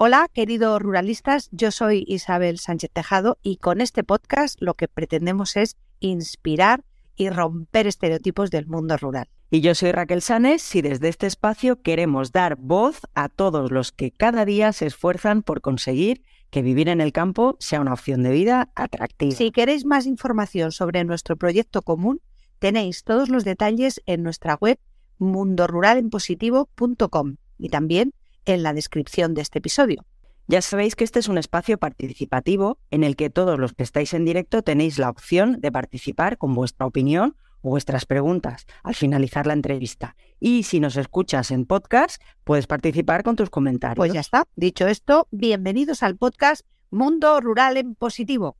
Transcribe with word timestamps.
Hola, 0.00 0.30
queridos 0.32 0.80
ruralistas, 0.80 1.48
yo 1.50 1.72
soy 1.72 2.04
Isabel 2.06 2.60
Sánchez 2.60 2.92
Tejado 2.92 3.36
y 3.42 3.56
con 3.56 3.80
este 3.80 4.04
podcast 4.04 4.56
lo 4.62 4.74
que 4.74 4.86
pretendemos 4.86 5.56
es 5.56 5.76
inspirar 5.98 6.84
y 7.16 7.30
romper 7.30 7.88
estereotipos 7.88 8.52
del 8.52 8.68
mundo 8.68 8.96
rural. 8.96 9.28
Y 9.50 9.60
yo 9.60 9.74
soy 9.74 9.90
Raquel 9.90 10.22
Sanes 10.22 10.72
y 10.76 10.82
desde 10.82 11.08
este 11.08 11.26
espacio 11.26 11.82
queremos 11.82 12.30
dar 12.30 12.54
voz 12.54 13.00
a 13.14 13.28
todos 13.28 13.72
los 13.72 13.90
que 13.90 14.12
cada 14.12 14.44
día 14.44 14.72
se 14.72 14.86
esfuerzan 14.86 15.42
por 15.42 15.62
conseguir 15.62 16.22
que 16.50 16.62
vivir 16.62 16.88
en 16.88 17.00
el 17.00 17.10
campo 17.10 17.56
sea 17.58 17.80
una 17.80 17.92
opción 17.92 18.22
de 18.22 18.30
vida 18.30 18.70
atractiva. 18.76 19.32
Si 19.32 19.50
queréis 19.50 19.84
más 19.84 20.06
información 20.06 20.70
sobre 20.70 21.02
nuestro 21.02 21.36
proyecto 21.36 21.82
común, 21.82 22.20
tenéis 22.60 23.02
todos 23.02 23.30
los 23.30 23.42
detalles 23.42 24.00
en 24.06 24.22
nuestra 24.22 24.56
web 24.60 24.78
mundoruralenpositivo.com 25.18 27.34
y 27.58 27.70
también 27.70 28.12
en 28.54 28.62
la 28.62 28.72
descripción 28.72 29.34
de 29.34 29.42
este 29.42 29.58
episodio. 29.58 30.04
Ya 30.46 30.62
sabéis 30.62 30.96
que 30.96 31.04
este 31.04 31.18
es 31.18 31.28
un 31.28 31.36
espacio 31.36 31.76
participativo 31.76 32.78
en 32.90 33.04
el 33.04 33.16
que 33.16 33.28
todos 33.28 33.58
los 33.58 33.74
que 33.74 33.82
estáis 33.82 34.14
en 34.14 34.24
directo 34.24 34.62
tenéis 34.62 34.98
la 34.98 35.10
opción 35.10 35.60
de 35.60 35.70
participar 35.70 36.38
con 36.38 36.54
vuestra 36.54 36.86
opinión 36.86 37.36
o 37.60 37.70
vuestras 37.70 38.06
preguntas 38.06 38.66
al 38.82 38.94
finalizar 38.94 39.46
la 39.46 39.52
entrevista. 39.52 40.16
Y 40.40 40.62
si 40.62 40.80
nos 40.80 40.96
escuchas 40.96 41.50
en 41.50 41.66
podcast, 41.66 42.22
puedes 42.44 42.66
participar 42.66 43.24
con 43.24 43.36
tus 43.36 43.50
comentarios. 43.50 43.96
Pues 43.96 44.12
ya 44.14 44.20
está. 44.20 44.44
Dicho 44.56 44.86
esto, 44.86 45.28
bienvenidos 45.30 46.02
al 46.02 46.16
podcast 46.16 46.62
Mundo 46.90 47.40
Rural 47.42 47.76
en 47.76 47.94
Positivo. 47.94 48.56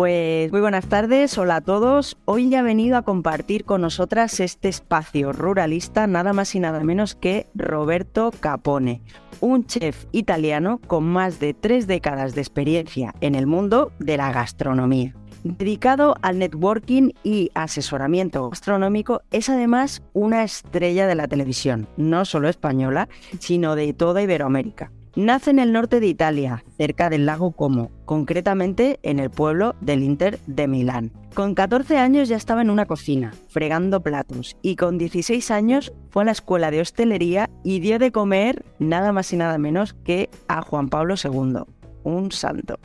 Pues 0.00 0.50
muy 0.50 0.62
buenas 0.62 0.86
tardes, 0.86 1.36
hola 1.36 1.56
a 1.56 1.60
todos. 1.60 2.16
Hoy 2.24 2.48
ya 2.48 2.60
ha 2.60 2.62
venido 2.62 2.96
a 2.96 3.02
compartir 3.02 3.66
con 3.66 3.82
nosotras 3.82 4.40
este 4.40 4.70
espacio 4.70 5.30
ruralista 5.30 6.06
nada 6.06 6.32
más 6.32 6.54
y 6.54 6.58
nada 6.58 6.80
menos 6.80 7.14
que 7.14 7.48
Roberto 7.54 8.32
Capone, 8.40 9.02
un 9.40 9.66
chef 9.66 10.06
italiano 10.12 10.80
con 10.86 11.04
más 11.04 11.38
de 11.38 11.52
tres 11.52 11.86
décadas 11.86 12.34
de 12.34 12.40
experiencia 12.40 13.14
en 13.20 13.34
el 13.34 13.46
mundo 13.46 13.92
de 13.98 14.16
la 14.16 14.32
gastronomía. 14.32 15.14
Dedicado 15.44 16.14
al 16.22 16.38
networking 16.38 17.10
y 17.22 17.50
asesoramiento 17.52 18.48
gastronómico, 18.48 19.20
es 19.30 19.50
además 19.50 20.02
una 20.14 20.44
estrella 20.44 21.06
de 21.06 21.14
la 21.14 21.28
televisión, 21.28 21.88
no 21.98 22.24
solo 22.24 22.48
española, 22.48 23.10
sino 23.38 23.76
de 23.76 23.92
toda 23.92 24.22
Iberoamérica. 24.22 24.92
Nace 25.16 25.50
en 25.50 25.58
el 25.58 25.72
norte 25.72 25.98
de 25.98 26.06
Italia, 26.06 26.62
cerca 26.76 27.10
del 27.10 27.26
lago 27.26 27.50
Como, 27.50 27.90
concretamente 28.04 29.00
en 29.02 29.18
el 29.18 29.28
pueblo 29.28 29.74
del 29.80 30.04
Inter 30.04 30.38
de 30.46 30.68
Milán. 30.68 31.10
Con 31.34 31.56
14 31.56 31.98
años 31.98 32.28
ya 32.28 32.36
estaba 32.36 32.62
en 32.62 32.70
una 32.70 32.86
cocina, 32.86 33.32
fregando 33.48 34.02
platos, 34.02 34.56
y 34.62 34.76
con 34.76 34.98
16 34.98 35.50
años 35.50 35.92
fue 36.10 36.22
a 36.22 36.26
la 36.26 36.32
escuela 36.32 36.70
de 36.70 36.80
hostelería 36.80 37.50
y 37.64 37.80
dio 37.80 37.98
de 37.98 38.12
comer 38.12 38.64
nada 38.78 39.12
más 39.12 39.32
y 39.32 39.36
nada 39.36 39.58
menos 39.58 39.94
que 39.94 40.30
a 40.46 40.62
Juan 40.62 40.88
Pablo 40.88 41.16
II, 41.22 41.64
un 42.04 42.30
santo. 42.30 42.78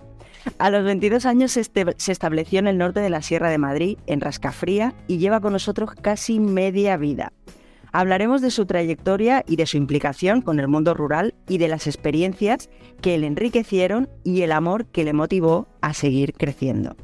A 0.57 0.71
los 0.71 0.83
22 0.83 1.27
años 1.27 1.51
se, 1.51 1.63
se 1.63 2.11
estableció 2.11 2.57
en 2.57 2.67
el 2.67 2.79
norte 2.79 3.01
de 3.01 3.09
la 3.11 3.21
Sierra 3.21 3.51
de 3.51 3.59
Madrid, 3.59 3.99
en 4.07 4.21
Rascafría, 4.21 4.95
y 5.07 5.19
lleva 5.19 5.41
con 5.41 5.53
nosotros 5.53 5.91
casi 6.01 6.39
media 6.39 6.97
vida. 6.97 7.33
Hablaremos 7.97 8.41
de 8.41 8.51
su 8.51 8.65
trayectoria 8.65 9.45
y 9.47 9.55
de 9.55 9.65
su 9.65 9.77
implicación 9.77 10.41
con 10.41 10.59
el 10.59 10.67
mundo 10.67 10.93
rural 10.93 11.33
y 11.47 11.59
de 11.59 11.69
las 11.69 11.87
experiencias 11.87 12.69
que 12.99 13.17
le 13.17 13.25
enriquecieron 13.25 14.09
y 14.25 14.41
el 14.41 14.51
amor 14.51 14.85
que 14.87 15.05
le 15.05 15.13
motivó 15.13 15.69
a 15.79 15.93
seguir 15.93 16.33
creciendo. 16.33 16.97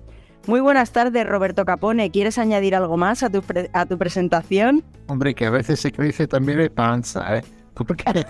Muy 0.47 0.59
buenas 0.59 0.91
tardes, 0.91 1.25
Roberto 1.25 1.63
Capone. 1.63 2.11
¿Quieres 2.11 2.37
añadir 2.37 2.75
algo 2.75 2.97
más 2.97 3.23
a 3.23 3.29
tu, 3.29 3.41
a 3.71 3.85
tu 3.85 3.97
presentación? 3.97 4.83
Hombre, 5.07 5.33
que 5.33 5.45
a 5.45 5.49
veces 5.49 5.79
se 5.79 5.93
crece 5.93 6.27
también 6.27 6.57
de 6.57 6.69
panza, 6.69 7.37
¿eh? 7.37 7.43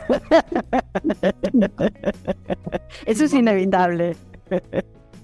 Eso 3.07 3.23
es 3.23 3.33
inevitable. 3.33 4.15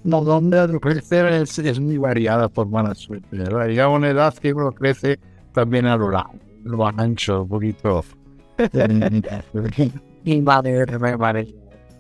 No, 0.03 0.21
donde 0.21 0.79
crecer 0.79 1.27
es, 1.27 1.59
es, 1.59 1.79
muy 1.79 1.99
variada 1.99 2.49
por 2.49 2.67
mala 2.67 2.95
suerte. 2.95 3.27
Llega 3.31 3.89
una 3.89 4.09
edad 4.09 4.33
que 4.33 4.53
uno 4.53 4.71
crece 4.71 5.19
también 5.53 5.85
a 5.85 5.97
lo 5.97 6.09
largo 6.09 6.46
lo 6.67 6.85
ancho 6.87 7.43
un 7.43 7.49
poquito. 7.49 8.03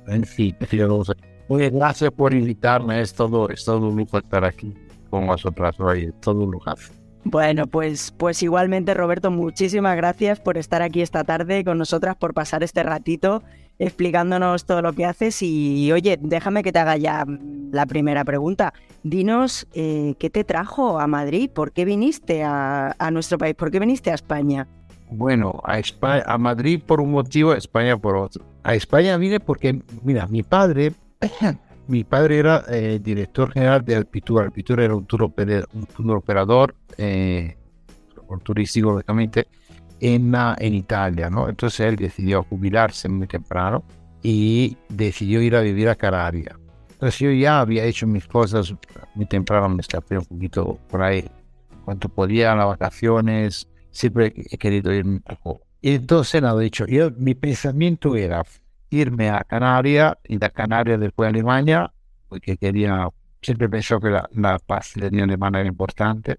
En 0.09 0.23
fin, 0.23 0.55
Muy 1.49 1.69
gracias 1.69 2.11
por 2.11 2.33
invitarme. 2.33 3.01
Es 3.01 3.13
todo, 3.13 3.49
es 3.49 3.63
todo 3.63 3.89
un 3.89 3.97
lujo 3.97 4.17
estar 4.17 4.43
aquí 4.45 4.73
con 5.09 5.27
vosotras 5.27 5.79
hoy. 5.79 6.05
Es 6.05 6.21
todo 6.21 6.43
un 6.43 6.51
lujo. 6.51 6.71
Bueno, 7.25 7.67
pues, 7.67 8.13
pues 8.17 8.41
igualmente, 8.41 8.93
Roberto, 8.93 9.31
muchísimas 9.31 9.97
gracias 9.97 10.39
por 10.39 10.57
estar 10.57 10.81
aquí 10.81 11.01
esta 11.01 11.25
tarde 11.25 11.65
con 11.65 11.77
nosotras, 11.77 12.15
por 12.15 12.33
pasar 12.33 12.63
este 12.63 12.83
ratito 12.83 13.43
explicándonos 13.79 14.65
todo 14.65 14.81
lo 14.81 14.93
que 14.93 15.05
haces. 15.05 15.41
Y 15.41 15.91
oye, 15.91 16.17
déjame 16.21 16.63
que 16.63 16.71
te 16.71 16.79
haga 16.79 16.97
ya 16.97 17.25
la 17.71 17.85
primera 17.85 18.23
pregunta. 18.23 18.73
Dinos 19.03 19.67
eh, 19.73 20.15
qué 20.19 20.29
te 20.29 20.43
trajo 20.43 20.99
a 20.99 21.07
Madrid, 21.07 21.49
por 21.53 21.71
qué 21.71 21.85
viniste 21.85 22.43
a, 22.43 22.95
nuestro 23.11 23.37
país, 23.37 23.55
por 23.55 23.71
qué 23.71 23.79
viniste 23.79 24.11
a 24.11 24.15
España. 24.15 24.67
Bueno, 25.09 25.61
a, 25.63 25.79
España, 25.79 26.37
Madrid 26.37 26.81
por 26.85 26.99
un 26.99 27.11
motivo, 27.11 27.51
a 27.51 27.57
España 27.57 27.97
por 27.97 28.17
otro. 28.17 28.45
A 28.63 28.75
España 28.75 29.15
vine 29.17 29.39
porque, 29.39 29.81
mira, 30.03 30.27
mi 30.27 30.43
padre, 30.43 30.93
mi 31.87 32.03
padre 32.03 32.39
era 32.39 32.63
eh, 32.67 32.99
director 33.01 33.51
general 33.51 33.85
de 33.85 33.95
Alpitur. 33.95 34.43
Alpitur 34.43 34.81
era 34.81 34.95
un 34.95 35.05
tour, 35.05 35.23
operador, 35.23 35.69
un 35.73 35.85
tour 35.85 36.17
operador 36.17 36.75
eh, 36.97 37.55
turístico, 38.43 38.91
lógicamente, 38.91 39.47
en, 39.99 40.33
en 40.35 40.73
Italia, 40.73 41.29
¿no? 41.29 41.49
Entonces 41.49 41.79
él 41.81 41.95
decidió 41.95 42.43
jubilarse 42.43 43.09
muy 43.09 43.27
temprano 43.27 43.83
y 44.21 44.77
decidió 44.89 45.41
ir 45.41 45.55
a 45.55 45.61
vivir 45.61 45.89
a 45.89 45.95
Canarias. 45.95 46.55
Entonces 46.91 47.19
yo 47.19 47.31
ya 47.31 47.59
había 47.59 47.83
hecho 47.85 48.07
mis 48.07 48.27
cosas 48.27 48.73
muy 49.13 49.25
temprano, 49.25 49.69
me 49.69 49.81
escapé 49.81 50.17
un 50.17 50.25
poquito 50.25 50.79
por 50.89 51.03
ahí. 51.03 51.29
Cuanto 51.85 52.09
podía, 52.09 52.53
a 52.53 52.55
las 52.55 52.67
vacaciones, 52.67 53.67
siempre 53.91 54.33
he 54.35 54.57
querido 54.57 54.91
ir 54.91 55.05
un 55.05 55.19
poco. 55.19 55.61
Y 55.81 55.93
entonces 55.93 56.41
nada, 56.41 56.59
dicho, 56.59 56.85
yo, 56.87 57.11
mi 57.11 57.35
pensamiento 57.35 58.15
era 58.15 58.43
irme 58.89 59.29
a 59.29 59.43
Canarias 59.43 60.15
y 60.27 60.37
de 60.37 60.49
Canarias 60.49 60.99
después 60.99 61.27
a 61.27 61.29
Alemania, 61.29 61.93
porque 62.27 62.57
quería, 62.57 63.09
siempre 63.41 63.69
pensó 63.69 63.99
que 63.99 64.09
la, 64.09 64.27
la 64.33 64.59
paz 64.59 64.93
de 64.95 65.21
alemana 65.21 65.59
era 65.59 65.69
importante. 65.69 66.37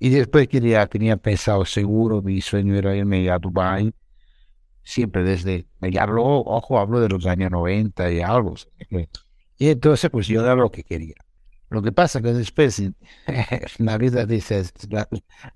Y 0.00 0.08
después 0.08 0.48
quería, 0.48 0.86
tenía 0.86 1.16
pensado 1.18 1.64
seguro, 1.64 2.22
mi 2.22 2.40
sueño 2.40 2.74
era 2.74 2.96
irme 2.96 3.30
a 3.30 3.38
Dubai 3.38 3.94
siempre 4.82 5.22
desde, 5.22 5.66
y 5.82 5.98
hablo, 5.98 6.24
ojo, 6.24 6.78
hablo 6.78 7.00
de 7.00 7.08
los 7.08 7.26
años 7.26 7.50
90 7.50 8.10
y 8.10 8.20
algo. 8.20 8.54
Y 9.58 9.68
entonces, 9.68 10.10
pues 10.10 10.26
yo 10.26 10.40
era 10.42 10.54
lo 10.54 10.70
que 10.70 10.82
quería. 10.82 11.14
Lo 11.68 11.82
que 11.82 11.92
pasa 11.92 12.20
que 12.20 12.32
después, 12.32 12.82
la 13.78 13.98
vida 13.98 14.26
dice, 14.26 14.64
la, 14.88 15.06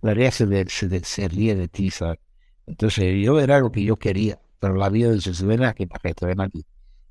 la 0.03 0.15
vida 0.15 0.31
se, 0.31 0.69
se, 0.69 1.01
se, 1.05 1.29
ríe 1.29 1.57
de 1.57 1.69
ti, 1.69 1.91
¿sabes? 1.91 2.21
Entonces 2.67 3.25
yo 3.25 3.41
era 3.41 3.59
lo 3.61 3.73
que 3.73 3.83
yo 3.83 3.97
quería, 3.97 4.39
pero 4.61 4.75
la 4.75 4.91
vida 4.91 5.11
dice, 5.11 5.33
ven 5.45 5.65
aquí, 5.65 5.87
para 5.87 6.01
que 6.01 6.15
te 6.15 6.27
ven 6.27 6.41
aquí. 6.41 6.65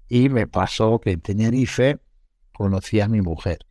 Y 0.08 0.30
me 0.30 0.48
pasó 0.48 1.00
que 1.00 1.12
en 1.12 1.22
Tenerife 1.22 2.00
conocí 2.54 3.02
a 3.02 3.08
mi 3.08 3.22
mujer. 3.22 3.66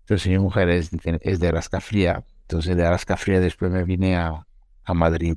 Entonces 0.00 0.28
mi 0.28 0.38
mujer 0.38 0.68
es, 0.70 0.90
es 1.20 1.40
de 1.40 1.52
Rascafría, 1.52 2.24
entonces 2.46 2.76
de 2.76 2.88
Rascafría 2.88 3.40
después 3.40 3.70
me 3.70 3.84
vine 3.84 4.16
a, 4.16 4.46
a 4.84 4.94
Madrid. 4.94 5.36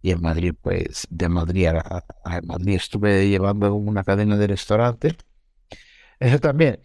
Y 0.00 0.10
en 0.10 0.20
Madrid, 0.20 0.54
pues, 0.60 1.06
de 1.10 1.28
Madrid 1.28 1.66
a, 1.66 2.04
a 2.24 2.40
Madrid 2.42 2.74
estuve 2.74 3.28
llevando 3.28 3.74
una 3.74 4.02
cadena 4.02 4.36
de 4.36 4.48
restaurante 4.48 5.16
eso 6.22 6.38
también. 6.38 6.80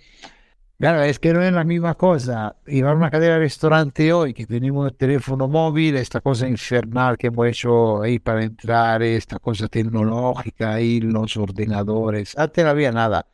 Claro, 0.79 1.03
es 1.03 1.19
que 1.19 1.33
no 1.33 1.41
es 1.43 1.53
la 1.53 1.63
misma 1.63 1.95
cosa. 1.95 2.47
A 2.47 2.93
una 2.93 3.11
cadena 3.11 3.33
de 3.35 3.39
restaurante 3.39 4.13
hoy 4.13 4.33
que 4.33 4.45
tenemos 4.47 4.87
el 4.87 4.95
teléfono 4.95 5.47
móvil, 5.47 5.95
esta 5.95 6.21
cosa 6.21 6.47
infernal 6.47 7.17
que 7.17 7.27
hemos 7.27 7.47
hecho 7.47 8.01
ahí 8.01 8.19
para 8.19 8.43
entrar, 8.43 9.03
esta 9.03 9.39
cosa 9.39 9.67
tecnológica 9.67 10.73
ahí, 10.73 10.99
los 11.01 11.37
ordenadores. 11.37 12.37
Antes 12.37 12.63
no 12.63 12.71
había 12.71 12.91
nada. 12.91 13.27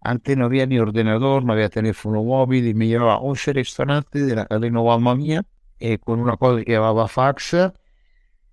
Antes 0.00 0.36
no 0.36 0.44
había 0.44 0.66
ni 0.66 0.78
ordenador, 0.78 1.44
no 1.44 1.52
había 1.52 1.68
teléfono 1.68 2.22
móvil 2.22 2.66
y 2.66 2.74
me 2.74 2.86
llevaba 2.86 3.14
a 3.14 3.18
11 3.18 3.52
restaurantes 3.52 4.26
de 4.26 4.34
la 4.34 4.46
cadena 4.46 4.80
Obama 4.80 5.14
mía 5.14 5.42
eh, 5.80 5.98
con 5.98 6.20
una 6.20 6.36
cosa 6.36 6.64
que 6.64 6.72
llamaba 6.72 7.08
fax 7.08 7.56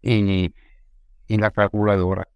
y, 0.02 0.54
y 1.28 1.38
la 1.38 1.52
calculadora. 1.52 2.28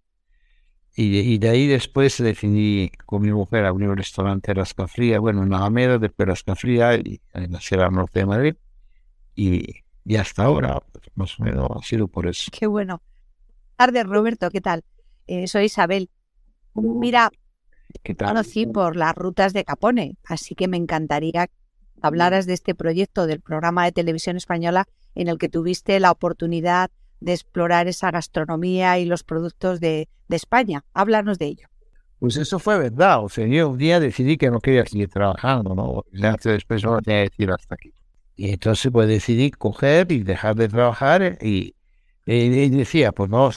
Y, 1.01 1.38
de 1.38 1.50
ahí 1.50 1.65
después 1.67 2.17
decidí 2.17 2.91
con 3.06 3.21
mi 3.21 3.31
mujer 3.31 3.63
abrir 3.63 3.88
un 3.88 3.95
restaurante 3.95 4.51
en 4.51 4.88
Fría, 4.89 5.19
bueno, 5.19 5.44
en 5.44 5.50
la 5.50 5.59
Alameda, 5.59 5.97
después 5.97 6.44
Fría 6.57 6.95
y 6.95 7.21
en 7.33 7.53
la 7.53 7.61
Sierra 7.61 7.89
Norte 7.89 8.19
de 8.19 8.25
Madrid. 8.25 8.56
Y, 9.33 9.75
y 10.03 10.15
hasta 10.17 10.44
ahora, 10.44 10.83
más 11.15 11.39
o 11.39 11.44
menos, 11.44 11.69
ha 11.73 11.81
sido 11.83 12.09
por 12.09 12.27
eso. 12.27 12.51
Qué 12.51 12.67
bueno. 12.67 13.01
Tarde, 13.77 14.03
Roberto, 14.03 14.50
¿qué 14.50 14.59
tal? 14.59 14.83
Eh, 15.25 15.47
soy 15.47 15.65
Isabel. 15.65 16.09
Mira, 16.73 17.31
¿Qué 18.03 18.15
tal? 18.15 18.30
conocí 18.30 18.65
por 18.65 18.95
las 18.95 19.15
rutas 19.15 19.53
de 19.53 19.63
Capone, 19.63 20.15
así 20.25 20.56
que 20.56 20.68
me 20.68 20.77
encantaría 20.77 21.47
que 21.47 21.53
hablaras 22.01 22.45
de 22.45 22.53
este 22.53 22.75
proyecto 22.75 23.27
del 23.27 23.41
programa 23.41 23.86
de 23.86 23.91
televisión 23.91 24.38
española 24.38 24.86
en 25.15 25.27
el 25.27 25.38
que 25.38 25.50
tuviste 25.50 26.00
la 26.00 26.12
oportunidad 26.12 26.91
de 27.19 27.33
explorar 27.33 27.88
esa 27.88 28.12
gastronomía 28.12 29.00
y 29.00 29.06
los 29.06 29.24
productos 29.24 29.80
de, 29.80 30.07
España. 30.30 30.86
Háblanos 30.94 31.39
de 31.39 31.47
ello. 31.47 31.68
Pues 32.19 32.38
eso 32.38 32.59
fue 32.59 32.77
verdad. 32.77 33.24
O 33.24 33.30
sea, 33.30 33.47
yo 33.47 33.69
un 33.69 33.80
día 33.80 34.00
decidí 34.00 34.38
que 34.38 34.51
no 34.51 34.59
quería 34.59 34.85
seguir 34.85 35.09
trabajando, 35.09 35.74
¿no? 35.74 36.03
Y 36.12 36.21
después 36.21 36.83
no 36.83 37.01
tenía 37.01 37.24
que 37.24 37.30
decir 37.31 37.51
hasta 37.51 37.74
aquí. 37.74 37.92
Y 38.35 38.51
entonces 38.51 38.92
pues 38.92 39.07
decidí 39.07 39.50
coger 39.50 40.12
y 40.12 40.21
dejar 40.21 40.56
de 40.56 40.69
trabajar 40.69 41.39
y, 41.42 41.74
y, 42.31 42.70
decía, 42.70 43.12
pues 43.12 43.28
no, 43.28 43.50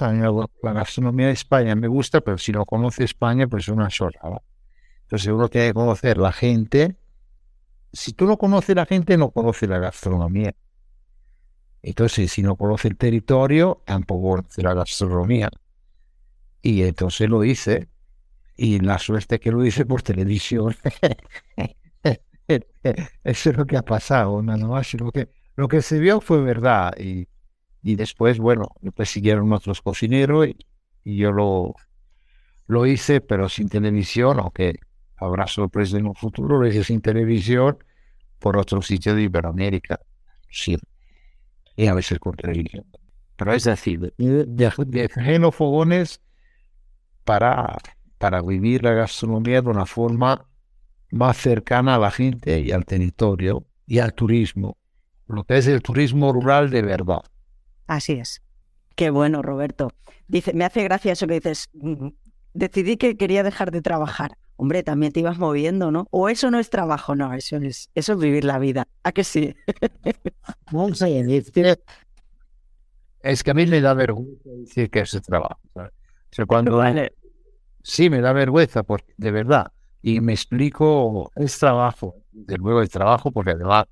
la 0.62 0.72
gastronomía 0.72 1.26
de 1.26 1.34
España 1.34 1.74
me 1.74 1.88
gusta, 1.88 2.22
pero 2.22 2.38
si 2.38 2.52
no 2.52 2.64
conoce 2.64 3.04
España, 3.04 3.46
pues 3.46 3.64
es 3.64 3.68
una 3.68 3.90
sola. 3.90 4.18
Entonces 5.02 5.30
uno 5.30 5.50
tiene 5.50 5.66
que 5.68 5.74
conocer 5.74 6.16
la 6.16 6.32
gente. 6.32 6.96
Si 7.92 8.14
tú 8.14 8.24
no 8.24 8.38
conoces 8.38 8.74
la 8.74 8.86
gente, 8.86 9.18
no 9.18 9.30
conoces 9.30 9.68
la 9.68 9.78
gastronomía. 9.78 10.54
Entonces, 11.82 12.32
si 12.32 12.42
no 12.42 12.56
conoce 12.56 12.88
el 12.88 12.96
territorio, 12.96 13.82
tampoco 13.84 14.36
conoce 14.36 14.62
la 14.62 14.72
gastronomía. 14.72 15.50
Y 16.62 16.82
entonces 16.84 17.28
lo 17.28 17.44
hice. 17.44 17.90
Y 18.56 18.80
la 18.80 18.98
suerte 18.98 19.38
que 19.38 19.52
lo 19.52 19.66
hice 19.66 19.84
por 19.84 20.00
televisión. 20.00 20.74
Eso 23.22 23.50
es 23.50 23.56
lo 23.56 23.66
que 23.66 23.76
ha 23.76 23.82
pasado, 23.82 24.40
nada 24.40 24.66
más. 24.66 24.94
Lo 24.94 25.12
que, 25.12 25.28
lo 25.56 25.68
que 25.68 25.82
se 25.82 25.98
vio 25.98 26.22
fue 26.22 26.40
verdad. 26.40 26.94
Y, 26.98 27.28
y 27.82 27.96
después, 27.96 28.38
bueno, 28.38 28.68
después 28.80 29.10
siguieron 29.10 29.52
otros 29.52 29.82
cocineros 29.82 30.48
y, 31.04 31.16
yo 31.16 31.32
lo, 31.32 31.74
lo 32.66 32.86
hice, 32.86 33.20
pero 33.20 33.48
sin 33.48 33.68
televisión, 33.68 34.38
aunque 34.38 34.78
habrá 35.16 35.46
sorpresa 35.46 35.98
en 35.98 36.06
un 36.06 36.14
futuro, 36.14 36.58
lo 36.58 36.66
hice 36.66 36.84
sin 36.84 37.00
televisión 37.00 37.78
por 38.38 38.56
otro 38.56 38.82
sitio 38.82 39.14
de 39.14 39.22
Iberoamérica. 39.22 40.00
Sí 40.48 40.76
y 41.76 41.86
a 41.86 41.94
veces 41.94 42.18
con 42.18 42.36
religión. 42.36 42.84
Pero 43.36 43.52
es 43.52 43.64
decir, 43.64 44.14
dejé 44.16 45.38
los 45.38 45.54
fogones 45.54 46.20
para, 47.24 47.78
para 48.18 48.42
vivir 48.42 48.84
la 48.84 48.92
gastronomía 48.92 49.62
de 49.62 49.68
una 49.68 49.86
forma 49.86 50.46
más 51.10 51.36
cercana 51.36 51.96
a 51.96 51.98
la 51.98 52.10
gente 52.10 52.60
y 52.60 52.70
al 52.72 52.84
territorio 52.84 53.66
y 53.86 53.98
al 53.98 54.14
turismo, 54.14 54.76
lo 55.26 55.44
que 55.44 55.58
es 55.58 55.66
el 55.66 55.82
turismo 55.82 56.32
rural 56.32 56.70
de 56.70 56.82
verdad. 56.82 57.22
Así 57.92 58.14
es. 58.14 58.40
Qué 58.96 59.10
bueno, 59.10 59.42
Roberto. 59.42 59.92
Dice, 60.26 60.54
me 60.54 60.64
hace 60.64 60.82
gracia 60.82 61.12
eso 61.12 61.26
que 61.26 61.34
dices, 61.34 61.68
mm, 61.74 62.08
decidí 62.54 62.96
que 62.96 63.18
quería 63.18 63.42
dejar 63.42 63.70
de 63.70 63.82
trabajar. 63.82 64.38
Hombre, 64.56 64.82
también 64.82 65.12
te 65.12 65.20
ibas 65.20 65.38
moviendo, 65.38 65.90
¿no? 65.90 66.06
O 66.10 66.30
eso 66.30 66.50
no 66.50 66.58
es 66.58 66.70
trabajo, 66.70 67.14
no, 67.14 67.34
eso 67.34 67.58
es, 67.58 67.90
eso 67.94 68.14
es 68.14 68.18
vivir 68.18 68.44
la 68.44 68.58
vida. 68.58 68.88
¿A 69.02 69.12
que 69.12 69.24
sí? 69.24 69.54
no 70.72 70.94
sé, 70.94 71.42
es 73.22 73.42
que 73.44 73.50
a 73.50 73.54
mí 73.54 73.66
me 73.66 73.82
da 73.82 73.92
vergüenza 73.92 74.48
decir 74.48 74.90
que 74.90 75.00
es 75.00 75.10
trabajo. 75.22 75.60
O 75.74 76.46
cuando... 76.46 76.78
Vale. 76.78 77.12
Sí, 77.82 78.08
me 78.08 78.22
da 78.22 78.32
vergüenza, 78.32 78.84
porque 78.84 79.12
de 79.18 79.30
verdad. 79.32 79.70
Y 80.00 80.20
me 80.20 80.32
explico, 80.32 81.30
es 81.36 81.58
trabajo. 81.58 82.14
De 82.30 82.56
luego 82.56 82.80
es 82.80 82.88
trabajo, 82.88 83.30
porque 83.30 83.50
además 83.50 83.84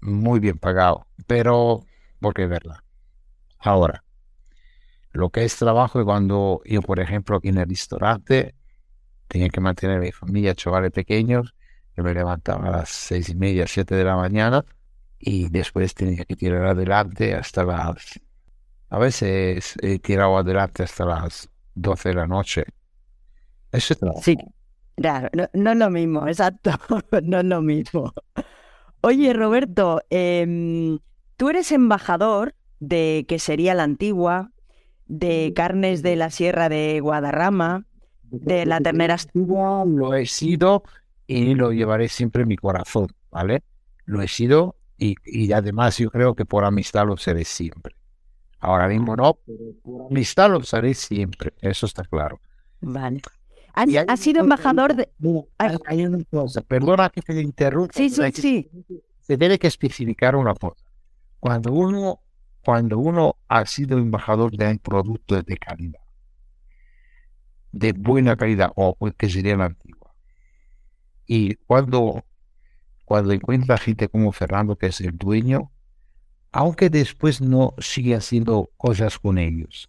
muy 0.00 0.40
bien 0.40 0.58
pagado. 0.58 1.06
Pero, 1.26 1.82
porque 2.20 2.44
es 2.44 2.48
verdad. 2.48 2.78
Ahora, 3.62 4.02
lo 5.12 5.30
que 5.30 5.44
es 5.44 5.56
trabajo 5.56 6.04
cuando 6.04 6.62
yo, 6.64 6.82
por 6.82 6.98
ejemplo, 6.98 7.36
aquí 7.36 7.48
en 7.48 7.58
el 7.58 7.68
restaurante, 7.68 8.54
tenía 9.28 9.48
que 9.48 9.60
mantener 9.60 9.98
a 9.98 10.00
mi 10.00 10.10
familia, 10.10 10.54
chavales 10.54 10.90
pequeños, 10.90 11.54
yo 11.96 12.02
me 12.02 12.12
levantaba 12.12 12.68
a 12.68 12.70
las 12.78 12.88
seis 12.88 13.28
y 13.28 13.34
media, 13.36 13.66
siete 13.66 13.94
de 13.94 14.04
la 14.04 14.16
mañana 14.16 14.64
y 15.18 15.48
después 15.48 15.94
tenía 15.94 16.24
que 16.24 16.36
tirar 16.36 16.66
adelante 16.66 17.34
hasta 17.34 17.64
las... 17.64 18.20
A 18.88 18.98
veces 18.98 19.74
he 19.80 19.98
tirado 20.00 20.36
adelante 20.36 20.82
hasta 20.82 21.04
las 21.04 21.48
doce 21.74 22.10
de 22.10 22.14
la 22.16 22.26
noche. 22.26 22.64
Eso 23.70 23.94
es 23.94 24.24
Sí, 24.24 24.36
claro, 24.96 25.30
no, 25.54 25.70
es 25.70 25.76
lo 25.78 25.88
mismo, 25.88 26.26
exacto, 26.26 26.72
no 27.22 27.38
es 27.38 27.44
lo 27.44 27.62
mismo. 27.62 28.12
Oye, 29.02 29.32
Roberto, 29.32 30.02
em, 30.10 30.98
tú 31.36 31.48
eres 31.48 31.70
embajador 31.72 32.54
de 32.82 33.24
que 33.28 33.38
sería 33.38 33.74
la 33.74 33.84
antigua, 33.84 34.50
de 35.06 35.52
carnes 35.54 36.02
de 36.02 36.16
la 36.16 36.30
Sierra 36.30 36.68
de 36.68 36.98
Guadarrama, 37.00 37.86
de 38.24 38.66
la 38.66 38.80
ternera 38.80 39.14
antigua 39.14 39.84
lo 39.86 40.14
he 40.14 40.26
sido 40.26 40.82
y 41.28 41.54
lo 41.54 41.72
llevaré 41.72 42.08
siempre 42.08 42.42
en 42.42 42.48
mi 42.48 42.56
corazón, 42.56 43.06
¿vale? 43.30 43.62
Lo 44.04 44.20
he 44.20 44.26
sido 44.26 44.74
y, 44.98 45.14
y 45.24 45.52
además 45.52 45.96
yo 45.98 46.10
creo 46.10 46.34
que 46.34 46.44
por 46.44 46.64
amistad 46.64 47.06
lo 47.06 47.16
seré 47.16 47.44
siempre. 47.44 47.94
Ahora 48.58 48.88
mismo 48.88 49.14
no, 49.14 49.38
pero 49.46 49.72
por 49.82 50.06
amistad 50.10 50.50
lo 50.50 50.62
seré 50.64 50.94
siempre, 50.94 51.52
eso 51.60 51.86
está 51.86 52.02
claro. 52.02 52.40
Vale. 52.80 53.22
¿Has, 53.74 54.20
sido 54.20 54.40
embajador 54.40 54.96
de...? 54.96 55.08
Hay, 55.86 56.04
una 56.04 56.22
cosa, 56.24 56.60
perdona 56.62 57.08
que 57.10 57.22
te 57.22 57.40
interrumpa. 57.40 57.94
Sí, 57.94 58.10
sí, 58.10 58.32
sí. 58.32 58.70
Se 59.20 59.38
tiene 59.38 59.58
que 59.58 59.68
especificar 59.68 60.36
una 60.36 60.52
cosa. 60.54 60.84
Cuando 61.40 61.72
uno, 61.72 62.20
cuando 62.64 62.98
uno 62.98 63.36
ha 63.48 63.66
sido 63.66 63.98
embajador 63.98 64.52
de 64.56 64.68
un 64.68 64.78
producto 64.78 65.42
de 65.42 65.56
calidad, 65.56 66.00
de 67.72 67.92
buena 67.92 68.36
calidad, 68.36 68.72
o 68.76 68.94
pues 68.94 69.14
que 69.14 69.28
sería 69.28 69.56
la 69.56 69.66
antigua. 69.66 70.14
Y 71.26 71.54
cuando, 71.54 72.24
cuando 73.04 73.32
encuentra 73.32 73.78
gente 73.78 74.08
como 74.08 74.32
Fernando, 74.32 74.76
que 74.76 74.86
es 74.86 75.00
el 75.00 75.16
dueño, 75.16 75.70
aunque 76.52 76.90
después 76.90 77.40
no 77.40 77.74
sigue 77.78 78.14
haciendo 78.14 78.70
cosas 78.76 79.18
con 79.18 79.38
ellos, 79.38 79.88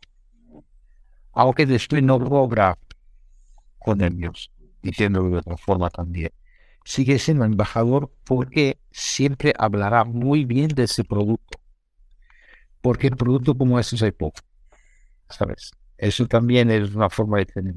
aunque 1.34 1.66
después 1.66 2.02
no 2.02 2.18
logra 2.18 2.78
con 3.80 4.02
ellos, 4.02 4.52
diciéndolo 4.82 5.30
de 5.30 5.38
otra 5.38 5.58
forma 5.58 5.90
también, 5.90 6.32
sigue 6.86 7.20
siendo 7.20 7.46
embajador 7.46 8.12
porque 8.24 8.80
siempre 8.92 9.54
hablará 9.58 10.06
muy 10.06 10.46
bien 10.46 10.70
de 10.70 10.84
ese 10.84 11.04
producto. 11.04 11.63
Porque 12.84 13.08
el 13.08 13.16
producto 13.16 13.58
como 13.58 13.80
ese 13.80 14.04
hay 14.04 14.12
poco, 14.12 14.42
¿sabes? 15.30 15.72
Eso 15.98 16.28
también 16.28 16.70
es 16.70 16.94
una 16.94 17.10
forma 17.10 17.38
de 17.38 17.46
tener 17.46 17.74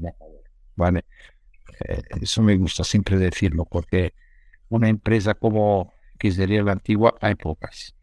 ¿vale? 0.75 1.05
Eh, 1.87 2.01
eso 2.21 2.41
me 2.41 2.57
gusta 2.57 2.83
siempre 2.83 3.17
decirlo, 3.17 3.63
porque 3.63 4.13
una 4.67 4.89
empresa 4.89 5.33
como 5.33 5.93
que 6.19 6.29
sería 6.29 6.61
la 6.61 6.73
antigua 6.73 7.15
hay 7.21 7.35
pocas. 7.35 7.95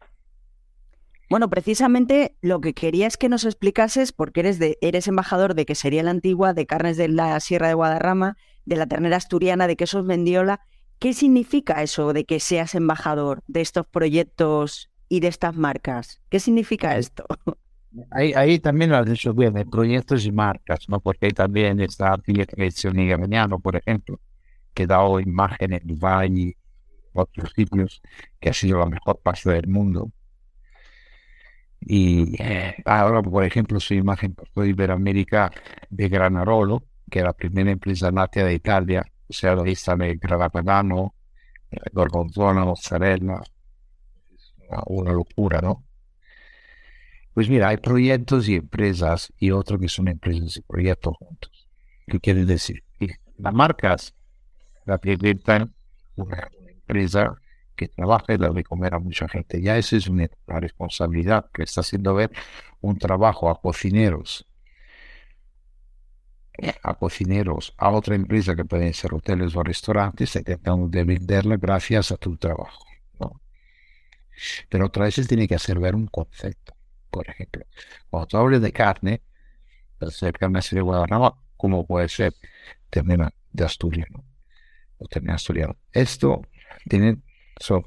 Bueno, 1.29 1.47
precisamente 1.47 2.35
lo 2.41 2.59
que 2.59 2.73
quería 2.73 3.05
es 3.05 3.17
que 3.17 3.29
nos 3.29 3.45
explicases, 3.45 4.11
porque 4.11 4.39
eres, 4.39 4.57
de, 4.57 4.79
eres 4.81 5.07
embajador 5.07 5.53
de 5.53 5.67
que 5.67 5.75
sería 5.75 6.01
la 6.01 6.09
antigua, 6.09 6.55
de 6.55 6.65
carnes 6.65 6.97
de 6.97 7.07
la 7.07 7.39
Sierra 7.39 7.67
de 7.67 7.75
Guadarrama, 7.75 8.35
de 8.65 8.77
la 8.77 8.87
ternera 8.87 9.17
asturiana, 9.17 9.67
de 9.67 9.75
quesos 9.75 10.03
Mendiola. 10.05 10.61
¿Qué 10.97 11.13
significa 11.13 11.83
eso 11.83 12.13
de 12.13 12.25
que 12.25 12.39
seas 12.39 12.73
embajador 12.73 13.43
de 13.45 13.61
estos 13.61 13.85
proyectos 13.85 14.89
y 15.09 15.19
de 15.19 15.27
estas 15.27 15.55
marcas? 15.55 16.21
¿Qué 16.29 16.39
significa 16.39 16.97
esto? 16.97 17.25
Ahí, 18.11 18.33
ahí 18.33 18.59
también 18.59 18.91
lo 18.91 18.97
has 18.97 19.05
dicho 19.05 19.33
bien, 19.33 19.53
de 19.53 19.65
proyectos 19.65 20.25
y 20.25 20.31
marcas, 20.33 20.89
¿no? 20.89 20.99
Porque 20.99 21.27
ahí 21.27 21.31
también 21.31 21.79
está 21.79 22.17
Dirección 22.27 22.93
Gaveniano, 23.07 23.59
por 23.59 23.77
ejemplo, 23.77 24.19
que 24.73 24.83
ha 24.83 24.87
dado 24.87 25.17
imagen 25.21 25.71
en 25.71 25.81
Dubái 25.87 26.29
y 26.37 26.55
otros 27.13 27.53
sitios, 27.55 28.01
que 28.39 28.49
ha 28.49 28.53
sido 28.53 28.79
la 28.79 28.87
mejor 28.87 29.21
parte 29.21 29.49
del 29.49 29.67
mundo. 29.67 30.11
Y 31.79 32.35
eh, 32.41 32.75
ahora, 32.85 33.21
por 33.21 33.45
ejemplo, 33.45 33.79
su 33.79 33.93
imagen 33.93 34.33
por 34.33 34.67
Iberoamérica 34.67 35.51
de 35.89 36.09
Granarolo, 36.09 36.83
que 37.09 37.19
es 37.19 37.25
la 37.25 37.33
primera 37.33 37.71
empresa 37.71 38.11
láctea 38.11 38.45
de 38.45 38.55
Italia, 38.55 39.05
o 39.27 39.33
sea, 39.33 39.53
ahí 39.53 39.71
está 39.71 39.93
el 39.93 40.17
Grana 40.17 41.11
gorgonzola, 41.93 42.65
mozzarella, 42.65 43.41
una, 44.87 45.11
locura, 45.11 45.61
¿no? 45.61 45.83
Pues 47.33 47.49
mira, 47.49 47.69
hay 47.69 47.77
proyectos 47.77 48.47
y 48.47 48.55
empresas 48.55 49.33
y 49.37 49.51
otros 49.51 49.79
que 49.79 49.89
son 49.89 50.07
empresas 50.07 50.57
y 50.57 50.61
proyectos 50.61 51.15
juntos. 51.17 51.67
¿Qué 52.07 52.19
quiere 52.19 52.45
decir? 52.45 52.83
Las 53.37 53.53
marcas 53.53 54.15
representan 54.85 55.73
una, 56.15 56.49
una 56.59 56.71
empresa 56.71 57.35
que 57.75 57.87
trabaja 57.87 58.33
y 58.33 58.37
da 58.37 58.49
de 58.49 58.63
comer 58.63 58.93
a 58.93 58.99
mucha 58.99 59.27
gente. 59.27 59.61
Ya 59.61 59.77
esa 59.77 59.97
es 59.97 60.07
una, 60.07 60.29
responsabilidad 60.47 61.49
que 61.53 61.63
está 61.63 61.81
haciendo 61.81 62.13
ver 62.13 62.31
un 62.81 62.97
trabajo 62.97 63.49
a 63.49 63.59
cocineros, 63.59 64.47
a 66.83 66.93
cocineros, 66.93 67.73
a 67.77 67.89
otra 67.89 68.15
empresa 68.15 68.55
que 68.55 68.65
pueden 68.65 68.93
ser 68.93 69.13
hoteles 69.13 69.55
o 69.55 69.63
restaurantes, 69.63 70.35
intentando 70.35 70.87
de 70.87 71.03
venderla 71.03 71.57
gracias 71.57 72.11
a 72.11 72.17
tu 72.17 72.37
trabajo. 72.37 72.85
Pero 74.69 74.87
otra 74.87 75.05
vez 75.05 75.15
tiene 75.27 75.47
que 75.47 75.55
hacer 75.55 75.79
ver 75.79 75.95
un 75.95 76.07
concepto. 76.07 76.75
Por 77.09 77.29
ejemplo, 77.29 77.65
cuando 78.09 78.27
tú 78.27 78.37
hablas 78.37 78.61
de 78.61 78.71
carne, 78.71 79.21
puede 79.97 80.11
ser 80.11 80.33
carne 80.33 80.59
de 80.69 80.81
Guadalajara, 80.81 81.35
como 81.55 81.85
puede 81.85 82.09
ser 82.09 82.33
ternera 82.89 83.33
de 83.51 83.65
Asturias, 83.65 84.07
o 84.97 85.07
ternera 85.07 85.35
asturiana. 85.35 85.75
Esto 85.93 86.41
tiene 86.89 87.19
son, 87.59 87.85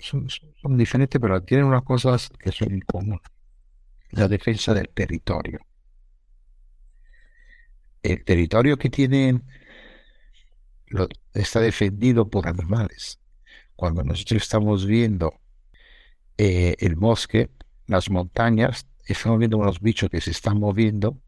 son, 0.00 0.76
diferentes, 0.76 1.20
pero 1.20 1.42
tienen 1.42 1.66
unas 1.66 1.82
cosas 1.82 2.30
que 2.38 2.52
son 2.52 2.72
en 2.72 2.80
común. 2.80 3.20
La 4.10 4.28
defensa 4.28 4.72
del 4.74 4.88
territorio. 4.88 5.60
El 8.02 8.24
territorio 8.24 8.76
que 8.76 8.88
tienen 8.90 9.44
lo, 10.86 11.08
está 11.34 11.60
defendido 11.60 12.28
por 12.28 12.48
animales. 12.48 13.20
Cuando 13.74 14.02
nosotros 14.04 14.42
estamos 14.42 14.86
viendo 14.86 15.34
eh, 16.38 16.76
el 16.78 16.94
bosque, 16.94 17.50
las 17.86 18.10
montañas, 18.10 18.86
estamos 19.06 19.38
viendo 19.38 19.58
unos 19.58 19.80
bichos 19.80 20.08
que 20.08 20.20
se 20.20 20.30
están 20.30 20.58
moviendo 20.58 21.20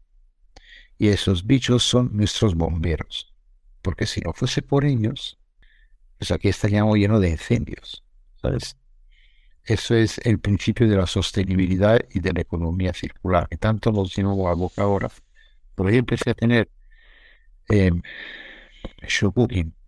y 0.97 1.09
esos 1.09 1.45
bichos 1.45 1.83
son 1.83 2.15
nuestros 2.15 2.55
bomberos. 2.55 3.33
Porque 3.81 4.05
si 4.05 4.21
no 4.21 4.33
fuese 4.33 4.61
por 4.61 4.85
ellos, 4.85 5.37
pues 6.17 6.31
aquí 6.31 6.49
estaríamos 6.49 6.97
lleno 6.97 7.19
de 7.19 7.29
incendios, 7.31 8.03
¿sabes? 8.41 8.77
Eso 9.65 9.95
es 9.95 10.19
el 10.25 10.39
principio 10.39 10.87
de 10.87 10.95
la 10.95 11.07
sostenibilidad 11.07 11.99
y 12.11 12.19
de 12.19 12.33
la 12.33 12.41
economía 12.41 12.93
circular, 12.93 13.47
que 13.49 13.57
tanto 13.57 13.91
lo 13.91 14.05
llevo 14.05 14.49
a 14.49 14.53
boca 14.53 14.83
ahora. 14.83 15.09
Por 15.75 15.91
yo 15.91 15.97
empecé 15.97 16.31
a 16.31 16.33
tener 16.33 16.69
eh, 17.69 17.91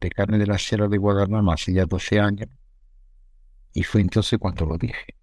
de 0.02 0.10
carne 0.10 0.38
de 0.38 0.48
la 0.48 0.58
Sierra 0.58 0.88
de 0.88 0.98
Guadarrama 0.98 1.54
hace 1.54 1.74
ya 1.74 1.86
12 1.86 2.20
años, 2.20 2.50
y 3.74 3.84
fue 3.84 4.02
entonces 4.02 4.40
cuando 4.40 4.66
lo 4.66 4.78
dije. 4.78 5.16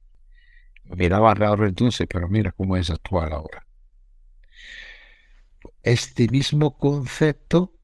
Me 0.84 0.96
miraba 0.96 1.34
raro 1.34 1.66
entonces, 1.66 2.06
pero 2.08 2.28
mira 2.28 2.52
cómo 2.52 2.76
es 2.76 2.90
actual 2.90 3.32
ahora. 3.32 3.66
Este 5.82 6.28
mismo 6.28 6.76
concepto 6.76 7.74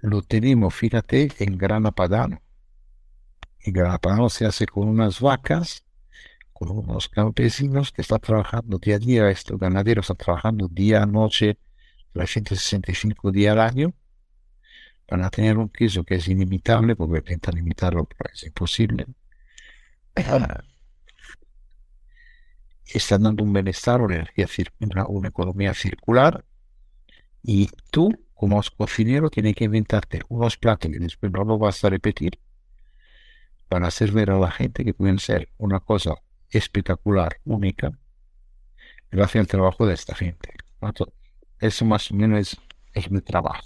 lo 0.00 0.22
tenemos, 0.22 0.74
fíjate, 0.74 1.30
en 1.38 1.56
Gran 1.56 1.84
Padano 1.84 2.42
y 3.64 3.72
Galapagos 3.72 4.34
se 4.34 4.46
hace 4.46 4.66
con 4.66 4.88
unas 4.88 5.20
vacas, 5.20 5.84
con 6.52 6.70
unos 6.70 7.08
campesinos 7.08 7.92
que 7.92 8.02
están 8.02 8.20
trabajando 8.20 8.78
día 8.78 8.96
a 8.96 8.98
día, 8.98 9.30
estos 9.30 9.58
ganaderos 9.58 10.04
están 10.04 10.16
trabajando 10.16 10.68
día 10.68 11.02
a 11.02 11.06
noche, 11.06 11.58
365 12.12 13.30
días 13.30 13.52
al 13.52 13.60
año, 13.60 13.94
para 15.06 15.30
tener 15.30 15.58
un 15.58 15.68
queso 15.68 16.04
que 16.04 16.16
es 16.16 16.28
inimitable, 16.28 16.96
porque 16.96 17.18
intentan 17.18 17.58
imitarlo, 17.58 18.04
pero 18.04 18.30
es 18.32 18.42
imposible. 18.44 19.06
Están 22.84 23.22
dando 23.22 23.44
un 23.44 23.52
bienestar, 23.52 24.00
energía, 24.00 24.46
una, 24.80 25.28
economía 25.28 25.74
circular, 25.74 26.44
y 27.42 27.68
tú, 27.90 28.10
como 28.34 28.60
cocinero, 28.76 29.30
tienes 29.30 29.54
que 29.54 29.64
inventarte 29.64 30.22
unos 30.28 30.56
platos 30.56 30.90
que 30.90 30.98
después 30.98 31.32
no 31.32 31.44
lo 31.44 31.58
vas 31.58 31.82
a 31.84 31.90
repetir, 31.90 32.38
para 33.68 33.86
hacer 33.86 34.12
ver 34.12 34.30
a 34.30 34.38
la 34.38 34.50
gente 34.50 34.84
que 34.84 34.92
pueden 34.92 35.18
ser 35.18 35.48
una 35.56 35.80
cosa 35.80 36.14
espectacular, 36.50 37.38
única, 37.44 37.90
gracias 39.10 39.40
al 39.40 39.46
trabajo 39.46 39.86
de 39.86 39.94
esta 39.94 40.14
gente. 40.14 40.54
Eso 41.58 41.84
más 41.84 42.10
o 42.10 42.14
menos 42.14 42.60
es, 42.92 43.10
mi 43.10 43.20
trabajo, 43.20 43.64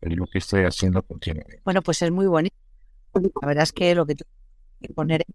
es 0.00 0.16
lo 0.16 0.26
que 0.26 0.38
estoy 0.38 0.64
haciendo 0.64 1.02
continuamente. 1.02 1.60
Bueno, 1.64 1.82
pues 1.82 2.00
es 2.02 2.10
muy 2.10 2.26
bonito. 2.26 2.54
La 3.14 3.48
verdad 3.48 3.64
es 3.64 3.72
que 3.72 3.94
lo 3.94 4.06
que 4.06 4.14
tengo 4.14 4.30
que 4.80 4.92
poner 4.94 5.24
en 5.26 5.34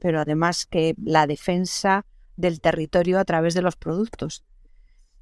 pero 0.00 0.20
además 0.20 0.66
que 0.66 0.94
la 1.02 1.26
defensa 1.26 2.04
del 2.36 2.60
territorio 2.60 3.18
a 3.18 3.24
través 3.24 3.54
de 3.54 3.62
los 3.62 3.76
productos. 3.76 4.44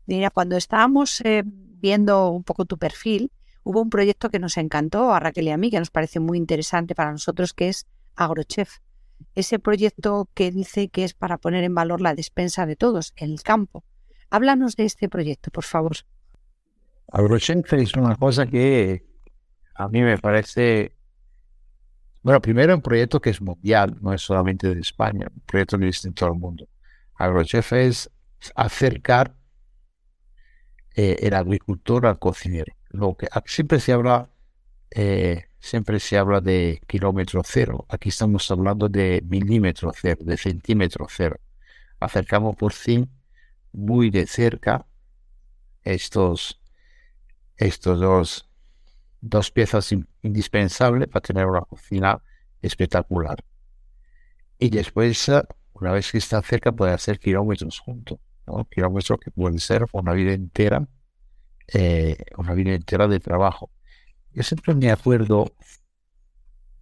Mira, 0.07 0.31
cuando 0.31 0.57
estábamos 0.57 1.21
eh, 1.23 1.43
viendo 1.45 2.31
un 2.31 2.45
poco 2.45 2.65
tu 2.65 2.79
perfil, 2.79 3.33
hubo 3.65 3.83
un 3.83 3.91
proyecto 3.91 4.31
que 4.31 4.39
nos 4.39 4.57
encantó 4.57 5.13
a 5.13 5.21
Raquel 5.21 5.49
y 5.49 5.51
a 5.51 5.57
mí, 5.57 5.71
que 5.71 5.79
nos 5.79 5.91
parece 5.91 6.21
muy 6.21 6.39
interesante 6.39 6.95
para 6.95 7.13
nosotros, 7.13 7.53
que 7.53 7.69
es 7.69 7.87
Agrochef. 8.15 8.79
Ese 9.35 9.59
proyecto 9.59 10.29
que 10.35 10.51
dice 10.51 10.89
que 10.89 11.05
es 11.05 11.15
para 11.15 11.39
poner 11.39 11.65
en 11.65 11.75
valor 11.75 12.01
la 12.01 12.15
despensa 12.15 12.67
de 12.67 12.77
todos 12.77 13.13
el 13.17 13.43
campo. 13.43 13.83
Háblanos 14.31 14.77
de 14.77 14.85
este 14.85 15.09
proyecto, 15.09 15.51
por 15.51 15.65
favor. 15.65 15.97
Agrochef 17.13 17.73
es 17.73 17.95
una 17.95 18.17
cosa 18.17 18.47
que 18.47 19.05
a 19.75 19.89
mí 19.89 20.03
me 20.03 20.19
parece, 20.19 20.96
bueno, 22.27 22.43
primero 22.43 22.75
un 22.75 22.83
proyecto 22.83 23.21
que 23.21 23.31
es 23.31 23.41
mundial, 23.41 23.97
no 24.01 24.13
es 24.13 24.21
solamente 24.21 24.75
de 24.75 24.81
España, 24.81 25.29
un 25.33 25.43
proyecto 25.43 25.79
que 25.79 25.87
existe 25.87 26.09
en 26.09 26.15
todo 26.15 26.33
el 26.33 26.39
mundo. 26.41 26.67
Agrochef 27.15 27.73
es 27.75 28.11
acercar 28.57 29.37
eh, 30.97 31.19
el 31.21 31.35
agricultor 31.35 32.05
al 32.05 32.19
cocinero 32.19 32.75
lo 32.91 33.17
que 33.17 33.29
siempre 33.45 33.79
se 33.79 33.93
habla, 33.93 34.29
eh, 34.91 35.45
siempre 35.61 36.01
se 36.01 36.19
habla 36.19 36.41
de 36.41 36.81
kilómetro 36.89 37.43
cero. 37.45 37.87
Aquí 37.89 38.09
estamos 38.09 38.51
hablando 38.51 38.89
de 38.89 39.23
milímetro 39.25 39.93
cero, 39.95 40.19
de 40.25 40.37
centímetro 40.37 41.07
cero. 41.09 41.39
Acercamos 42.01 42.57
por 42.57 42.73
fin 42.73 43.09
muy 43.73 44.11
de 44.11 44.27
cerca 44.27 44.85
estos, 45.85 46.61
estos 47.57 48.01
dos, 48.01 48.51
dos 49.29 49.51
piezas 49.51 49.95
indispensables 50.23 51.09
para 51.09 51.21
tener 51.21 51.47
una 51.47 51.63
cocina 51.63 52.21
espectacular. 52.63 53.45
Y 54.59 54.71
después, 54.71 55.31
una 55.75 55.93
vez 55.93 56.11
que 56.11 56.19
está 56.19 56.41
cerca, 56.43 56.73
puede 56.73 56.93
hacer 56.93 57.19
kilómetros 57.19 57.79
juntos, 57.79 58.19
kilómetros 58.71 59.19
que 59.21 59.31
pueden 59.31 59.59
ser 59.59 59.85
una 59.93 60.13
vida 60.13 60.33
entera 60.33 60.87
eh, 61.73 62.17
una 62.37 62.55
vida 62.55 62.75
entera 62.75 63.09
de 63.09 63.21
trabajo. 63.21 63.71
Yo 64.33 64.43
siempre 64.43 64.75
me 64.75 64.91
acuerdo, 64.91 65.53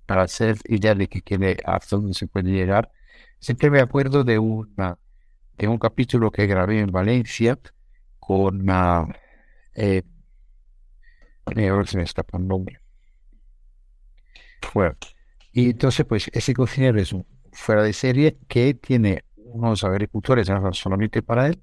para 0.06 0.22
hacer 0.22 0.58
idea 0.66 0.94
de 0.94 1.08
que 1.08 1.22
quiere 1.22 1.56
hasta 1.64 1.96
dónde 1.96 2.14
se 2.14 2.26
puede 2.26 2.50
llegar, 2.50 2.90
siempre 3.38 3.70
me 3.70 3.80
acuerdo 3.80 4.24
de, 4.24 4.38
una, 4.38 4.98
de 5.56 5.68
un 5.68 5.78
capítulo 5.78 6.30
que 6.30 6.46
grabé 6.46 6.80
en 6.80 6.90
Valencia 6.90 7.58
con 8.18 8.62
una... 8.62 9.08
Eh, 9.74 10.02
ahora 11.46 11.86
se 11.86 11.96
me 11.96 12.02
escapa 12.04 12.38
el 12.38 12.46
nombre. 12.46 12.80
Bueno, 14.72 14.96
y 15.52 15.70
entonces, 15.70 16.04
pues, 16.06 16.30
ese 16.32 16.54
cocinero 16.54 17.00
es 17.00 17.12
un 17.12 17.26
fuera 17.52 17.82
de 17.82 17.92
serie 17.92 18.38
que 18.48 18.74
tiene 18.74 19.24
unos 19.36 19.84
agricultores, 19.84 20.48
solamente 20.72 21.22
para 21.22 21.46
él, 21.46 21.62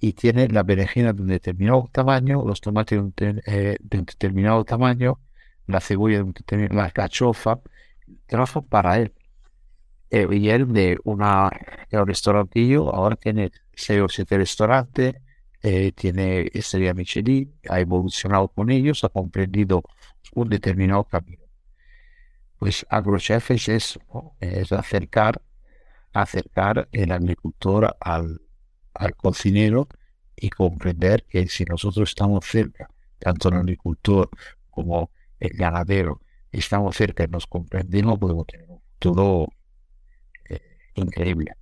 y 0.00 0.14
tiene 0.14 0.48
la 0.48 0.62
berenjena 0.62 1.12
de 1.12 1.22
un 1.22 1.28
determinado 1.28 1.88
tamaño, 1.92 2.42
los 2.44 2.60
tomates 2.60 2.98
de 2.98 3.04
un, 3.04 3.42
eh, 3.46 3.76
determinado 3.80 4.64
tamaño, 4.64 5.20
la 5.66 5.80
cebolla 5.80 6.16
de 6.16 6.22
un 6.24 6.32
determinado, 6.32 6.74
la 6.74 6.90
cachofa, 6.90 7.60
trabajo 8.26 8.62
para 8.62 8.98
él. 8.98 9.12
Eh, 10.10 10.26
y 10.32 10.48
él 10.50 10.72
de 10.72 10.98
una, 11.04 11.50
un 11.92 12.06
restaurantillo, 12.06 12.92
ahora 12.92 13.14
tiene 13.16 13.52
seis 13.74 14.00
o 14.00 14.08
siete 14.08 14.38
restaurantes, 14.38 15.14
eh, 15.62 15.92
tiene 15.92 16.50
estrella 16.52 16.94
Michelin, 16.94 17.54
ha 17.68 17.80
evolucionado 17.80 18.48
con 18.48 18.70
ellos, 18.70 19.04
ha 19.04 19.08
comprendido 19.10 19.82
un 20.34 20.48
determinado 20.48 21.04
camino. 21.04 21.44
Pues 22.58 22.86
agrochef 22.88 23.50
es 23.50 23.68
eso, 23.68 24.00
es 24.40 24.72
acercar, 24.72 25.42
acercar 26.12 26.88
el 26.92 27.12
agricultor 27.12 27.96
al, 28.00 28.40
al 28.94 29.14
cocinero 29.16 29.88
y 30.36 30.50
comprender 30.50 31.24
que 31.24 31.46
si 31.48 31.64
nosotros 31.64 32.10
estamos 32.10 32.44
cerca, 32.44 32.88
tanto 33.18 33.48
el 33.48 33.56
agricultor 33.56 34.30
como 34.70 35.10
el 35.38 35.50
ganadero, 35.50 36.20
estamos 36.52 36.96
cerca 36.96 37.24
y 37.24 37.28
nos 37.28 37.46
comprendemos, 37.46 38.18
podemos 38.18 38.46
tener 38.46 38.68
un 38.68 38.80
futuro 38.80 39.48
eh, 40.48 40.60
increíble. 40.94 41.52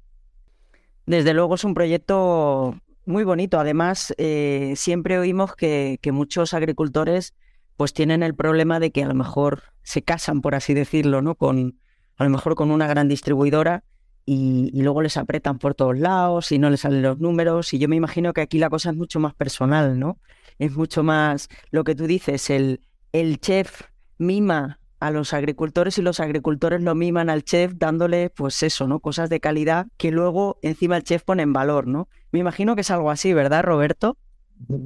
Desde 1.07 1.35
luego 1.35 1.55
es 1.55 1.65
un 1.65 1.75
proyecto 1.75 2.81
muy 3.09 3.25
bonito. 3.25 3.59
Además, 3.59 4.15
eh, 4.19 4.75
siempre 4.77 5.19
oímos 5.19 5.57
que, 5.57 5.99
que, 6.01 6.13
muchos 6.13 6.55
agricultores 6.55 7.35
pues 7.77 7.93
tienen 7.93 8.23
el 8.23 8.35
problema 8.35 8.81
de 8.81 8.91
que 8.91 9.05
a 9.05 9.09
lo 9.09 9.15
mejor 9.15 9.63
se 9.83 10.03
casan, 10.03 10.41
por 10.41 10.55
así 10.55 10.75
decirlo, 10.75 11.23
¿no? 11.23 11.35
Con, 11.35 11.79
a 12.17 12.25
lo 12.25 12.31
mejor 12.31 12.55
con 12.55 12.71
una 12.71 12.87
gran 12.87 13.09
distribuidora 13.09 13.85
y, 14.27 14.71
luego 14.83 15.01
les 15.01 15.17
apretan 15.17 15.59
por 15.59 15.75
todos 15.75 15.99
lados 15.99 16.53
y 16.53 16.59
no 16.59 16.69
les 16.69 16.81
salen 16.81 17.03
los 17.03 17.19
números. 17.19 17.73
Y 17.73 17.79
yo 17.79 17.89
me 17.89 17.97
imagino 17.97 18.35
que 18.35 18.43
aquí 18.43 18.59
la 18.59 18.69
cosa 18.69 18.91
es 18.91 18.97
mucho 18.97 19.21
más 19.21 19.35
personal, 19.35 19.99
¿no? 19.99 20.19
Es 20.59 20.77
mucho 20.77 21.03
más 21.03 21.49
lo 21.71 21.85
que 21.85 21.95
tú 21.95 22.07
dices, 22.07 22.51
el, 22.51 22.83
el 23.13 23.41
chef 23.41 23.85
mima 24.19 24.81
a 25.01 25.11
los 25.11 25.33
agricultores 25.33 25.97
y 25.97 26.03
los 26.03 26.21
agricultores 26.21 26.83
lo 26.83 26.95
miman 26.95 27.31
al 27.31 27.45
chef 27.45 27.73
dándole, 27.77 28.31
pues 28.31 28.63
eso, 28.63 28.87
¿no? 28.89 29.01
Cosas 29.01 29.31
de 29.31 29.41
calidad 29.41 29.87
que 29.97 30.11
luego 30.11 30.59
encima 30.61 30.97
el 30.97 31.05
chef 31.05 31.23
pone 31.23 31.45
en 31.45 31.53
valor, 31.53 31.87
¿no? 31.87 32.09
Me 32.31 32.41
imagino 32.41 32.75
que 32.75 32.83
es 32.83 32.91
algo 32.91 33.11
así, 33.11 33.33
¿verdad, 33.33 33.63
Roberto? 33.65 34.17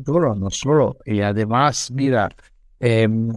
Solo, 0.05 0.35
no 0.35 0.51
solo. 0.51 0.99
Y 1.05 1.21
además, 1.21 1.91
mira, 1.91 2.29
em, 2.79 3.33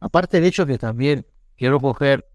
aparte 0.00 0.38
del 0.38 0.46
hecho 0.46 0.66
que 0.66 0.78
también 0.78 1.26
quiero 1.56 1.80
coger, 1.80 2.26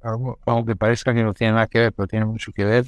aunque 0.45 0.75
parezca 0.75 1.13
que 1.13 1.23
no 1.23 1.33
tiene 1.33 1.53
nada 1.53 1.67
que 1.67 1.79
ver, 1.79 1.93
pero 1.93 2.07
tiene 2.07 2.25
mucho 2.25 2.51
que 2.51 2.65
ver, 2.65 2.85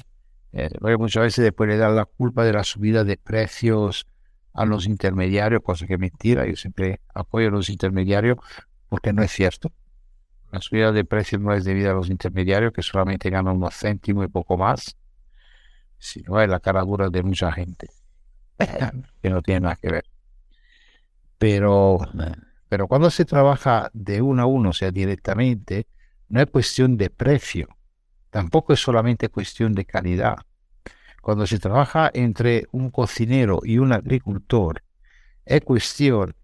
eh, 0.52 0.68
muchas 0.98 1.22
veces 1.22 1.44
después 1.44 1.68
le 1.68 1.76
dar 1.76 1.92
la 1.92 2.04
culpa 2.04 2.44
de 2.44 2.52
la 2.52 2.64
subida 2.64 3.04
de 3.04 3.16
precios 3.16 4.06
a 4.52 4.66
los 4.66 4.86
intermediarios, 4.86 5.62
cosa 5.62 5.86
que 5.86 5.94
es 5.94 6.00
mentira, 6.00 6.46
yo 6.46 6.56
siempre 6.56 7.00
apoyo 7.14 7.48
a 7.48 7.50
los 7.50 7.70
intermediarios 7.70 8.38
porque 8.88 9.12
no 9.12 9.22
es 9.22 9.30
cierto. 9.30 9.72
La 10.50 10.60
subida 10.60 10.92
de 10.92 11.06
precios 11.06 11.40
no 11.40 11.54
es 11.54 11.64
debida 11.64 11.92
a 11.92 11.94
los 11.94 12.10
intermediarios 12.10 12.74
que 12.74 12.82
solamente 12.82 13.30
ganan 13.30 13.56
unos 13.56 13.74
céntimos 13.74 14.26
y 14.26 14.28
poco 14.28 14.58
más, 14.58 14.96
sino 16.02 16.40
es 16.40 16.48
la 16.48 16.58
cara 16.58 16.82
dura 16.82 17.08
de 17.10 17.22
mucha 17.22 17.52
gente 17.52 17.88
que 19.22 19.30
no 19.30 19.40
tiene 19.40 19.60
nada 19.60 19.76
que 19.76 19.88
ver. 19.88 20.04
Pero, 21.38 22.00
pero 22.68 22.88
cuando 22.88 23.08
se 23.08 23.24
trabaja 23.24 23.88
de 23.94 24.20
uno 24.20 24.42
a 24.42 24.46
uno, 24.46 24.70
o 24.70 24.72
sea, 24.72 24.90
directamente, 24.90 25.86
no 26.28 26.40
es 26.40 26.50
cuestión 26.50 26.96
de 26.96 27.08
precio, 27.08 27.68
tampoco 28.30 28.72
es 28.72 28.80
solamente 28.80 29.28
cuestión 29.28 29.74
de 29.74 29.84
calidad. 29.84 30.38
Cuando 31.20 31.46
se 31.46 31.60
trabaja 31.60 32.10
entre 32.12 32.66
un 32.72 32.90
cocinero 32.90 33.60
y 33.62 33.78
un 33.78 33.92
agricultor, 33.92 34.82
es 35.44 35.60
cuestión, 35.60 36.34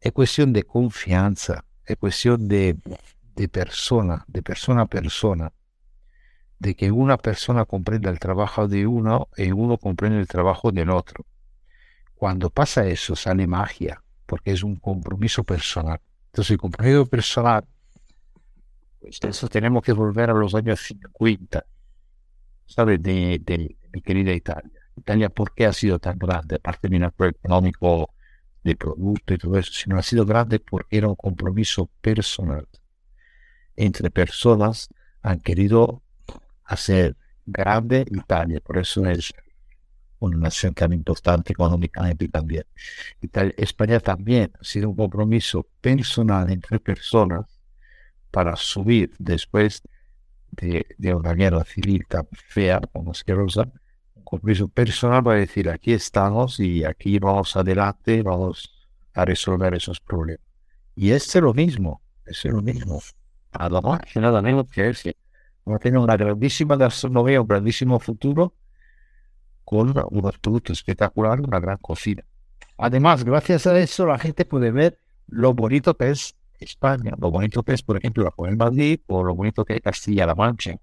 es 0.00 0.12
cuestión 0.12 0.54
de 0.54 0.62
confianza, 0.62 1.66
es 1.84 1.98
cuestión 1.98 2.48
de, 2.48 2.78
de 3.36 3.48
persona, 3.48 4.24
de 4.28 4.42
persona 4.42 4.82
a 4.82 4.86
persona, 4.86 5.52
de 6.62 6.76
que 6.76 6.92
una 6.92 7.18
persona 7.18 7.64
comprenda 7.64 8.08
el 8.08 8.20
trabajo 8.20 8.68
de 8.68 8.86
uno 8.86 9.28
y 9.36 9.50
uno 9.50 9.78
comprende 9.78 10.20
el 10.20 10.28
trabajo 10.28 10.70
del 10.70 10.90
otro. 10.90 11.26
Cuando 12.14 12.50
pasa 12.50 12.86
eso, 12.86 13.16
sale 13.16 13.48
magia, 13.48 14.00
porque 14.26 14.52
es 14.52 14.62
un 14.62 14.76
compromiso 14.76 15.42
personal. 15.42 16.00
Entonces, 16.26 16.52
el 16.52 16.58
compromiso 16.58 17.04
personal 17.06 17.64
pues 19.00 19.18
eso 19.24 19.48
tenemos 19.48 19.82
que 19.82 19.92
volver 19.92 20.30
a 20.30 20.34
los 20.34 20.54
años 20.54 20.78
50, 20.80 21.66
¿sabes? 22.66 23.02
De, 23.02 23.76
mi 23.92 24.00
querida 24.00 24.32
Italia. 24.32 24.80
Italia, 24.96 25.28
¿por 25.30 25.52
qué 25.52 25.66
ha 25.66 25.72
sido 25.72 25.98
tan 25.98 26.16
grande? 26.16 26.54
Aparte 26.54 26.86
del 26.88 27.02
acuerdo 27.02 27.36
económico 27.36 28.14
de 28.62 28.76
producto 28.76 29.34
y 29.34 29.38
todo 29.38 29.58
eso, 29.58 29.72
sino 29.72 29.98
ha 29.98 30.02
sido 30.02 30.24
grande 30.24 30.60
porque 30.60 30.98
era 30.98 31.08
un 31.08 31.16
compromiso 31.16 31.90
personal. 32.00 32.68
Entre 33.74 34.08
personas 34.12 34.88
han 35.22 35.40
querido 35.40 36.02
hacer 36.72 37.16
grande 37.46 38.04
Italia, 38.10 38.60
por 38.60 38.78
eso 38.78 39.06
es 39.06 39.32
una 40.20 40.36
nación 40.36 40.74
tan 40.74 40.92
importante 40.92 41.52
económicamente 41.52 42.28
también. 42.28 42.64
Italia, 43.20 43.54
España 43.56 44.00
también 44.00 44.52
ha 44.60 44.64
sido 44.64 44.90
un 44.90 44.96
compromiso 44.96 45.66
personal 45.80 46.50
entre 46.50 46.78
personas 46.78 47.46
para 48.30 48.56
subir 48.56 49.12
después 49.18 49.82
de, 50.52 51.14
una 51.14 51.34
guerra 51.34 51.64
civil 51.64 52.06
tan 52.08 52.26
fea 52.32 52.80
como 52.92 53.10
asquerosa, 53.10 53.62
un 54.14 54.24
compromiso 54.24 54.68
personal 54.68 55.22
para 55.22 55.38
decir 55.38 55.68
aquí 55.68 55.92
estamos 55.92 56.60
y 56.60 56.84
aquí 56.84 57.18
vamos 57.18 57.56
adelante, 57.56 58.22
vamos 58.22 58.70
a 59.14 59.24
resolver 59.24 59.74
esos 59.74 60.00
problemas. 60.00 60.46
Y 60.94 61.10
es 61.10 61.34
lo 61.34 61.52
mismo, 61.54 62.00
es 62.26 62.44
lo 62.44 62.62
mismo. 62.62 63.00
Nada 63.58 63.80
más 63.80 64.00
nada 64.14 64.40
menos 64.40 64.66
que 64.70 64.88
es 64.88 65.02
tener 65.80 65.98
una 65.98 66.16
grandísima 66.16 66.76
gastronomía, 66.76 67.40
un 67.40 67.46
grandísimo 67.46 67.98
futuro 68.00 68.54
con 69.64 69.94
unos 70.10 70.38
productos 70.38 70.78
espectaculares, 70.78 71.44
una 71.46 71.60
gran 71.60 71.78
cocina. 71.78 72.24
Además, 72.78 73.24
gracias 73.24 73.66
a 73.66 73.78
eso, 73.78 74.06
la 74.06 74.18
gente 74.18 74.44
puede 74.44 74.70
ver 74.70 74.98
lo 75.28 75.54
bonito 75.54 75.96
que 75.96 76.10
es 76.10 76.34
España, 76.58 77.12
lo 77.18 77.30
bonito 77.30 77.62
que 77.62 77.72
es, 77.72 77.82
por 77.82 77.96
ejemplo, 77.96 78.24
la 78.24 78.48
el 78.48 78.56
Madrid 78.56 79.00
o 79.06 79.22
lo 79.22 79.34
bonito 79.34 79.64
que 79.64 79.74
es 79.74 79.80
Castilla-La 79.80 80.34
Mancha, 80.34 80.76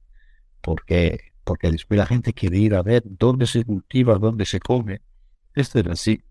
porque, 0.61 1.19
porque 1.43 1.71
después 1.71 1.97
la 1.97 2.05
gente 2.05 2.33
quiere 2.33 2.57
ir 2.57 2.75
a 2.75 2.81
ver 2.81 3.03
dónde 3.05 3.45
se 3.47 3.63
cultiva, 3.63 4.17
dónde 4.17 4.45
se 4.45 4.59
come. 4.59 5.01
Esto 5.55 5.79
es 5.79 5.87
así. 5.87 6.23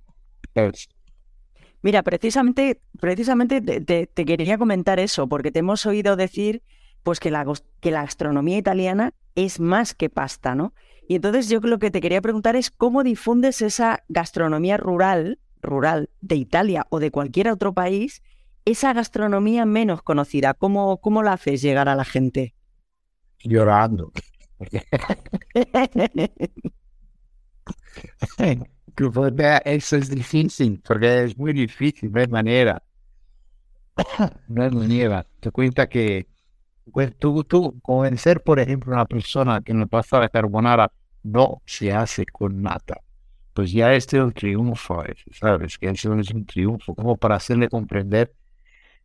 Mira, 1.82 2.02
precisamente, 2.02 2.80
precisamente 3.00 3.60
te, 3.60 4.24
quería 4.24 4.58
comentar 4.58 4.98
eso, 4.98 5.28
porque 5.28 5.52
te 5.52 5.60
hemos 5.60 5.86
oído 5.86 6.16
decir 6.16 6.62
pues 7.02 7.20
que 7.20 7.30
la, 7.30 7.46
que 7.80 7.90
la 7.90 8.02
gastronomía 8.02 8.58
italiana 8.58 9.14
es 9.34 9.60
más 9.60 9.94
que 9.94 10.10
pasta, 10.10 10.54
¿no? 10.54 10.74
Y 11.08 11.14
entonces 11.16 11.48
yo 11.48 11.60
lo 11.60 11.78
que 11.78 11.90
te 11.90 12.00
quería 12.00 12.20
preguntar 12.20 12.56
es 12.56 12.70
cómo 12.70 13.02
difundes 13.02 13.62
esa 13.62 14.04
gastronomía 14.08 14.76
rural, 14.76 15.38
rural 15.62 16.10
de 16.20 16.36
Italia 16.36 16.86
o 16.90 17.00
de 17.00 17.10
cualquier 17.10 17.48
otro 17.48 17.72
país 17.72 18.22
esa 18.70 18.92
gastronomía 18.92 19.64
menos 19.64 20.02
conocida, 20.02 20.52
¿cómo, 20.52 20.98
cómo 20.98 21.22
la 21.22 21.32
haces 21.32 21.62
llegar 21.62 21.88
a 21.88 21.94
la 21.94 22.04
gente? 22.04 22.54
Llorando. 23.42 24.12
Eso 29.64 29.96
es 29.96 30.10
difícil, 30.10 30.82
porque 30.86 31.24
es 31.24 31.38
muy 31.38 31.54
difícil, 31.54 32.12
no 32.12 32.20
hay 32.20 32.26
manera. 32.26 32.82
No 34.48 34.64
hay 34.64 34.70
manera. 34.70 35.26
Te 35.40 35.50
cuenta 35.50 35.88
que 35.88 36.26
pues, 36.92 37.16
tú, 37.18 37.44
tú 37.44 37.78
convencer, 37.82 38.42
por 38.42 38.60
ejemplo, 38.60 38.92
a 38.92 38.96
una 38.96 39.06
persona 39.06 39.60
que 39.60 39.72
en 39.72 39.80
el 39.82 39.88
pasta 39.88 40.20
de 40.20 40.30
carbonara 40.30 40.90
no 41.22 41.62
se 41.66 41.92
hace 41.92 42.26
con 42.26 42.62
nata, 42.62 43.00
pues 43.54 43.72
ya 43.72 43.92
este 43.94 44.18
es 44.18 44.22
un 44.22 44.32
triunfo, 44.32 45.02
¿sabes? 45.32 45.78
Que 45.78 45.88
es 45.90 46.04
un 46.04 46.46
triunfo, 46.46 46.94
como 46.94 47.16
para 47.16 47.36
hacerle 47.36 47.68
comprender 47.68 48.32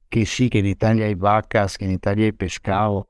que 0.10 0.26
sí, 0.26 0.50
que 0.50 0.60
en 0.60 0.68
Italia 0.68 1.06
hay 1.08 1.16
vacas, 1.16 1.78
que 1.78 1.86
en 1.86 1.92
Italia 1.92 2.26
hay 2.26 2.32
pescado, 2.34 3.10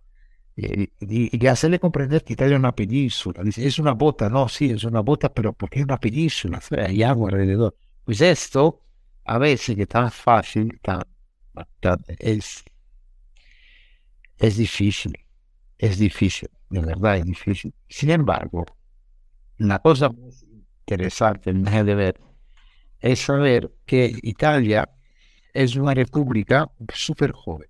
y, 0.56 0.90
y, 1.02 1.48
hacerle 1.48 1.80
comprender 1.80 2.24
que 2.24 2.34
Italia 2.34 2.56
es 2.56 2.60
una 2.60 2.76
península. 2.76 3.44
Dice, 3.44 3.66
es 3.66 3.80
una 3.80 3.94
bota, 3.94 4.30
no, 4.30 4.48
sí, 4.48 4.70
es 4.72 4.84
una 4.84 5.02
bota, 5.02 5.34
pero 5.34 5.52
porque 5.54 5.80
es 5.80 5.86
una 5.86 6.00
península, 6.00 6.62
hay 6.78 7.02
agua 7.04 7.30
alrededor. 7.30 7.76
Pues 8.06 8.22
esto, 8.22 8.82
a 9.26 9.38
veces 9.38 9.76
que 9.76 9.88
tan 9.88 10.12
fácil, 10.12 10.80
tan, 10.82 11.02
es, 12.20 12.64
es 14.44 14.58
difícil, 14.58 15.18
es 15.78 15.98
difícil, 15.98 16.50
de 16.70 16.82
verdad 16.82 17.16
es 17.16 17.24
difícil. 17.24 17.74
Sin 17.88 18.10
embargo, 18.10 18.66
la 19.58 19.80
cosa 19.80 20.12
interesante 20.82 21.54
de 21.54 21.96
ver 21.96 22.20
es 23.00 23.20
saber 23.20 23.72
que 23.86 24.14
Italia 24.22 24.90
es 25.54 25.78
una 25.78 25.94
república 25.94 26.70
súper 26.94 27.32
joven. 27.32 27.70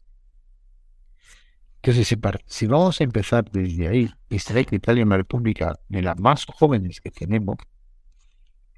Entonces, 1.75 2.07
si, 2.07 2.15
si, 2.47 2.65
vamos 2.65 2.99
a 2.99 3.03
empezar 3.03 3.51
desde 3.51 3.88
ahí, 3.88 4.09
y 4.29 4.39
será 4.39 4.63
que 4.63 4.77
Italia 4.77 5.01
es 5.01 5.05
una 5.05 5.17
república 5.17 5.79
de 5.89 6.01
las 6.01 6.17
más 6.19 6.43
jóvenes 6.45 7.01
que 7.01 7.12
tenemos, 7.12 7.57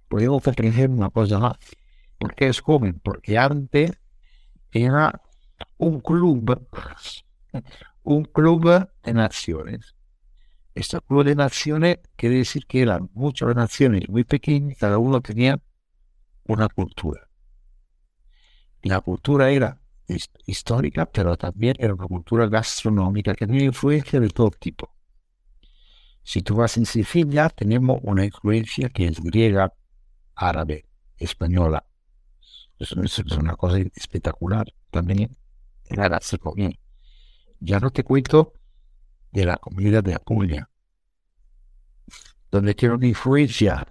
podemos 0.10 0.44
comprender 0.44 0.90
una 0.90 1.10
cosa 1.12 1.40
más. 1.40 1.56
¿Por 2.18 2.36
qué 2.36 2.50
es 2.50 2.60
joven? 2.60 3.00
Porque 3.02 3.38
antes 3.38 3.94
era 4.74 5.22
un 5.78 6.02
club, 6.02 6.68
un 8.04 8.24
club 8.26 8.90
de 9.04 9.14
naciones. 9.14 9.96
Este 10.74 11.00
club 11.02 11.24
de 11.24 11.36
naciones 11.36 12.00
quiere 12.16 12.38
decir 12.38 12.66
que 12.66 12.82
eran 12.82 13.10
muchas 13.14 13.56
naciones 13.56 14.10
muy 14.10 14.24
pequeñas, 14.24 14.78
cada 14.78 14.98
uno 14.98 15.22
tenía 15.22 15.60
una 16.46 16.68
cultura 16.70 17.26
la 18.90 19.02
cultura 19.02 19.50
era 19.50 19.80
histórica, 20.46 21.08
pero 21.08 21.36
también 21.38 21.76
era 21.80 21.94
una 21.96 22.08
cultura 22.08 22.48
gastronómica 22.48 23.34
que 23.34 23.48
tenía 23.48 23.66
influencia 23.66 24.20
de 24.20 24.30
todo 24.30 24.52
tipo. 24.52 24.94
Si 26.22 26.42
tú 26.44 26.56
vas 26.56 26.78
en 26.78 26.86
Sicilia, 26.86 27.50
tenemos 27.50 28.00
una 28.04 28.26
influencia 28.26 28.90
que 28.90 29.08
es 29.08 29.20
griega, 29.22 29.74
árabe, 30.36 30.86
española. 31.18 31.86
Es 32.78 32.92
una 32.92 33.56
cosa 33.56 33.80
espectacular 33.96 34.72
también 34.92 35.36
en 35.86 35.98
la 35.98 36.08
gastronomía. 36.08 36.78
Ya 37.60 37.80
no 37.80 37.90
te 37.90 38.04
cuento 38.04 38.54
de 39.32 39.46
la 39.46 39.58
comunidad 39.58 40.04
de 40.04 40.16
Apulia, 40.16 40.70
donde 42.52 42.74
tiene 42.74 42.96
una 42.96 43.08
influencia, 43.08 43.86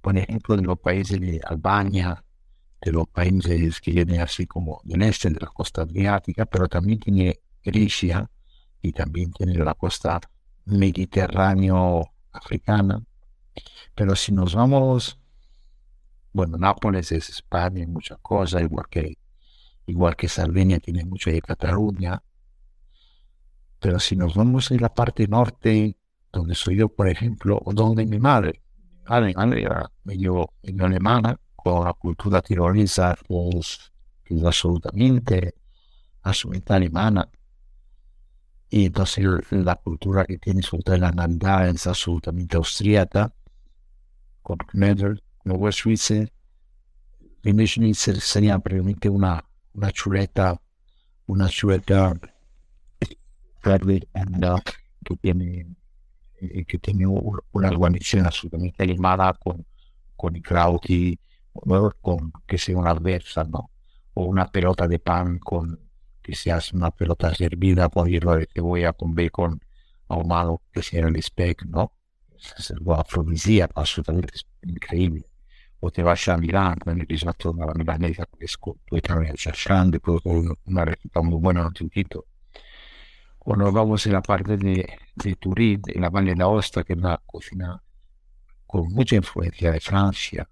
por 0.00 0.16
ejemplo, 0.16 0.56
de 0.56 0.62
los 0.62 0.78
países 0.78 1.20
de 1.20 1.40
Albania, 1.44 2.24
de 2.80 2.92
los 2.92 3.06
países 3.08 3.80
que 3.80 3.92
vienen 3.92 4.20
así 4.20 4.46
como 4.46 4.80
del 4.84 5.02
este 5.02 5.30
de 5.30 5.38
la 5.40 5.46
costa 5.46 5.82
adriática, 5.82 6.44
pero 6.46 6.68
también 6.68 6.98
tiene 6.98 7.40
Grecia 7.62 8.28
y 8.80 8.92
también 8.92 9.32
tiene 9.32 9.54
la 9.54 9.74
costa 9.74 10.20
mediterráneo 10.64 12.10
africana. 12.32 13.00
Pero 13.94 14.16
si 14.16 14.32
nos 14.32 14.54
vamos, 14.54 15.18
bueno, 16.32 16.56
Nápoles 16.58 17.12
es 17.12 17.28
España, 17.28 17.86
muchas 17.86 18.18
cosas, 18.18 18.62
igual 18.62 18.86
que, 18.90 19.18
igual 19.86 20.16
que 20.16 20.28
Sardenia 20.28 20.80
tiene 20.80 21.04
mucho 21.04 21.30
de 21.30 21.40
Cataluña. 21.40 22.22
Pero 23.82 23.98
si 23.98 24.14
nos 24.14 24.34
vamos 24.36 24.70
en 24.70 24.80
la 24.80 24.94
parte 24.94 25.26
norte, 25.26 25.96
donde 26.32 26.54
soy 26.54 26.76
yo, 26.76 26.88
por 26.88 27.08
ejemplo, 27.08 27.60
o 27.64 27.72
donde 27.72 28.06
mi 28.06 28.20
madre, 28.20 28.62
mi 29.10 29.34
madre, 29.34 29.62
era 29.62 29.90
medio, 30.04 30.48
alemana, 30.78 31.36
con 31.56 31.84
la 31.84 31.92
cultura 31.92 32.40
tirolesa, 32.40 33.16
pues, 33.26 33.92
es 34.24 34.44
absolutamente, 34.44 35.56
absolutamente 36.22 36.72
alemana. 36.72 37.28
Y 38.70 38.86
entonces 38.86 39.26
la 39.50 39.74
cultura 39.74 40.24
que 40.26 40.38
tiene 40.38 40.62
sobre 40.62 40.96
la 40.96 41.10
Navidad 41.10 41.68
es 41.68 41.84
absolutamente 41.88 42.56
austríaca, 42.56 43.34
con 44.42 44.58
Knedler, 44.58 45.20
Nuevo 45.44 45.72
Suiza. 45.72 46.24
Invece 47.42 47.92
sería 48.20 48.62
realmente 48.64 49.08
una, 49.08 49.44
una 49.74 49.90
chuleta, 49.90 50.62
una 51.26 51.48
chuleta 51.48 52.14
que 55.04 55.16
tiene, 55.16 55.66
eh, 56.40 56.64
que 56.64 56.78
tiene 56.78 57.06
una 57.06 57.70
guarnición 57.70 58.26
absolutamente 58.26 58.82
animada 58.82 59.32
con, 59.34 59.64
con 60.16 60.34
crauti, 60.40 61.18
con 62.00 62.32
que 62.46 62.58
sea 62.58 62.76
una 62.78 62.90
alberza, 62.90 63.44
¿no? 63.44 63.70
O 64.14 64.24
una 64.24 64.50
pelota 64.50 64.86
de 64.88 64.98
pan 64.98 65.38
con 65.38 65.78
que 66.22 66.34
sea 66.34 66.60
una 66.72 66.90
pelota 66.90 67.34
servida 67.34 67.88
con 67.88 68.08
hierro 68.08 68.36
de 68.36 68.48
cebolla, 68.52 68.92
con 68.92 69.14
bacon 69.14 69.60
ahumado, 70.08 70.62
que 70.72 70.82
sea 70.82 71.06
el 71.08 71.20
speck, 71.22 71.64
¿no? 71.66 71.92
Es 72.38 72.70
algo 72.70 72.94
afrodisíaco, 72.94 73.80
absolutamente 73.80 74.40
increíble. 74.62 75.26
O 75.80 75.90
te 75.90 76.02
vas 76.02 76.28
a 76.28 76.36
Milán 76.36 76.78
con 76.78 77.00
el 77.00 77.06
risotto 77.08 77.52
la 77.58 77.74
milanesa, 77.74 78.24
que 78.38 78.44
es 78.44 78.56
completamente 78.56 79.50
grande, 79.64 79.98
con 80.00 80.20
una 80.66 80.84
receta 80.84 81.22
muy 81.22 81.40
buena, 81.40 81.62
no 81.64 81.72
te 81.72 81.88
quito. 81.88 82.26
O 83.44 83.56
nos 83.56 83.72
vamos 83.72 84.06
en 84.06 84.12
la 84.12 84.22
parte 84.22 84.56
de, 84.56 84.98
de 85.16 85.34
Turín, 85.34 85.82
en 85.86 86.02
la 86.02 86.10
Valle 86.10 86.34
de 86.34 86.42
Aosta, 86.42 86.84
que 86.84 86.92
es 86.92 86.98
una 86.98 87.18
cocina 87.26 87.82
con 88.66 88.88
mucha 88.88 89.16
influencia 89.16 89.72
de 89.72 89.80
Francia. 89.80 90.48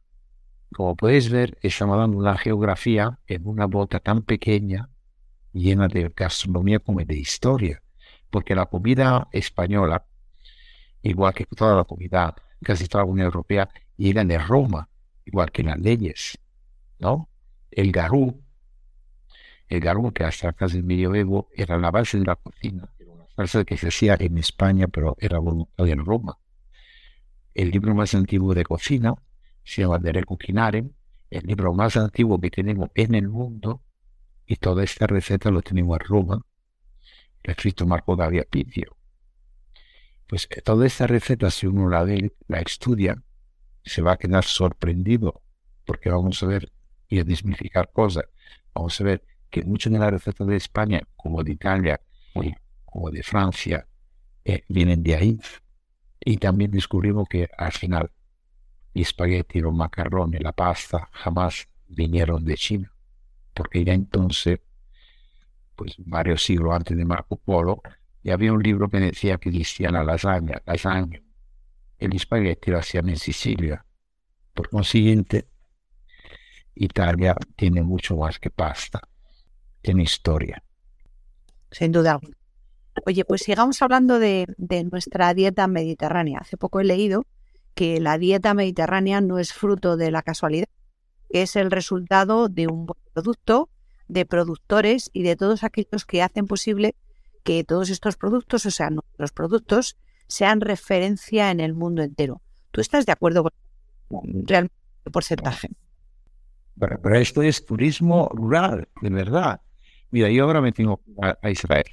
Como 0.72 0.96
podéis 0.96 1.30
ver, 1.30 1.56
estamos 1.62 1.98
dando 1.98 2.18
una 2.18 2.36
geografía 2.36 3.18
en 3.26 3.46
una 3.46 3.66
bota 3.66 4.00
tan 4.00 4.22
pequeña 4.22 4.88
llena 5.52 5.88
de 5.88 6.12
gastronomía 6.14 6.78
como 6.80 7.00
de 7.00 7.16
historia, 7.16 7.82
porque 8.28 8.54
la 8.54 8.66
comida 8.66 9.28
española, 9.32 10.04
igual 11.02 11.34
que 11.34 11.46
toda 11.46 11.76
la 11.76 11.84
comida, 11.84 12.34
casi 12.62 12.86
toda 12.86 13.04
la 13.04 13.10
Unión 13.10 13.26
Europea, 13.26 13.68
llega 13.96 14.24
de 14.24 14.38
Roma, 14.38 14.88
igual 15.24 15.50
que 15.50 15.62
las 15.62 15.78
leyes, 15.78 16.38
¿no? 16.98 17.28
El 17.70 17.92
garú, 17.92 18.42
el 19.70 19.80
garú 19.80 20.12
que 20.12 20.24
hasta 20.24 20.52
casi 20.52 20.78
el 20.78 20.84
medioevo 20.84 21.48
era 21.54 21.78
la 21.78 21.92
base 21.92 22.18
de 22.18 22.26
la 22.26 22.34
cocina, 22.34 22.92
era 22.98 23.12
una 23.12 23.26
salsa 23.36 23.64
que 23.64 23.76
se 23.76 23.88
hacía 23.88 24.16
en 24.18 24.36
España, 24.36 24.88
pero 24.88 25.16
era 25.20 25.38
voluntaria 25.38 25.92
en 25.92 26.04
Roma. 26.04 26.38
El 27.54 27.70
libro 27.70 27.94
más 27.94 28.14
antiguo 28.14 28.52
de 28.52 28.64
cocina 28.64 29.14
se 29.62 29.82
llama 29.82 30.00
De 30.00 30.12
Recocinare, 30.12 30.90
el 31.30 31.46
libro 31.46 31.72
más 31.72 31.96
antiguo 31.96 32.40
que 32.40 32.50
tenemos 32.50 32.90
en 32.96 33.14
el 33.14 33.28
mundo, 33.28 33.84
y 34.44 34.56
toda 34.56 34.82
esta 34.82 35.06
receta 35.06 35.52
lo 35.52 35.62
tenemos 35.62 36.00
en 36.00 36.06
Roma, 36.06 36.42
lo 37.44 37.52
escrito 37.52 37.86
Marco 37.86 38.16
Davia 38.16 38.44
Picio. 38.50 38.96
Pues 40.26 40.48
eh, 40.50 40.62
toda 40.62 40.84
esta 40.84 41.06
receta, 41.06 41.48
si 41.52 41.68
uno 41.68 41.88
la 41.88 42.02
ve, 42.02 42.32
la 42.48 42.58
estudia, 42.58 43.22
se 43.84 44.02
va 44.02 44.12
a 44.12 44.16
quedar 44.16 44.42
sorprendido, 44.42 45.42
porque 45.84 46.10
vamos 46.10 46.42
a 46.42 46.46
ver 46.46 46.72
y 47.08 47.20
a 47.20 47.24
desmitificar 47.24 47.92
cosas. 47.92 48.24
Vamos 48.74 49.00
a 49.00 49.04
ver 49.04 49.29
que 49.50 49.64
muchas 49.64 49.92
de 49.92 49.98
las 49.98 50.10
recetas 50.10 50.46
de 50.46 50.56
España, 50.56 51.02
como 51.16 51.42
de 51.42 51.52
Italia, 51.52 52.00
como 52.84 53.10
de 53.10 53.22
Francia, 53.22 53.86
eh, 54.44 54.62
vienen 54.68 55.02
de 55.02 55.14
ahí. 55.14 55.40
Y 56.20 56.36
también 56.38 56.70
descubrimos 56.70 57.28
que 57.28 57.48
al 57.56 57.72
final, 57.72 58.10
los 58.94 59.02
espagueti, 59.06 59.60
los 59.60 59.74
macarrones, 59.74 60.40
la 60.42 60.52
pasta, 60.52 61.08
jamás 61.12 61.68
vinieron 61.88 62.44
de 62.44 62.54
China 62.54 62.92
porque 63.60 63.84
ya 63.84 63.92
entonces, 63.92 64.60
pues 65.76 65.94
varios 65.98 66.42
siglos 66.42 66.74
antes 66.74 66.96
de 66.96 67.04
Marco 67.04 67.36
Polo, 67.36 67.82
ya 68.22 68.32
había 68.32 68.54
un 68.54 68.62
libro 68.62 68.88
que 68.88 69.00
decía 69.00 69.36
que 69.36 69.50
existía 69.50 69.90
la 69.90 70.04
lasaña, 70.04 70.62
lasaña. 70.64 71.22
El 71.98 72.14
espagueti 72.14 72.70
lo 72.70 72.78
hacían 72.78 73.10
en 73.10 73.18
Sicilia. 73.18 73.84
Por 74.54 74.70
consiguiente, 74.70 75.46
Italia 76.74 77.36
tiene 77.56 77.82
mucho 77.82 78.16
más 78.16 78.38
que 78.38 78.48
pasta, 78.48 79.00
tiene 79.82 80.02
historia. 80.02 80.62
Sin 81.70 81.92
duda. 81.92 82.20
Oye, 83.06 83.24
pues 83.24 83.42
sigamos 83.42 83.80
hablando 83.82 84.18
de, 84.18 84.46
de 84.56 84.84
nuestra 84.84 85.32
dieta 85.34 85.66
mediterránea. 85.66 86.40
Hace 86.40 86.56
poco 86.56 86.80
he 86.80 86.84
leído 86.84 87.26
que 87.74 88.00
la 88.00 88.18
dieta 88.18 88.52
mediterránea 88.54 89.20
no 89.20 89.38
es 89.38 89.52
fruto 89.52 89.96
de 89.96 90.10
la 90.10 90.22
casualidad, 90.22 90.68
es 91.28 91.56
el 91.56 91.70
resultado 91.70 92.48
de 92.48 92.66
un 92.66 92.86
buen 92.86 93.00
producto, 93.14 93.70
de 94.08 94.26
productores 94.26 95.08
y 95.12 95.22
de 95.22 95.36
todos 95.36 95.62
aquellos 95.62 96.04
que 96.04 96.22
hacen 96.22 96.46
posible 96.46 96.96
que 97.44 97.64
todos 97.64 97.90
estos 97.90 98.16
productos, 98.16 98.66
o 98.66 98.70
sea, 98.70 98.90
nuestros 98.90 99.32
productos, 99.32 99.96
sean 100.26 100.60
referencia 100.60 101.50
en 101.50 101.60
el 101.60 101.74
mundo 101.74 102.02
entero. 102.02 102.42
¿Tú 102.70 102.80
estás 102.80 103.06
de 103.06 103.12
acuerdo 103.12 103.44
con 104.08 104.46
realmente 104.46 104.74
el 105.04 105.12
porcentaje? 105.12 105.70
Pero, 106.78 107.14
esto 107.14 107.42
es 107.42 107.64
turismo 107.64 108.30
rural, 108.32 108.88
de 109.00 109.10
verdad. 109.10 109.60
Mira, 110.10 110.28
yo 110.30 110.44
ahora 110.44 110.60
me 110.60 110.72
tengo 110.72 111.00
a, 111.22 111.50
Israel, 111.50 111.84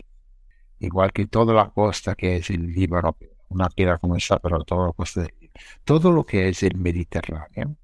igual 0.80 1.12
que 1.14 1.28
toda 1.28 1.54
la 1.54 1.70
costa 1.70 2.16
que 2.16 2.38
es 2.38 2.50
el 2.50 2.74
Líbano, 2.74 3.16
una 3.50 3.70
piedra 3.70 3.98
como 3.98 4.16
esa, 4.16 4.40
pero 4.40 4.64
toda 4.64 4.88
la 4.88 4.94
costa 4.94 5.22
de, 5.22 5.52
todo 5.84 6.12
lo 6.12 6.26
que 6.26 6.50
es 6.50 6.64
el 6.64 6.78
Mediterráneo, 6.78 7.78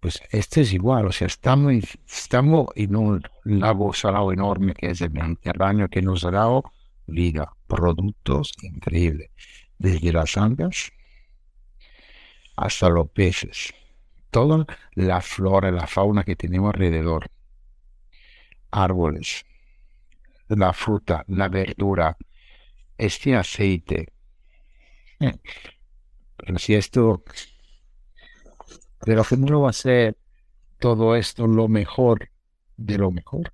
pues 0.00 0.20
este 0.30 0.60
es 0.62 0.72
igual, 0.72 1.06
o 1.06 1.12
sea, 1.12 1.26
estamos, 1.26 1.74
estamos 2.06 2.66
en 2.76 2.96
un 2.96 3.22
lago 3.44 3.92
salado 3.92 4.32
enorme 4.32 4.74
que 4.74 4.90
es 4.90 5.00
el 5.00 5.10
Mediterráneo, 5.10 5.88
que 5.88 6.02
nos 6.02 6.24
ha 6.24 6.30
dado 6.30 6.64
vida, 7.06 7.52
productos 7.66 8.52
increíbles, 8.62 9.30
desde 9.78 10.12
las 10.12 10.36
algas 10.36 10.92
hasta 12.56 12.88
los 12.88 13.10
peces, 13.10 13.74
toda 14.30 14.66
la 14.94 15.20
flora, 15.20 15.70
la 15.70 15.86
fauna 15.86 16.24
que 16.24 16.36
tenemos 16.36 16.74
alrededor, 16.74 17.30
árboles, 18.70 19.44
la 20.48 20.72
fruta, 20.72 21.24
la 21.28 21.48
verdura, 21.48 22.16
este 22.98 23.34
aceite. 23.36 24.12
Pero 26.36 26.58
si 26.58 26.74
esto 26.74 27.22
pero 29.06 29.22
que 29.24 29.36
no 29.36 29.60
va 29.62 29.70
a 29.70 29.72
ser 29.72 30.16
todo 30.78 31.16
esto 31.16 31.46
lo 31.46 31.68
mejor 31.68 32.30
de 32.76 32.98
lo 32.98 33.10
mejor. 33.10 33.52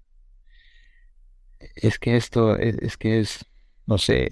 Es 1.76 1.98
que 1.98 2.16
esto 2.16 2.56
es, 2.56 2.96
que 2.96 3.20
es, 3.20 3.44
no 3.86 3.98
sé, 3.98 4.30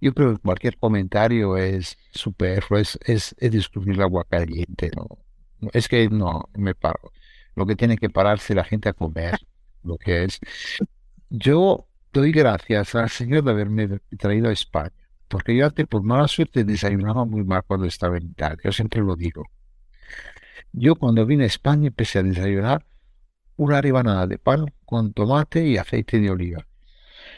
yo 0.00 0.14
creo 0.14 0.34
que 0.34 0.42
cualquier 0.42 0.78
comentario 0.78 1.56
es 1.56 1.98
superfluo, 2.12 2.78
es, 2.78 2.98
es, 3.04 3.34
es 3.38 3.52
descubrir 3.52 4.00
agua 4.00 4.24
caliente, 4.24 4.90
¿no? 4.96 5.08
Es 5.72 5.88
que 5.88 6.08
no, 6.08 6.48
me 6.54 6.74
paro. 6.74 7.12
Lo 7.60 7.66
que 7.66 7.76
tiene 7.76 7.98
que 7.98 8.08
pararse 8.08 8.54
la 8.54 8.64
gente 8.64 8.88
a 8.88 8.94
comer, 8.94 9.38
lo 9.82 9.98
que 9.98 10.24
es. 10.24 10.40
Yo 11.28 11.86
doy 12.10 12.32
gracias 12.32 12.94
al 12.94 13.10
Señor 13.10 13.44
de 13.44 13.50
haberme 13.50 14.00
traído 14.18 14.48
a 14.48 14.52
España. 14.52 14.94
Porque 15.28 15.54
yo 15.54 15.66
antes, 15.66 15.86
por 15.86 16.02
mala 16.02 16.26
suerte, 16.26 16.64
desayunaba 16.64 17.26
muy 17.26 17.44
mal 17.44 17.62
cuando 17.66 17.84
estaba 17.86 18.16
en 18.16 18.30
Italia. 18.30 18.58
Yo 18.64 18.72
siempre 18.72 19.02
lo 19.02 19.14
digo. 19.14 19.44
Yo 20.72 20.96
cuando 20.96 21.26
vine 21.26 21.44
a 21.44 21.48
España 21.48 21.88
empecé 21.88 22.20
a 22.20 22.22
desayunar 22.22 22.86
una 23.56 23.82
rebanada 23.82 24.26
de 24.26 24.38
pan 24.38 24.72
con 24.86 25.12
tomate 25.12 25.62
y 25.66 25.76
aceite 25.76 26.18
de 26.18 26.30
oliva. 26.30 26.66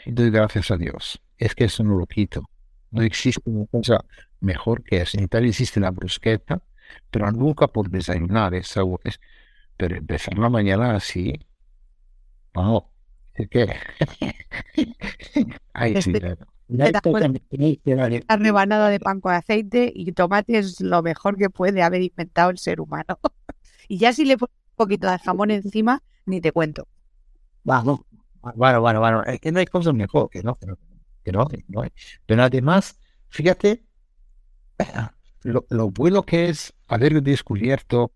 Y 0.05 0.13
doy 0.13 0.31
gracias 0.31 0.71
a 0.71 0.77
Dios. 0.77 1.21
Es 1.37 1.53
que 1.53 1.65
eso 1.65 1.83
no 1.83 1.97
lo 1.97 2.05
quito. 2.05 2.49
No 2.91 3.01
existe 3.01 3.41
una 3.43 3.65
cosa 3.65 4.05
mejor 4.39 4.83
que 4.83 5.01
eso. 5.01 5.17
En 5.17 5.25
Italia 5.25 5.49
existe 5.49 5.81
la 5.81 5.91
brusqueta, 5.91 6.61
pero 7.11 7.29
nunca 7.33 7.67
por 7.67 7.89
desayunar. 7.89 8.53
Es, 8.53 8.73
pero 9.77 9.95
empezar 9.95 10.37
la 10.37 10.49
mañana 10.49 10.95
así. 10.95 11.33
No. 12.55 12.89
Es 13.33 13.49
que. 13.49 13.67
Ay, 15.73 16.01
sí, 16.01 16.13
la 16.67 18.37
rebanada 18.37 18.89
de 18.89 18.99
pan 18.99 19.19
con 19.19 19.33
aceite 19.33 19.91
y 19.93 20.11
tomate 20.13 20.57
es 20.57 20.81
lo 20.81 21.01
mejor 21.03 21.37
que 21.37 21.49
puede 21.49 21.83
haber 21.83 22.01
inventado 22.01 22.49
el 22.49 22.57
ser 22.57 22.81
humano. 22.81 23.19
Y 23.89 23.97
ya 23.97 24.13
si 24.13 24.23
le 24.23 24.37
pones 24.37 24.55
un 24.71 24.75
poquito 24.77 25.11
de 25.11 25.19
jamón 25.19 25.51
encima, 25.51 26.01
ni 26.25 26.39
te 26.39 26.53
cuento. 26.53 26.87
Vamos, 27.65 27.99
bueno, 28.55 28.79
bueno, 28.79 29.01
bueno, 29.01 29.23
es 29.23 29.41
que 29.41 29.51
no 29.51 29.59
hay 29.59 29.65
cosa 29.65 29.91
mejor 29.91 30.29
que 30.29 30.41
no, 30.41 30.55
que 30.55 30.67
no, 30.67 30.77
que 31.21 31.31
no, 31.33 31.47
no 31.67 31.81
hay. 31.81 31.89
Pero 32.25 32.43
además, 32.43 32.97
fíjate 33.27 33.83
lo, 35.43 35.65
lo, 35.69 35.89
bueno 35.91 36.23
que 36.23 36.47
es 36.47 36.73
haber 36.87 37.21
descubierto 37.21 38.13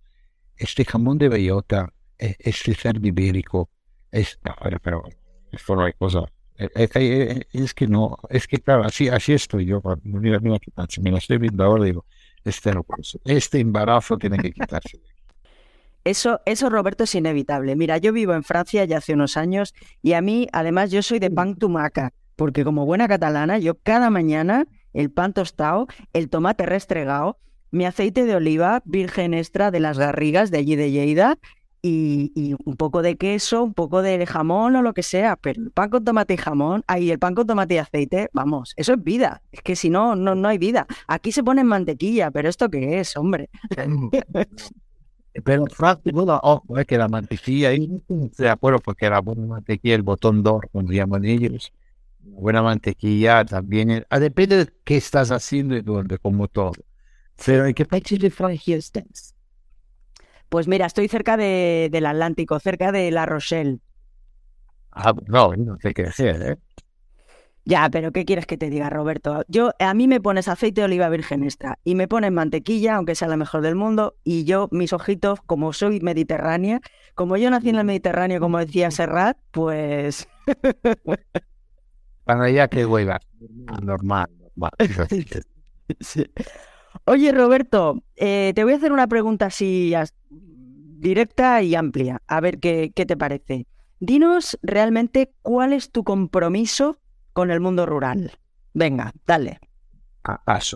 este 0.58 0.86
jamón 0.86 1.18
de 1.18 1.30
bellota, 1.30 1.94
e, 2.18 2.36
este 2.40 2.74
cerdo 2.74 3.08
ibérico. 3.08 3.70
Es, 4.12 4.40
no, 4.44 4.56
pero 4.82 5.04
esto 5.52 5.76
no 5.76 5.84
hay 5.84 5.94
cosa. 5.94 6.24
Es, 6.56 6.70
e, 6.76 6.90
e, 6.96 7.48
es, 7.54 7.74
que 7.74 7.88
no, 7.88 8.18
es 8.30 8.48
que 8.48 8.60
claro, 8.60 8.84
así, 8.84 9.10
así 9.10 9.34
estoy 9.34 9.66
yo. 9.66 9.82
Mira, 10.04 10.40
mira 10.40 10.58
pasa, 10.74 11.02
me 11.02 11.12
lo 11.12 11.18
estoy 11.18 11.38
viendo 11.38 11.64
ahora 11.64 11.86
digo, 11.86 12.06
este 12.44 12.72
no 12.74 12.86
este 13.26 13.60
embarazo 13.60 14.18
tiene 14.18 14.38
que 14.38 14.52
quitarse. 14.52 15.00
Eso, 16.04 16.40
eso, 16.46 16.70
Roberto, 16.70 17.04
es 17.04 17.14
inevitable. 17.16 17.76
Mira, 17.76 17.98
yo 17.98 18.14
vivo 18.14 18.34
en 18.34 18.44
Francia 18.44 18.86
ya 18.86 19.00
hace 19.00 19.14
unos 19.14 19.36
años 19.36 19.74
y 20.02 20.14
a 20.14 20.22
mí, 20.22 20.48
además, 20.54 20.90
yo 20.90 21.04
soy 21.04 21.20
de 21.20 21.30
pan 21.30 21.56
tumaca, 21.56 22.14
porque 22.38 22.64
como 22.64 22.86
buena 22.86 23.10
catalana, 23.10 23.58
yo 23.58 23.76
cada 23.76 24.10
mañana 24.10 24.68
el 24.94 25.12
pan 25.12 25.34
tostado, 25.34 25.88
el 26.14 26.30
tomate 26.30 26.66
restregado, 26.66 27.38
mi 27.72 27.86
aceite 27.86 28.26
de 28.26 28.36
oliva 28.36 28.82
virgen 28.86 29.34
extra 29.34 29.72
de 29.72 29.80
las 29.80 29.98
garrigas 29.98 30.52
de 30.52 30.60
allí 30.60 30.76
de 30.76 30.92
Lleida 30.92 31.38
y, 31.82 32.56
un 32.66 32.76
poco 32.76 33.02
de 33.02 33.18
queso, 33.18 33.64
un 33.64 33.74
poco 33.74 34.02
de 34.02 34.26
jamón 34.26 34.76
o 34.76 34.82
lo 34.82 34.94
que 34.94 35.04
sea, 35.04 35.36
pero 35.38 35.62
el 35.62 35.72
pan 35.72 35.90
con 35.90 36.04
tomate 36.04 36.34
y 36.34 36.38
jamón, 36.38 36.84
ahí 36.88 37.12
el 37.12 37.20
pan 37.20 37.36
con 37.36 37.48
tomate 37.48 37.76
y 37.76 37.78
aceite, 37.78 38.30
vamos, 38.34 38.74
eso 38.76 38.94
es 38.94 39.04
vida. 39.04 39.42
Es 39.52 39.62
que 39.62 39.76
si 39.76 39.90
no, 39.90 40.16
no, 40.16 40.36
no 40.36 40.48
hay 40.48 40.58
vida. 40.58 40.88
Aquí 41.08 41.32
se 41.32 41.44
pone 41.44 41.64
mantequilla, 41.64 42.32
pero 42.32 42.50
¿esto 42.50 42.70
qué 42.70 43.00
es, 43.00 43.16
hombre? 43.16 43.50
Pero 45.44 45.68
Francis, 45.68 46.14
bueno, 46.14 46.40
ojo, 46.42 46.80
es 46.80 46.88
que 46.88 46.98
la 46.98 47.08
mantequilla, 47.08 47.72
y 47.72 48.02
de 48.08 48.50
acuerdo 48.50 48.80
porque 48.80 49.08
la 49.08 49.20
buena 49.20 49.46
mantequilla, 49.46 49.94
el 49.94 50.02
botón 50.02 50.42
d'or, 50.42 50.68
como 50.72 50.92
llaman 50.92 51.26
ellos, 51.26 51.72
buena 52.22 52.64
mantequilla 52.64 53.46
también, 53.46 54.04
ah, 54.10 54.20
depende 54.20 54.66
de 54.66 54.74
qué 54.84 54.98
estás 54.98 55.30
haciendo 55.30 55.76
y 55.76 55.82
dónde, 55.82 56.18
como 56.18 56.48
todo. 56.48 56.72
Pero 57.46 57.66
¿en 57.66 57.74
qué 57.74 57.86
país 57.86 58.20
de 58.20 58.30
Francia 58.30 58.78
estás? 58.78 59.36
Pues 60.50 60.68
mira, 60.68 60.86
estoy 60.86 61.08
cerca 61.08 61.38
de, 61.38 61.90
del 61.92 62.06
Atlántico, 62.06 62.60
cerca 62.60 62.92
de 62.92 63.12
La 63.12 63.26
Rochelle. 63.26 63.80
Ah, 64.92 65.14
no, 65.28 65.54
no 65.56 65.78
sé 65.80 65.94
qué 65.94 66.04
decir, 66.04 66.36
¿eh? 66.42 66.58
Ya, 67.66 67.90
pero 67.90 68.14
¿qué 68.14 68.24
quieres 68.24 68.46
que 68.46 68.58
te 68.58 68.70
diga, 68.70 68.90
Roberto? 68.90 69.44
Yo, 69.50 69.72
a 69.80 69.94
mí 69.94 70.08
me 70.08 70.22
pones 70.22 70.48
aceite 70.48 70.80
de 70.80 70.86
oliva 70.86 71.10
virgen 71.10 71.44
extra 71.44 71.78
y 71.84 71.96
me 71.96 72.08
pones 72.08 72.32
mantequilla, 72.32 72.96
aunque 72.96 73.14
sea 73.14 73.28
la 73.28 73.36
mejor 73.36 73.62
del 73.62 73.76
mundo, 73.76 74.16
y 74.24 74.46
yo, 74.46 74.70
mis 74.72 74.94
ojitos, 74.94 75.42
como 75.46 75.74
soy 75.74 76.00
mediterránea, 76.00 76.80
como 77.14 77.36
yo 77.36 77.50
nací 77.50 77.68
en 77.68 77.76
el 77.76 77.84
Mediterráneo, 77.84 78.40
como 78.40 78.60
decía 78.60 78.90
Serrat, 78.90 79.38
pues... 79.52 80.30
Para 82.24 82.46
allá 82.46 82.70
que 82.70 82.86
hueva. 82.86 83.20
Normal, 83.84 84.30
normal. 84.56 84.72
Oye, 87.06 87.32
Roberto, 87.32 88.04
eh, 88.16 88.52
te 88.56 88.64
voy 88.64 88.74
a 88.74 88.78
hacer 88.78 88.92
una 88.92 89.08
pregunta 89.08 89.48
así 89.48 89.94
directa 91.00 91.62
y 91.62 91.76
amplia, 91.76 92.22
a 92.28 92.42
ver 92.42 92.60
qué, 92.60 92.92
qué 92.96 93.06
te 93.06 93.18
parece. 93.18 93.68
Dinos 94.00 94.58
realmente 94.62 95.34
cuál 95.42 95.74
es 95.74 95.92
tu 95.92 96.04
compromiso 96.04 97.00
con 97.34 97.52
el 97.52 97.60
mundo 97.60 97.86
rural. 97.86 98.32
Venga, 98.74 99.12
dale. 99.26 99.60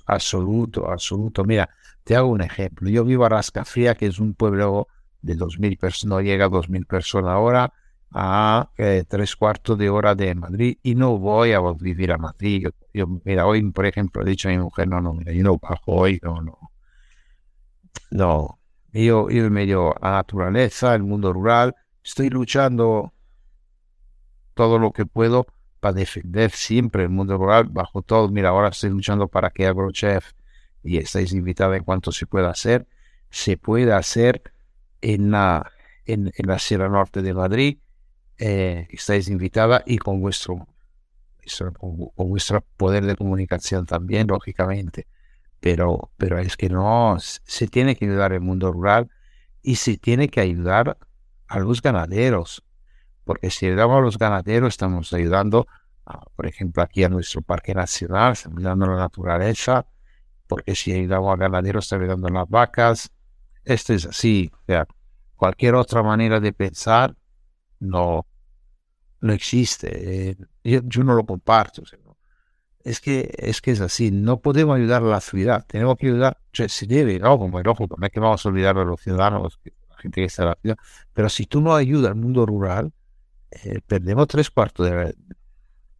absoluto, 0.05 0.89
absoluto. 0.89 1.43
Mira, 1.43 1.69
te 2.03 2.15
hago 2.15 2.29
un 2.29 2.41
ejemplo. 2.41 2.89
Yo 2.89 3.03
vivo 3.03 3.25
a 3.25 3.29
Rascafría, 3.29 3.95
que 3.95 4.07
es 4.07 4.19
un 4.19 4.33
pueblo 4.33 4.87
de 5.21 5.35
2.000 5.35 5.77
personas, 5.77 6.17
no 6.17 6.21
llega 6.21 6.45
a 6.45 6.49
2.000 6.49 6.85
personas 6.85 7.31
ahora, 7.31 7.73
a 8.11 8.69
eh, 8.77 9.03
tres 9.07 9.35
cuartos 9.35 9.77
de 9.77 9.89
hora 9.89 10.15
de 10.15 10.35
Madrid 10.35 10.77
y 10.83 10.95
no 10.95 11.17
voy 11.17 11.53
a 11.53 11.61
vivir 11.79 12.11
a 12.11 12.17
Madrid. 12.17 12.67
Yo, 12.93 13.07
mira, 13.23 13.45
hoy, 13.45 13.61
por 13.71 13.85
ejemplo, 13.85 14.21
he 14.21 14.25
dicho 14.25 14.49
a 14.49 14.51
mi 14.51 14.57
mujer, 14.57 14.87
no, 14.87 15.01
no, 15.01 15.13
mira, 15.13 15.31
yo 15.33 15.43
no 15.43 15.57
bajo 15.57 15.93
hoy, 15.93 16.19
no, 16.21 16.41
no. 16.41 16.57
No, 18.11 18.59
yo, 18.91 19.29
yo 19.29 19.49
medio 19.49 19.93
a 20.03 20.11
naturaleza, 20.11 20.95
el 20.95 21.03
mundo 21.03 21.31
rural, 21.33 21.75
estoy 22.03 22.29
luchando 22.29 23.13
todo 24.53 24.79
lo 24.79 24.91
que 24.91 25.05
puedo 25.05 25.45
para 25.79 25.93
defender 25.93 26.51
siempre 26.51 27.03
el 27.03 27.09
mundo 27.09 27.37
rural 27.37 27.67
bajo 27.69 28.01
todo. 28.01 28.29
Mira, 28.29 28.49
ahora 28.49 28.69
estoy 28.69 28.89
luchando 28.91 29.27
para 29.27 29.49
que 29.49 29.65
AgroChef, 29.65 30.31
y 30.83 30.97
estáis 30.97 31.33
invitados 31.33 31.77
en 31.77 31.83
cuanto 31.83 32.11
se 32.11 32.25
pueda 32.25 32.49
hacer, 32.49 32.87
se 33.29 33.57
pueda 33.57 33.97
hacer 33.97 34.41
en 35.01 35.31
la, 35.31 35.71
en, 36.05 36.31
la 36.37 36.59
Sierra 36.59 36.89
Norte 36.89 37.21
de 37.21 37.33
Madrid. 37.33 37.79
Eh, 38.43 38.87
estáis 38.89 39.27
invitada 39.27 39.83
y 39.85 39.99
con 39.99 40.19
vuestro, 40.19 40.67
con, 41.77 42.11
vuestro 42.15 42.65
poder 42.75 43.05
de 43.05 43.15
comunicación 43.15 43.85
también, 43.85 44.27
lógicamente. 44.27 45.07
Pero, 45.59 46.11
pero 46.17 46.39
es 46.39 46.57
que 46.57 46.69
no, 46.69 47.17
se 47.19 47.67
tiene 47.67 47.95
que 47.95 48.05
ayudar 48.05 48.33
el 48.33 48.41
mundo 48.41 48.71
rural 48.71 49.11
y 49.61 49.75
se 49.75 49.97
tiene 49.97 50.27
que 50.29 50.41
ayudar 50.41 50.97
a 51.47 51.59
los 51.59 51.83
ganaderos 51.83 52.63
porque 53.23 53.49
si 53.49 53.67
ayudamos 53.67 53.97
a 53.97 54.01
los 54.01 54.17
ganaderos 54.17 54.73
estamos 54.73 55.13
ayudando, 55.13 55.67
por 56.35 56.47
ejemplo, 56.47 56.83
aquí 56.83 57.03
a 57.03 57.09
nuestro 57.09 57.41
parque 57.41 57.73
nacional, 57.73 58.33
estamos 58.33 58.57
ayudando 58.57 58.85
a 58.85 58.89
la 58.89 58.95
naturaleza, 58.97 59.85
porque 60.47 60.75
si 60.75 60.91
ayudamos 60.91 61.33
a 61.33 61.37
ganaderos 61.37 61.85
estamos 61.85 62.03
ayudando 62.03 62.27
a 62.27 62.31
las 62.31 62.49
vacas. 62.49 63.11
Esto 63.63 63.93
es 63.93 64.05
así, 64.05 64.51
o 64.53 64.65
sea, 64.65 64.87
cualquier 65.35 65.75
otra 65.75 66.01
manera 66.03 66.39
de 66.39 66.51
pensar 66.51 67.15
no, 67.79 68.25
no 69.21 69.33
existe. 69.33 70.31
Eh, 70.31 70.35
yo, 70.63 71.03
no 71.03 71.15
lo 71.15 71.25
comparto. 71.25 71.83
es 72.83 72.99
que, 72.99 73.33
es 73.37 73.61
que 73.61 73.71
es 73.71 73.81
así, 73.81 74.11
no 74.11 74.41
podemos 74.41 74.75
ayudar 74.77 75.03
a 75.03 75.05
la 75.05 75.21
ciudad, 75.21 75.65
tenemos 75.67 75.97
que 75.97 76.07
ayudar, 76.07 76.37
se 76.51 76.85
debe, 76.87 77.19
¿no? 77.19 77.37
Como 77.37 77.59
el 77.59 77.67
ojo, 77.67 77.87
es 78.01 78.09
que 78.09 78.19
vamos 78.19 78.45
a 78.45 78.49
olvidar 78.49 78.77
a 78.77 78.83
los 78.83 78.99
ciudadanos, 79.01 79.59
la 79.89 79.97
gente 79.97 80.21
que 80.21 80.25
está 80.25 80.43
en 80.43 80.49
la 80.49 80.57
ciudad, 80.61 80.77
pero 81.13 81.29
si 81.29 81.45
tú 81.45 81.61
no 81.61 81.75
ayudas 81.75 82.11
al 82.11 82.15
mundo 82.15 82.45
rural, 82.45 82.91
eh, 83.51 83.81
perdemos 83.85 84.27
tres 84.27 84.49
cuartos 84.49 84.89
de 84.89 85.13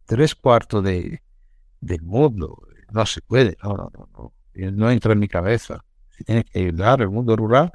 tres 0.06 0.36
de, 0.82 1.22
del 1.80 2.02
mundo. 2.02 2.58
No 2.90 3.06
se 3.06 3.20
puede, 3.22 3.56
no, 3.62 3.76
no, 3.76 3.90
no, 3.96 4.08
no. 4.12 4.32
No 4.72 4.90
entra 4.90 5.12
en 5.12 5.18
mi 5.18 5.28
cabeza. 5.28 5.84
Se 6.10 6.24
tiene 6.24 6.44
que 6.44 6.58
ayudar 6.58 7.00
al 7.00 7.08
mundo 7.08 7.34
rural 7.36 7.72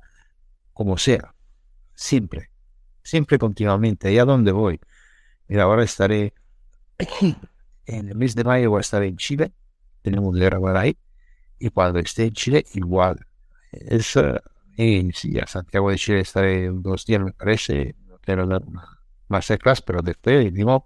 como 0.73 0.97
sea. 0.97 1.33
Siempre. 1.95 2.51
Siempre 3.01 3.39
continuamente. 3.39 4.09
Allá 4.09 4.25
donde 4.25 4.51
voy. 4.51 4.79
Mira, 5.47 5.63
ahora 5.63 5.83
estaré 5.83 6.33
en 7.85 8.09
el 8.09 8.15
mes 8.15 8.35
de 8.35 8.43
mayo 8.43 8.71
voy 8.71 8.79
a 8.79 8.81
estar 8.81 9.03
en 9.03 9.17
Chile. 9.17 9.51
Tenemos 10.01 10.35
que 10.35 10.43
grabar 10.45 10.77
ahí. 10.77 10.97
Y 11.59 11.69
cuando 11.69 11.99
esté 11.99 12.25
en 12.25 12.33
Chile, 12.33 12.65
igual. 12.73 13.25
Es, 13.71 14.17
en, 14.77 15.13
sí, 15.13 15.39
a 15.39 15.47
Santiago 15.47 15.89
de 15.89 15.97
Chile 15.97 16.19
estaré 16.19 16.69
dos 16.69 17.05
días, 17.05 17.21
me 17.21 17.33
parece. 17.33 17.95
No 18.07 18.17
dar 18.25 18.41
una 18.41 18.61
masterclass, 19.29 19.81
pero 19.81 20.01
después 20.01 20.45
iremos 20.45 20.83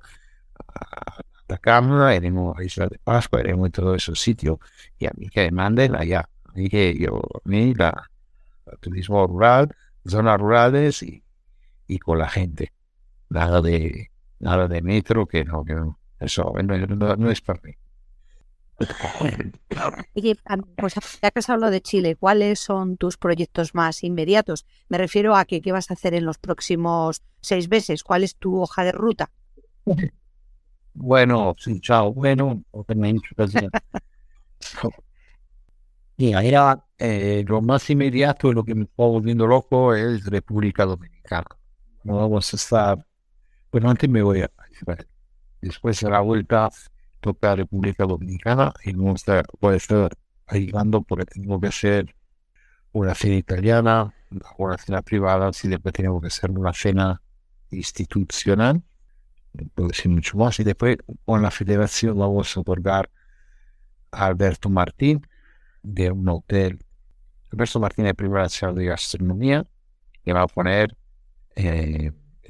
a 0.57 1.21
Atacama, 1.43 2.15
iremos 2.15 2.57
a 2.57 2.63
Isla 2.63 2.87
de 2.87 2.99
Pascua, 2.99 3.41
iremos 3.41 3.69
a 3.69 3.71
todos 3.71 3.97
esos 3.97 4.19
sitios. 4.19 4.59
Y 4.97 5.05
a 5.07 5.11
mí 5.17 5.29
que 5.29 5.45
me 5.45 5.51
manden 5.51 5.95
allá. 5.95 6.29
Que 6.53 6.97
yo, 6.99 7.17
a 7.17 7.49
mí 7.49 7.73
la, 7.73 8.09
turismo 8.79 9.25
rural, 9.25 9.75
zonas 10.05 10.39
rurales 10.39 11.01
y, 11.03 11.23
y 11.87 11.99
con 11.99 12.19
la 12.19 12.29
gente. 12.29 12.73
Nada 13.29 13.61
de, 13.61 14.10
nada 14.41 14.67
de 14.67 14.81
metro, 14.81 15.25
que 15.25 15.43
no, 15.43 15.63
que 15.63 15.75
no. 15.75 15.99
Eso 16.19 16.53
no, 16.63 17.15
no 17.15 17.31
es 17.31 17.41
para 17.41 17.61
mí. 17.63 17.73
Oye, 20.15 20.35
pues 20.75 20.95
ya 21.21 21.31
que 21.31 21.39
has 21.39 21.49
hablado 21.49 21.71
de 21.71 21.81
Chile, 21.81 22.15
¿cuáles 22.15 22.59
son 22.59 22.97
tus 22.97 23.17
proyectos 23.17 23.75
más 23.75 24.03
inmediatos? 24.03 24.65
Me 24.89 24.97
refiero 24.97 25.35
a 25.35 25.45
que 25.45 25.61
qué 25.61 25.71
vas 25.71 25.91
a 25.91 25.93
hacer 25.93 26.13
en 26.13 26.25
los 26.25 26.37
próximos 26.37 27.21
seis 27.41 27.69
meses. 27.69 28.03
¿Cuál 28.03 28.23
es 28.23 28.35
tu 28.35 28.59
hoja 28.59 28.83
de 28.83 28.91
ruta? 28.91 29.31
Bueno, 30.93 31.55
sí, 31.57 31.79
chao. 31.79 32.13
Bueno, 32.13 32.63
Mira, 36.17 36.43
era 36.43 36.85
eh, 36.97 37.43
lo 37.47 37.61
más 37.61 37.89
inmediato 37.89 38.53
lo 38.53 38.63
que 38.63 38.75
me 38.75 38.83
está 38.83 39.03
volviendo 39.03 39.47
loco 39.47 39.95
es 39.95 40.25
República 40.25 40.85
Dominicana. 40.85 41.47
No 42.03 42.17
vamos 42.17 42.53
a 42.53 42.57
estar. 42.57 43.05
Bueno, 43.71 43.89
antes 43.89 44.09
me 44.09 44.21
voy 44.21 44.41
a 44.41 44.51
Después 45.61 45.99
de 46.01 46.09
la 46.09 46.19
vuelta 46.21 46.69
toca 47.21 47.55
República 47.55 48.03
Dominicana 48.03 48.73
y 48.83 48.93
no 48.93 49.13
puede 49.59 49.77
estar 49.77 50.11
ayudando 50.47 51.03
porque 51.03 51.25
tengo 51.25 51.59
que 51.61 51.67
hacer 51.67 52.15
una 52.91 53.15
cena 53.15 53.35
italiana, 53.35 54.13
una 54.57 54.77
cena 54.77 55.01
privada, 55.01 55.53
si 55.53 55.69
después 55.69 55.93
tenemos 55.93 56.19
que 56.21 56.27
hacer 56.27 56.51
una 56.51 56.73
cena 56.73 57.21
institucional, 57.69 58.81
decir 59.53 60.11
mucho 60.11 60.37
más, 60.37 60.59
y 60.59 60.63
después 60.63 60.97
con 61.25 61.41
la 61.41 61.51
federación 61.51 62.17
vamos 62.17 62.57
a 62.57 62.59
otorgar 62.59 63.09
a 64.11 64.25
Alberto 64.25 64.69
Martín 64.69 65.25
de 65.83 66.11
un 66.11 66.27
hotel. 66.27 66.83
Alberto 67.51 67.79
Martín 67.79 68.05
es 68.07 68.15
Primera 68.15 68.43
Nacional 68.43 68.75
de 68.75 68.85
Gastronomía 68.85 69.65
que 70.25 70.33
va 70.33 70.41
a 70.41 70.47
poner 70.47 70.97
eh, 71.55 71.90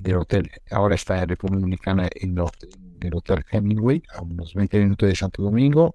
del 0.02 0.18
hotel. 0.18 0.52
Ahora 0.70 0.96
está 0.96 1.22
en 1.22 1.30
República 1.30 1.60
Dominicana 1.60 2.10
en, 2.14 2.38
el 3.02 3.16
Hotel 3.16 3.46
Hemingway, 3.50 4.04
a 4.14 4.22
unos 4.22 4.54
20 4.54 4.80
minutos 4.80 5.10
de 5.10 5.16
Santo 5.16 5.42
Domingo. 5.42 5.94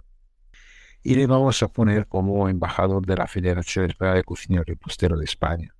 Y 1.02 1.14
le 1.14 1.26
vamos 1.26 1.62
a 1.62 1.68
poner 1.68 2.06
como 2.06 2.48
embajador 2.48 3.06
de 3.06 3.16
la 3.16 3.26
Federación 3.26 3.86
Española 3.86 4.16
de 4.16 4.24
Cocina 4.24 4.62
Repostero 4.66 5.16
de 5.16 5.24
España. 5.24 5.74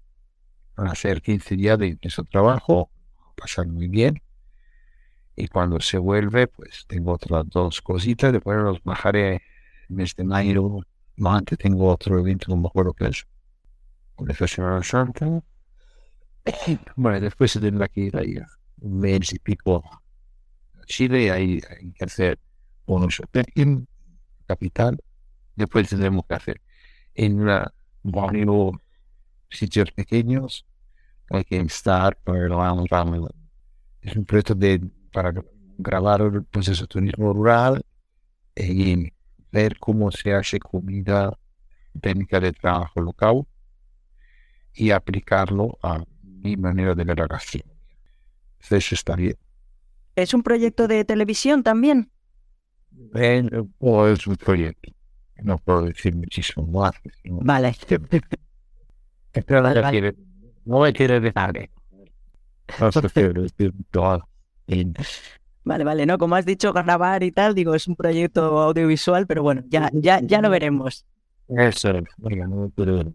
Van 0.77 0.89
a 0.89 0.95
ser 0.95 1.21
15 1.21 1.57
días 1.57 1.79
de 1.79 1.89
intenso 1.89 2.23
trabajo, 2.25 2.91
pasar 3.35 3.67
muy 3.67 3.89
bien. 3.89 4.23
Y 5.35 5.49
cuando 5.49 5.81
se 5.81 5.99
vuelve, 5.99 6.47
pues 6.47 6.87
tengo 6.87 7.13
otras 7.13 7.45
dos 7.49 7.83
cositas. 7.83 8.33
Después 8.33 8.59
los 8.59 8.83
bajaré 8.85 9.43
el 9.89 9.97
mes 9.97 10.15
de 10.15 10.25
mayo. 10.25 10.81
Antes 11.25 11.59
tengo 11.59 11.89
otro 11.89 12.19
evento, 12.19 12.47
no 12.49 12.57
me 12.57 12.69
acuerdo 12.69 12.93
qué 12.93 13.07
es. 13.07 13.27
Con 14.15 14.31
el 14.31 14.37
Festival 14.37 14.85
Santa. 14.85 15.43
Bueno, 16.97 17.21
después 17.21 17.53
se 17.53 17.61
tendrá 17.61 17.89
que 17.89 18.03
ir 18.03 18.17
ahí 18.17 18.37
un 18.81 19.01
mes 19.01 19.33
y 19.33 19.39
pico 19.39 19.83
a 19.85 20.85
Chile 20.87 21.31
hay 21.31 21.61
que 21.61 22.05
hacer 22.05 22.39
unos 22.87 23.21
en 23.55 23.89
capital. 24.47 24.99
Después 25.57 25.89
tendremos 25.89 26.25
que 26.27 26.35
hacer 26.35 26.61
en 27.15 27.41
una, 27.41 27.73
varios 28.03 28.73
sitios 29.51 29.91
pequeños. 29.93 30.65
Hay 31.31 31.45
que 31.45 31.59
estar 31.59 32.17
para 32.19 32.47
es 34.01 34.17
un 34.17 34.25
proyecto 34.25 34.55
de, 34.55 34.81
para 35.13 35.33
grabar 35.79 36.21
el 36.21 36.45
proceso 36.45 36.85
de 36.85 36.89
turismo 36.89 37.33
rural 37.33 37.85
y 38.55 39.13
ver 39.51 39.79
cómo 39.79 40.13
se 40.13 40.33
hace 40.33 40.61
comida 40.61 41.37
técnica 42.01 42.39
de 42.39 42.53
trabajo 42.53 43.01
local 43.01 43.47
y 44.73 44.91
aplicarlo 44.91 45.79
a 45.83 46.05
mi 46.47 46.57
manera 46.57 46.95
de 46.95 47.05
ver 47.05 47.21
la. 47.21 47.65
Eso 48.71 48.95
está 48.95 49.17
bien. 49.17 49.37
¿Es 50.15 50.33
un 50.33 50.43
proyecto 50.43 50.89
de 50.89 51.05
televisión 51.05 51.63
también? 51.63 52.11
o 53.79 54.07
es 54.07 54.27
un 54.27 54.37
proyecto. 54.37 54.91
No 55.43 55.59
puedo 55.59 55.83
decir 55.83 56.15
muchísimo 56.17 56.67
más. 56.67 56.93
Vale. 57.25 57.77
no 60.65 60.81
me 60.81 60.93
quiere 60.93 61.21
dejar. 61.21 61.71
Vale, 65.65 65.85
vale, 65.85 66.07
¿no? 66.07 66.17
Como 66.17 66.37
has 66.37 66.47
dicho, 66.47 66.73
grabar 66.73 67.23
y 67.25 67.33
tal, 67.33 67.55
digo, 67.55 67.75
es 67.75 67.89
un 67.89 67.97
proyecto 67.97 68.61
audiovisual, 68.61 69.27
pero 69.27 69.43
bueno, 69.43 69.63
ya, 69.69 69.91
ya, 69.93 70.21
ya 70.21 70.41
lo 70.41 70.49
veremos. 70.49 71.05
Eso, 71.49 71.93
venga, 72.19 72.47
no 72.47 72.73
pero... 72.75 73.13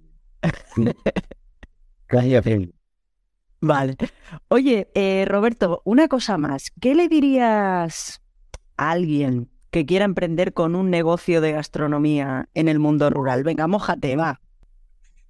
Vale. 3.61 3.95
Oye, 4.47 4.89
eh, 4.95 5.25
Roberto, 5.27 5.81
una 5.85 6.07
cosa 6.07 6.37
más. 6.37 6.71
¿Qué 6.81 6.95
le 6.95 7.07
dirías 7.07 8.21
a 8.75 8.91
alguien 8.91 9.49
que 9.69 9.85
quiera 9.85 10.05
emprender 10.05 10.53
con 10.53 10.75
un 10.75 10.89
negocio 10.89 11.41
de 11.41 11.51
gastronomía 11.51 12.49
en 12.55 12.67
el 12.67 12.79
mundo 12.79 13.09
rural? 13.11 13.43
Venga, 13.43 13.67
mojate, 13.67 14.15
va. 14.15 14.41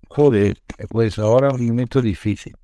Joder, 0.07 0.57
pues 0.89 1.19
ahora 1.19 1.49
es 1.49 1.53
un 1.55 1.67
momento 1.67 2.01
difícil. 2.01 2.55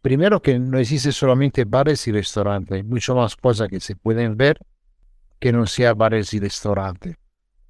Primero 0.00 0.40
que 0.40 0.58
no 0.58 0.78
existe 0.78 1.12
solamente 1.12 1.64
bares 1.64 2.06
y 2.06 2.12
restaurantes, 2.12 2.76
hay 2.76 2.82
mucho 2.82 3.14
más 3.14 3.36
cosas 3.36 3.68
que 3.68 3.80
se 3.80 3.96
pueden 3.96 4.36
ver 4.36 4.58
que 5.40 5.52
no 5.52 5.66
sea 5.66 5.94
bares 5.94 6.32
y 6.34 6.40
restaurantes. 6.40 7.16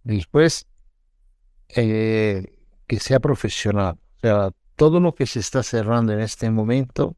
Después, 0.02 0.66
eh, 1.68 2.58
que 2.86 3.00
sea 3.00 3.20
profesional. 3.20 3.98
O 4.16 4.20
sea, 4.20 4.50
todo 4.76 5.00
lo 5.00 5.14
que 5.14 5.26
se 5.26 5.40
está 5.40 5.62
cerrando 5.62 6.12
en 6.12 6.20
este 6.20 6.50
momento 6.50 7.16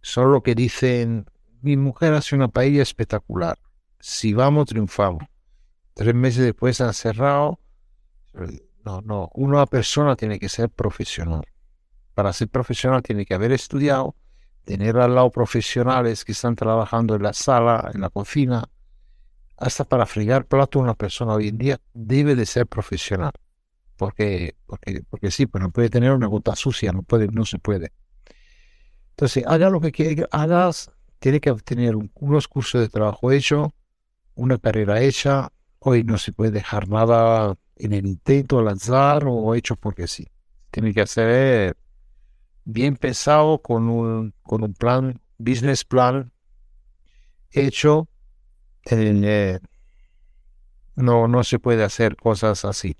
son 0.00 0.32
lo 0.32 0.42
que 0.42 0.54
dicen, 0.54 1.26
mi 1.60 1.76
mujer 1.76 2.14
hace 2.14 2.34
una 2.34 2.48
paella 2.48 2.82
espectacular. 2.82 3.58
Si 4.00 4.32
vamos, 4.32 4.66
triunfamos. 4.66 5.22
Tres 5.94 6.14
meses 6.14 6.44
después 6.44 6.80
han 6.80 6.94
cerrado. 6.94 7.58
No, 8.84 9.00
no, 9.02 9.30
una 9.34 9.66
persona 9.66 10.16
tiene 10.16 10.38
que 10.38 10.48
ser 10.48 10.70
profesional. 10.70 11.42
Para 12.14 12.32
ser 12.32 12.48
profesional 12.48 13.02
tiene 13.02 13.26
que 13.26 13.34
haber 13.34 13.52
estudiado, 13.52 14.14
tener 14.64 14.96
al 14.98 15.14
lado 15.14 15.30
profesionales 15.30 16.24
que 16.24 16.32
están 16.32 16.54
trabajando 16.54 17.16
en 17.16 17.22
la 17.22 17.32
sala, 17.32 17.90
en 17.92 18.00
la 18.00 18.10
cocina, 18.10 18.68
hasta 19.56 19.84
para 19.84 20.06
fregar 20.06 20.46
plato 20.46 20.78
una 20.78 20.94
persona 20.94 21.34
hoy 21.34 21.48
en 21.48 21.58
día 21.58 21.80
debe 21.92 22.34
de 22.36 22.46
ser 22.46 22.66
profesional. 22.66 23.32
Porque, 23.98 24.54
porque, 24.64 25.02
porque 25.10 25.30
sí, 25.32 25.46
pero 25.46 25.64
no 25.64 25.72
puede 25.72 25.90
tener 25.90 26.12
una 26.12 26.28
gota 26.28 26.54
sucia, 26.54 26.92
no 26.92 27.02
puede, 27.02 27.26
no 27.28 27.44
se 27.44 27.58
puede. 27.58 27.92
Entonces, 29.10 29.44
haga 29.46 29.68
lo 29.70 29.80
que 29.80 30.24
hagas, 30.30 30.92
tiene 31.18 31.40
que 31.40 31.52
tener 31.54 31.96
unos 31.96 32.46
cursos 32.46 32.80
de 32.80 32.88
trabajo 32.88 33.32
hecho, 33.32 33.74
una 34.36 34.56
carrera 34.58 35.02
hecha. 35.02 35.52
Hoy 35.80 36.04
no 36.04 36.16
se 36.16 36.32
puede 36.32 36.52
dejar 36.52 36.88
nada 36.88 37.56
en 37.74 37.92
el 37.92 38.06
intento, 38.06 38.62
lanzar 38.62 39.24
o 39.26 39.54
hecho 39.56 39.74
porque 39.74 40.06
sí. 40.06 40.28
Tiene 40.70 40.94
que 40.94 41.00
hacer 41.00 41.76
bien 42.64 42.96
pensado, 42.96 43.58
con 43.58 43.88
un, 43.88 44.32
con 44.42 44.62
un 44.62 44.74
plan, 44.74 45.20
business 45.38 45.84
plan 45.84 46.30
hecho. 47.50 48.08
Eh, 48.90 49.58
no, 50.94 51.26
no 51.26 51.42
se 51.42 51.58
puede 51.58 51.82
hacer 51.82 52.14
cosas 52.14 52.64
así, 52.64 52.96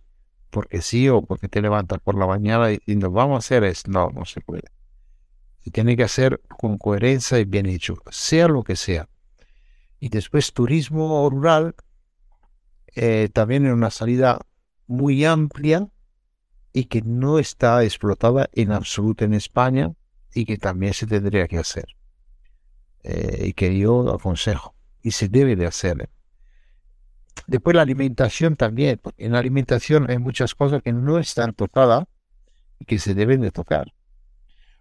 porque 0.50 0.82
sí 0.82 1.08
o 1.08 1.22
porque 1.22 1.48
te 1.48 1.60
levantas 1.60 2.00
por 2.00 2.16
la 2.16 2.26
mañana 2.26 2.68
diciendo 2.68 3.10
vamos 3.10 3.36
a 3.36 3.38
hacer 3.38 3.64
esto. 3.64 3.90
No, 3.90 4.10
no 4.10 4.24
se 4.24 4.40
puede. 4.40 4.64
Se 5.60 5.70
tiene 5.70 5.96
que 5.96 6.04
hacer 6.04 6.40
con 6.48 6.78
coherencia 6.78 7.38
y 7.38 7.44
bien 7.44 7.66
hecho, 7.66 7.96
sea 8.10 8.48
lo 8.48 8.62
que 8.62 8.76
sea. 8.76 9.08
Y 10.00 10.08
después 10.08 10.52
turismo 10.52 11.28
rural, 11.30 11.74
eh, 12.94 13.28
también 13.32 13.66
en 13.66 13.72
una 13.72 13.90
salida 13.90 14.40
muy 14.86 15.24
amplia 15.24 15.88
y 16.72 16.84
que 16.84 17.02
no 17.02 17.38
está 17.38 17.82
explotada 17.84 18.48
en 18.52 18.72
absoluto 18.72 19.24
en 19.24 19.34
España 19.34 19.92
y 20.34 20.44
que 20.44 20.58
también 20.58 20.94
se 20.94 21.06
tendría 21.06 21.48
que 21.48 21.58
hacer. 21.58 21.86
Eh, 23.02 23.46
y 23.48 23.52
que 23.52 23.76
yo 23.78 24.12
aconsejo. 24.14 24.74
Y 25.02 25.12
se 25.12 25.28
debe 25.28 25.56
de 25.56 25.66
hacer. 25.66 26.08
Después 27.46 27.76
la 27.76 27.82
alimentación 27.82 28.56
también, 28.56 28.98
porque 29.02 29.24
en 29.24 29.32
la 29.32 29.38
alimentación 29.38 30.10
hay 30.10 30.18
muchas 30.18 30.54
cosas 30.54 30.82
que 30.82 30.92
no 30.92 31.18
están 31.18 31.54
tocadas 31.54 32.06
y 32.78 32.84
que 32.84 32.98
se 32.98 33.14
deben 33.14 33.40
de 33.40 33.50
tocar. 33.50 33.92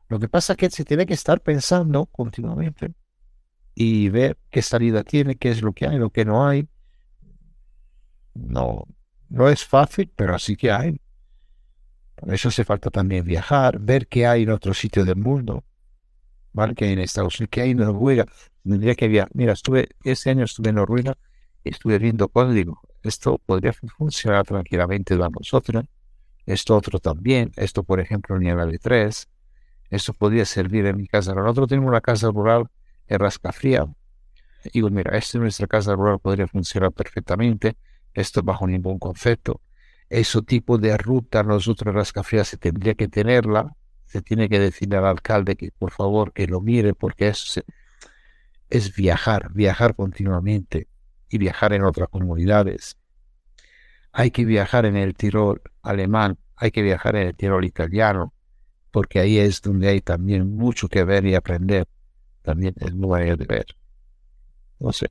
Lo 0.09 0.19
que 0.19 0.29
pasa 0.29 0.53
es 0.53 0.57
que 0.57 0.69
se 0.69 0.85
tiene 0.85 1.05
que 1.05 1.13
estar 1.13 1.41
pensando 1.41 2.05
continuamente 2.05 2.93
y 3.75 4.09
ver 4.09 4.37
qué 4.49 4.61
salida 4.61 5.03
tiene, 5.03 5.35
qué 5.35 5.51
es 5.51 5.61
lo 5.61 5.73
que 5.73 5.87
hay, 5.87 5.97
lo 5.97 6.09
que 6.09 6.25
no 6.25 6.47
hay. 6.47 6.67
No, 8.33 8.85
no 9.29 9.49
es 9.49 9.65
fácil, 9.65 10.11
pero 10.15 10.35
así 10.35 10.55
que 10.55 10.71
hay. 10.71 11.01
Por 12.15 12.33
eso 12.33 12.49
hace 12.49 12.63
falta 12.63 12.89
también 12.89 13.25
viajar, 13.25 13.79
ver 13.79 14.07
qué 14.07 14.25
hay 14.25 14.43
en 14.43 14.51
otro 14.51 14.73
sitio 14.73 15.05
del 15.05 15.17
mundo. 15.17 15.63
¿Vale? 16.53 16.73
Que 16.73 16.85
hay 16.85 16.93
en 16.93 16.99
Estados 16.99 17.39
Unidos, 17.39 17.49
que 17.51 17.61
hay 17.61 17.71
en 17.71 17.77
Noruega. 17.77 18.25
Tendría 18.63 18.95
que 18.95 19.07
viajar. 19.07 19.29
Mira, 19.33 19.53
estuve, 19.53 19.89
este 20.03 20.29
año 20.31 20.45
estuve 20.45 20.69
en 20.69 20.75
Noruega 20.75 21.17
estuve 21.69 21.99
viendo 21.99 22.27
código. 22.27 22.81
Esto 23.03 23.39
podría 23.45 23.73
funcionar 23.73 24.45
tranquilamente 24.45 25.15
para 25.17 25.29
nosotros. 25.29 25.85
Esto 26.45 26.75
otro 26.75 26.99
también. 26.99 27.51
Esto, 27.55 27.83
por 27.83 27.99
ejemplo, 27.99 28.35
en 28.35 28.43
nivel 28.43 28.71
de 28.71 28.79
3. 28.79 29.27
Esto 29.89 30.13
podría 30.13 30.45
servir 30.45 30.85
en 30.85 30.97
mi 30.97 31.07
casa. 31.07 31.33
Nosotros 31.33 31.67
tenemos 31.69 31.89
una 31.89 32.01
casa 32.01 32.29
rural 32.29 32.67
en 33.07 33.19
Rascafría. 33.19 33.85
Digo, 34.73 34.89
mira, 34.89 35.17
esto 35.17 35.37
en 35.37 35.43
nuestra 35.43 35.67
casa 35.67 35.95
rural 35.95 36.19
podría 36.19 36.47
funcionar 36.47 36.91
perfectamente. 36.91 37.77
Esto 38.13 38.41
bajo 38.43 38.67
ningún 38.67 38.99
concepto 38.99 39.61
ese 40.09 40.41
tipo 40.41 40.77
de 40.77 40.97
ruta 40.97 41.43
nosotros 41.43 41.93
las 41.93 42.13
cafés 42.13 42.47
se 42.49 42.57
tendría 42.57 42.93
que 42.93 43.07
tenerla, 43.07 43.75
se 44.05 44.21
tiene 44.21 44.47
que 44.47 44.59
decirle 44.59 44.97
al 44.97 45.05
alcalde 45.05 45.55
que 45.55 45.71
por 45.71 45.91
favor 45.91 46.31
que 46.33 46.47
lo 46.47 46.61
mire 46.61 46.93
porque 46.93 47.27
eso 47.27 47.61
es 48.69 48.95
viajar, 48.95 49.51
viajar 49.53 49.95
continuamente 49.95 50.87
y 51.29 51.37
viajar 51.37 51.73
en 51.73 51.83
otras 51.83 52.09
comunidades. 52.09 52.97
Hay 54.11 54.31
que 54.31 54.45
viajar 54.45 54.85
en 54.85 54.95
el 54.95 55.15
Tirol 55.15 55.61
alemán, 55.81 56.37
hay 56.55 56.71
que 56.71 56.81
viajar 56.81 57.15
en 57.15 57.27
el 57.27 57.35
Tirol 57.35 57.65
italiano, 57.65 58.33
porque 58.91 59.19
ahí 59.19 59.37
es 59.37 59.61
donde 59.61 59.89
hay 59.89 60.01
también 60.01 60.55
mucho 60.55 60.87
que 60.87 61.03
ver 61.03 61.25
y 61.25 61.35
aprender. 61.35 61.87
También 62.41 62.73
es 62.79 62.93
muy 62.93 63.23
de 63.23 63.45
ver. 63.45 63.65
No 64.79 64.91
sé. 64.91 65.07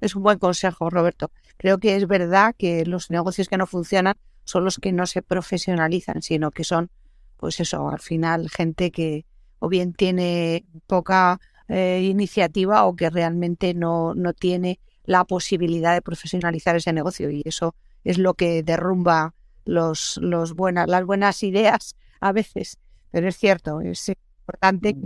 Es 0.00 0.16
un 0.16 0.22
buen 0.22 0.38
consejo, 0.38 0.90
Roberto. 0.90 1.30
Creo 1.56 1.78
que 1.78 1.94
es 1.96 2.08
verdad 2.08 2.54
que 2.58 2.84
los 2.84 3.10
negocios 3.10 3.48
que 3.48 3.56
no 3.56 3.66
funcionan 3.66 4.16
son 4.44 4.64
los 4.64 4.78
que 4.78 4.92
no 4.92 5.06
se 5.06 5.22
profesionalizan, 5.22 6.22
sino 6.22 6.50
que 6.50 6.64
son, 6.64 6.90
pues 7.36 7.60
eso, 7.60 7.88
al 7.88 8.00
final 8.00 8.50
gente 8.50 8.90
que 8.90 9.24
o 9.60 9.68
bien 9.68 9.92
tiene 9.92 10.64
poca 10.88 11.40
eh, 11.68 12.02
iniciativa 12.02 12.84
o 12.84 12.96
que 12.96 13.10
realmente 13.10 13.74
no, 13.74 14.12
no 14.14 14.32
tiene 14.32 14.80
la 15.04 15.24
posibilidad 15.24 15.94
de 15.94 16.02
profesionalizar 16.02 16.76
ese 16.76 16.92
negocio 16.92 17.30
y 17.30 17.42
eso 17.44 17.74
es 18.04 18.18
lo 18.18 18.34
que 18.34 18.62
derrumba 18.62 19.34
los, 19.64 20.18
los 20.22 20.54
buenas, 20.54 20.88
las 20.88 21.04
buenas 21.04 21.42
ideas 21.42 21.96
a 22.20 22.32
veces. 22.32 22.78
Pero 23.10 23.28
es 23.28 23.36
cierto, 23.36 23.80
es, 23.80 24.08
importante. 24.08 24.96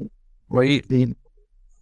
Hoy, 0.49 1.17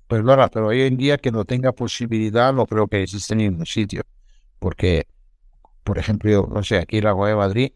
perdona, 0.06 0.48
pero 0.48 0.68
hoy 0.68 0.82
en 0.82 0.96
día 0.96 1.18
que 1.18 1.30
no 1.30 1.44
tenga 1.44 1.72
posibilidad 1.72 2.52
no 2.52 2.66
creo 2.66 2.88
que 2.88 3.02
exista 3.02 3.34
en 3.34 3.38
ningún 3.38 3.66
sitio. 3.66 4.02
Porque, 4.58 5.06
por 5.82 5.98
ejemplo, 5.98 6.30
yo, 6.30 6.48
no 6.50 6.62
sé, 6.62 6.78
aquí 6.78 6.98
en 6.98 7.04
la 7.04 7.14
de 7.14 7.36
Madrid, 7.36 7.72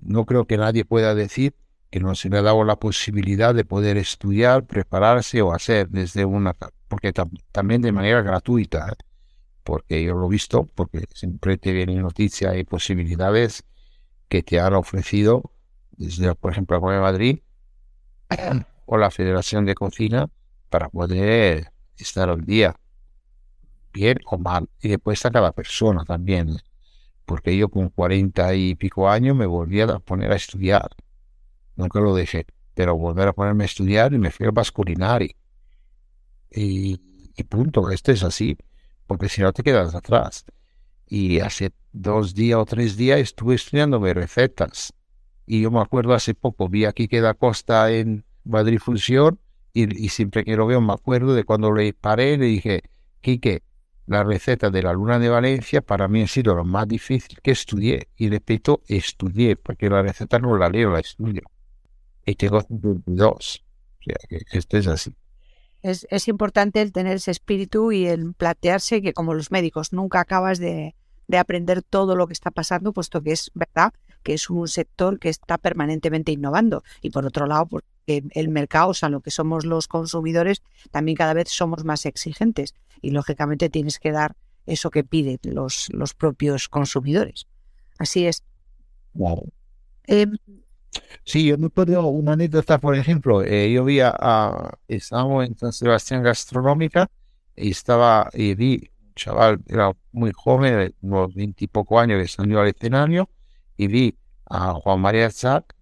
no 0.00 0.26
creo 0.26 0.46
que 0.46 0.56
nadie 0.56 0.84
pueda 0.84 1.14
decir 1.14 1.54
que 1.90 2.00
no 2.00 2.14
se 2.14 2.28
le 2.30 2.38
ha 2.38 2.42
dado 2.42 2.64
la 2.64 2.76
posibilidad 2.76 3.54
de 3.54 3.64
poder 3.64 3.98
estudiar, 3.98 4.64
prepararse 4.64 5.42
o 5.42 5.52
hacer 5.52 5.88
desde 5.90 6.24
una, 6.24 6.56
porque 6.88 7.12
también 7.52 7.82
de 7.82 7.92
manera 7.92 8.22
gratuita, 8.22 8.88
¿eh? 8.88 9.11
Porque 9.64 10.02
yo 10.02 10.14
lo 10.14 10.26
he 10.26 10.30
visto, 10.30 10.64
porque 10.74 11.04
siempre 11.14 11.56
te 11.58 11.72
vienen 11.72 12.02
noticias 12.02 12.56
y 12.56 12.64
posibilidades 12.64 13.64
que 14.28 14.42
te 14.42 14.60
han 14.60 14.74
ofrecido 14.74 15.52
desde, 15.92 16.34
por 16.34 16.52
ejemplo, 16.52 16.80
la 16.80 16.94
de 16.94 17.00
Madrid 17.00 17.38
o 18.86 18.96
la 18.96 19.10
Federación 19.10 19.64
de 19.64 19.74
Cocina 19.74 20.28
para 20.68 20.88
poder 20.88 21.70
estar 21.96 22.28
al 22.28 22.44
día, 22.44 22.74
bien 23.92 24.18
o 24.26 24.38
mal, 24.38 24.68
y 24.80 24.88
después 24.88 25.18
está 25.18 25.30
cada 25.30 25.52
persona 25.52 26.04
también, 26.04 26.56
porque 27.26 27.56
yo 27.56 27.68
con 27.68 27.90
cuarenta 27.90 28.54
y 28.54 28.74
pico 28.74 29.08
años 29.08 29.36
me 29.36 29.46
volví 29.46 29.80
a 29.80 29.98
poner 29.98 30.32
a 30.32 30.36
estudiar. 30.36 30.90
Nunca 31.76 32.00
lo 32.00 32.14
dejé, 32.14 32.46
pero 32.74 32.96
volver 32.96 33.28
a 33.28 33.32
ponerme 33.32 33.64
a 33.64 33.66
estudiar 33.66 34.12
y 34.12 34.18
me 34.18 34.30
fui 34.30 34.46
al 34.46 34.52
Basculinari. 34.52 35.36
Y, 36.50 37.00
y 37.36 37.42
punto, 37.44 37.90
esto 37.90 38.12
es 38.12 38.22
así, 38.24 38.56
porque 39.12 39.28
si 39.28 39.42
no 39.42 39.52
te 39.52 39.62
quedas 39.62 39.94
atrás. 39.94 40.44
Y 41.06 41.40
hace 41.40 41.72
dos 41.92 42.34
días 42.34 42.58
o 42.58 42.64
tres 42.64 42.96
días 42.96 43.20
estuve 43.20 43.54
estudiándome 43.54 44.14
recetas. 44.14 44.92
Y 45.46 45.62
yo 45.62 45.70
me 45.70 45.80
acuerdo 45.80 46.14
hace 46.14 46.34
poco, 46.34 46.68
vi 46.68 46.84
aquí 46.84 47.08
que 47.08 47.20
da 47.20 47.34
Costa 47.34 47.90
en 47.90 48.24
Madrid 48.44 48.78
Función 48.78 49.38
y, 49.74 50.08
siempre 50.08 50.44
que 50.44 50.56
lo 50.56 50.66
veo 50.66 50.80
me 50.80 50.92
acuerdo 50.92 51.34
de 51.34 51.44
cuando 51.44 51.72
le 51.72 51.92
paré 51.94 52.36
le 52.36 52.46
dije, 52.46 52.82
Quique, 53.20 53.62
la 54.06 54.24
receta 54.24 54.70
de 54.70 54.82
la 54.82 54.92
luna 54.92 55.18
de 55.18 55.28
Valencia 55.28 55.80
para 55.80 56.08
mí 56.08 56.22
ha 56.22 56.26
sido 56.26 56.54
lo 56.54 56.64
más 56.64 56.86
difícil 56.88 57.38
que 57.42 57.52
estudié. 57.52 58.08
Y 58.16 58.28
repito, 58.28 58.82
estudié, 58.86 59.56
porque 59.56 59.88
la 59.88 60.02
receta 60.02 60.38
no 60.38 60.56
la 60.56 60.68
leo, 60.68 60.90
la 60.90 61.00
estudio 61.00 61.42
y 62.24 62.34
tengo 62.34 62.64
22. 62.68 63.64
O 64.00 64.04
sea, 64.04 64.16
que 64.28 64.58
esto 64.58 64.76
es 64.76 64.86
así. 64.86 65.14
Es, 65.82 66.06
es, 66.10 66.28
importante 66.28 66.80
el 66.80 66.92
tener 66.92 67.16
ese 67.16 67.32
espíritu 67.32 67.90
y 67.92 68.06
el 68.06 68.34
plantearse 68.34 69.02
que 69.02 69.12
como 69.12 69.34
los 69.34 69.50
médicos 69.50 69.92
nunca 69.92 70.20
acabas 70.20 70.58
de, 70.58 70.94
de, 71.26 71.38
aprender 71.38 71.82
todo 71.82 72.14
lo 72.14 72.28
que 72.28 72.32
está 72.32 72.52
pasando, 72.52 72.92
puesto 72.92 73.20
que 73.20 73.32
es 73.32 73.50
verdad 73.54 73.92
que 74.22 74.34
es 74.34 74.48
un 74.50 74.68
sector 74.68 75.18
que 75.18 75.28
está 75.28 75.58
permanentemente 75.58 76.32
innovando. 76.32 76.82
Y 77.00 77.10
por 77.10 77.26
otro 77.26 77.46
lado, 77.46 77.66
porque 77.66 78.22
el 78.30 78.48
mercado, 78.48 78.90
o 78.90 78.94
sea, 78.94 79.08
lo 79.08 79.20
que 79.20 79.30
somos 79.30 79.64
los 79.64 79.88
consumidores, 79.88 80.62
también 80.90 81.16
cada 81.16 81.34
vez 81.34 81.48
somos 81.48 81.84
más 81.84 82.06
exigentes. 82.06 82.74
Y 83.00 83.10
lógicamente 83.10 83.68
tienes 83.68 83.98
que 83.98 84.12
dar 84.12 84.36
eso 84.66 84.90
que 84.90 85.04
piden 85.04 85.38
los, 85.42 85.88
los 85.92 86.14
propios 86.14 86.68
consumidores. 86.68 87.46
Así 87.98 88.26
es. 88.26 88.44
Wow. 89.14 89.48
Sí, 91.24 91.46
yo 91.46 91.58
me 91.58 91.66
acuerdo 91.66 92.06
una 92.06 92.32
anécdota, 92.32 92.78
por 92.78 92.96
ejemplo, 92.96 93.42
eh, 93.42 93.72
yo 93.72 93.84
vi 93.84 94.00
a, 94.00 94.78
estábamos 94.88 95.46
en 95.46 95.56
San 95.56 95.72
Sebastián 95.72 96.22
Gastronómica 96.22 97.08
y 97.56 97.70
estaba, 97.70 98.28
y 98.32 98.54
vi 98.54 98.90
un 99.00 99.14
chaval, 99.14 99.60
era 99.68 99.92
muy 100.12 100.32
joven, 100.32 100.94
unos 101.00 101.34
veintipocos 101.34 102.02
años 102.02 102.20
que 102.20 102.28
salió 102.28 102.60
al 102.60 102.68
escenario, 102.68 103.30
y 103.76 103.86
vi 103.86 104.18
a 104.46 104.74
Juan 104.74 105.00
María 105.00 105.30
Zac 105.30 105.74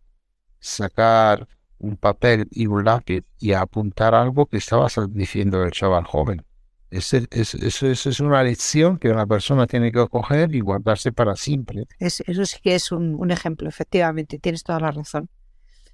sacar 0.59 1.49
un 1.79 1.97
papel 1.97 2.47
y 2.51 2.67
un 2.67 2.85
lápiz 2.85 3.25
y 3.39 3.53
apuntar 3.53 4.15
algo 4.15 4.47
que 4.47 4.59
estaba 4.59 4.89
diciendo 5.09 5.65
el 5.65 5.71
chaval 5.73 6.05
joven. 6.05 6.45
Eso 6.91 7.19
es, 7.19 8.21
una 8.21 8.43
lección 8.43 8.99
que 8.99 9.11
una 9.11 9.27
persona 9.27 9.67
tiene 9.67 9.93
que 9.93 10.07
coger 10.09 10.55
y 10.55 10.61
guardarse 10.61 11.13
para 11.13 11.37
siempre. 11.37 11.87
eso 11.99 12.45
sí 12.47 12.59
que 12.63 12.75
es 12.75 12.91
un, 12.91 13.31
ejemplo, 13.31 13.69
efectivamente, 13.69 14.39
tienes 14.39 14.65
toda 14.65 14.81
la 14.81 14.91
razón. 14.91 15.29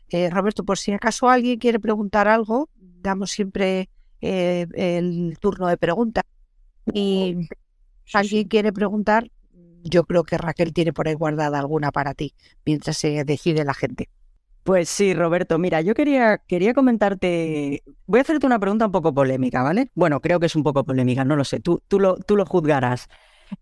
Eh, 0.09 0.31
Roberto, 0.31 0.65
por 0.65 0.79
si 0.79 0.93
acaso 0.93 1.29
alguien 1.29 1.59
quiere 1.59 1.81
preguntar 1.81 2.29
algo, 2.29 2.71
damos 2.77 3.31
siempre 3.31 3.91
eh, 4.21 4.67
el 4.75 5.37
turno 5.39 5.67
de 5.67 5.77
preguntas. 5.77 6.25
Y 6.93 7.49
si 8.05 8.17
alguien 8.17 8.49
quiere 8.49 8.73
preguntar, 8.73 9.31
yo 9.83 10.05
creo 10.05 10.25
que 10.25 10.39
Raquel 10.39 10.73
tiene 10.73 10.93
por 10.93 11.09
ahí 11.09 11.15
guardada 11.15 11.59
alguna 11.59 11.93
para 11.93 12.15
ti, 12.15 12.35
mientras 12.65 12.97
se 12.97 13.25
decide 13.25 13.65
la 13.65 13.75
gente. 13.75 14.09
Pues 14.67 14.89
sí, 14.89 15.15
Roberto, 15.15 15.61
mira, 15.61 15.81
yo 15.81 15.95
quería, 15.95 16.39
quería 16.39 16.75
comentarte, 16.75 17.85
voy 18.07 18.19
a 18.19 18.23
hacerte 18.23 18.47
una 18.47 18.59
pregunta 18.59 18.87
un 18.87 18.91
poco 18.91 19.15
polémica, 19.15 19.63
¿vale? 19.63 19.93
Bueno, 19.95 20.21
creo 20.21 20.41
que 20.41 20.47
es 20.47 20.57
un 20.57 20.65
poco 20.65 20.83
polémica, 20.83 21.25
no 21.25 21.37
lo 21.37 21.45
sé, 21.45 21.61
tú, 21.61 21.81
tú, 21.87 22.01
lo, 22.01 22.17
tú 22.17 22.35
lo 22.35 22.45
juzgarás. 22.45 23.07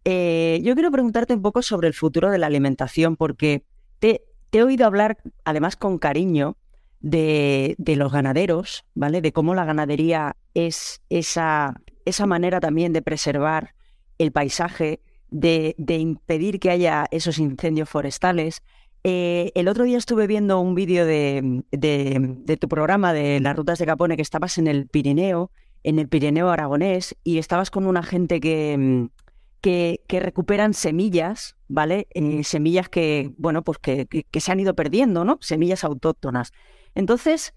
Eh, 0.07 0.63
yo 0.65 0.73
quiero 0.73 0.91
preguntarte 0.91 1.35
un 1.35 1.43
poco 1.43 1.61
sobre 1.61 1.89
el 1.89 1.95
futuro 1.95 2.31
de 2.31 2.39
la 2.39 2.47
alimentación, 2.47 3.17
porque 3.17 3.67
te, 3.99 4.23
he 4.51 4.63
oído 4.63 4.87
hablar, 4.87 5.19
además 5.45 5.77
con 5.77 5.99
cariño, 5.99 6.57
de, 7.01 7.75
de, 7.77 7.97
los 7.97 8.11
ganaderos, 8.11 8.87
¿vale? 8.95 9.21
De 9.21 9.31
cómo 9.31 9.55
la 9.55 9.67
ganadería 9.67 10.37
es 10.55 11.03
esa, 11.11 11.75
esa 12.07 12.25
manera 12.25 12.61
también 12.61 12.95
de 12.95 13.03
preservar 13.03 13.75
el 14.17 14.33
paisaje, 14.33 15.03
de, 15.29 15.75
de 15.77 15.99
impedir 15.99 16.59
que 16.61 16.71
haya 16.71 17.05
esos 17.11 17.37
incendios 17.37 17.91
forestales. 17.91 18.63
Eh, 19.07 19.53
el 19.55 19.69
otro 19.69 19.85
día 19.85 19.99
estuve 19.99 20.27
viendo 20.27 20.59
un 20.61 20.75
vídeo 20.75 21.05
de, 21.05 21.63
tu 22.59 22.69
programa 22.69 23.13
de 23.13 23.39
las 23.39 23.55
rutas 23.55 23.79
de 23.79 23.85
Capone 23.85 24.17
que 24.17 24.23
estabas 24.23 24.57
en 24.57 24.67
el 24.67 24.89
Pirineo, 24.89 25.51
en 25.83 25.99
el 25.99 26.09
Pirineo 26.09 26.49
aragonés, 26.49 27.15
y 27.23 27.37
estabas 27.37 27.71
con 27.71 27.87
una 27.87 28.03
gente 28.03 28.41
que, 28.41 29.11
que, 29.61 30.21
recuperan 30.21 30.73
semillas, 30.73 31.57
¿vale? 31.69 32.09
Eh, 32.15 32.45
semillas 32.45 32.89
que, 32.89 33.35
bueno, 33.37 33.63
pues 33.63 33.77
que, 33.77 34.07
que, 34.07 34.41
se 34.41 34.53
han 34.53 34.61
ido 34.61 34.75
perdiendo, 34.75 35.27
¿no? 35.27 35.37
Semillas 35.43 35.85
autóctonas. 35.85 36.53
Entonces, 36.95 37.53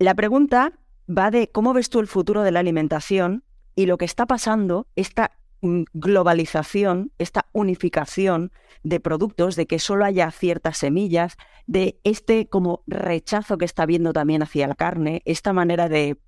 la 0.00 0.16
pregunta 0.16 0.72
va 1.08 1.30
de 1.30 1.50
cómo 1.52 1.72
ves 1.72 1.88
tú 1.88 2.00
el 2.00 2.08
futuro 2.08 2.42
de 2.42 2.50
la 2.50 2.60
alimentación 2.60 3.44
y 3.76 3.86
lo 3.86 3.96
que 3.96 4.06
está 4.06 4.26
pasando, 4.26 4.88
esta 4.96 5.30
globalización, 5.62 7.12
esta 7.18 7.46
unificación 7.52 8.52
de 8.82 9.00
productos, 9.00 9.56
de 9.56 9.66
que 9.66 9.78
solo 9.78 10.04
haya 10.04 10.30
ciertas 10.30 10.78
semillas, 10.78 11.36
de 11.66 12.00
este 12.04 12.48
como 12.48 12.82
rechazo 12.86 13.58
que 13.58 13.64
está 13.64 13.82
habiendo 13.82 14.12
también 14.12 14.42
hacia 14.42 14.66
la 14.66 14.74
carne, 14.74 15.22
esta 15.24 15.52
manera 15.52 15.88
de 15.88 16.18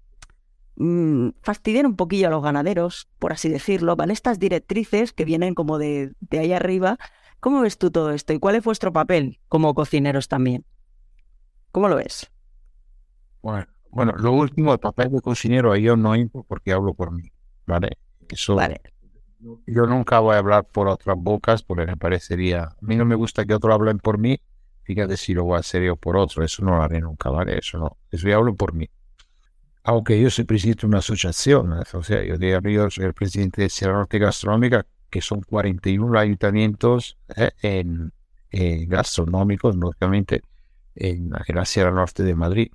mm, 0.76 1.30
fastidiar 1.42 1.86
un 1.86 1.96
poquillo 1.96 2.28
a 2.28 2.30
los 2.30 2.42
ganaderos, 2.42 3.08
por 3.18 3.32
así 3.32 3.48
decirlo, 3.48 3.96
¿vale? 3.96 4.12
Estas 4.12 4.38
directrices 4.38 5.12
que 5.12 5.24
vienen 5.24 5.54
como 5.54 5.78
de, 5.78 6.12
de 6.20 6.38
ahí 6.38 6.52
arriba. 6.52 6.98
¿Cómo 7.40 7.62
ves 7.62 7.76
tú 7.78 7.90
todo 7.90 8.12
esto 8.12 8.32
y 8.32 8.38
cuál 8.38 8.54
es 8.54 8.64
vuestro 8.64 8.92
papel 8.92 9.40
como 9.48 9.74
cocineros 9.74 10.28
también? 10.28 10.64
¿Cómo 11.72 11.88
lo 11.88 11.96
ves? 11.96 12.30
Bueno, 13.40 13.66
bueno 13.90 14.12
lo 14.12 14.32
último, 14.32 14.72
el 14.74 14.78
papel 14.78 15.10
de 15.10 15.20
cocinero, 15.20 15.74
yo 15.74 15.96
no 15.96 16.14
entro 16.14 16.44
porque 16.44 16.72
hablo 16.72 16.94
por 16.94 17.10
mí, 17.10 17.32
¿vale? 17.66 17.96
Eso, 18.28 18.54
vale 18.54 18.91
yo 19.66 19.86
nunca 19.86 20.18
voy 20.20 20.34
a 20.34 20.38
hablar 20.38 20.64
por 20.64 20.88
otras 20.88 21.16
bocas 21.18 21.62
porque 21.62 21.86
me 21.86 21.96
parecería, 21.96 22.62
a 22.62 22.76
mí 22.80 22.96
no 22.96 23.04
me 23.04 23.14
gusta 23.14 23.44
que 23.44 23.54
otros 23.54 23.74
hablen 23.74 23.98
por 23.98 24.18
mí, 24.18 24.40
fíjate 24.82 25.16
si 25.16 25.34
lo 25.34 25.44
voy 25.44 25.56
a 25.56 25.60
hacer 25.60 25.82
yo 25.82 25.96
por 25.96 26.16
otro, 26.16 26.44
eso 26.44 26.64
no 26.64 26.76
lo 26.76 26.82
haré 26.82 27.00
nunca, 27.00 27.30
¿vale? 27.30 27.58
Eso 27.58 27.78
no, 27.78 27.96
eso 28.10 28.28
yo 28.28 28.36
hablo 28.36 28.54
por 28.54 28.72
mí. 28.72 28.88
Aunque 29.84 30.20
yo 30.20 30.30
soy 30.30 30.44
presidente 30.44 30.82
de 30.82 30.86
una 30.88 30.98
asociación, 30.98 31.72
o 31.72 32.02
sea, 32.02 32.22
yo, 32.24 32.36
yo 32.36 32.90
soy 32.90 33.04
el 33.04 33.14
presidente 33.14 33.62
de 33.62 33.68
Sierra 33.68 33.94
Norte 33.94 34.18
Gastronómica, 34.18 34.86
que 35.10 35.20
son 35.20 35.42
41 35.42 36.18
ayuntamientos 36.18 37.18
eh, 37.36 37.50
en, 37.62 38.12
gastronómicos, 38.88 39.74
lógicamente, 39.76 40.42
en, 40.94 41.30
en 41.46 41.56
la 41.56 41.64
Sierra 41.64 41.90
Norte 41.90 42.22
de 42.22 42.34
Madrid, 42.34 42.70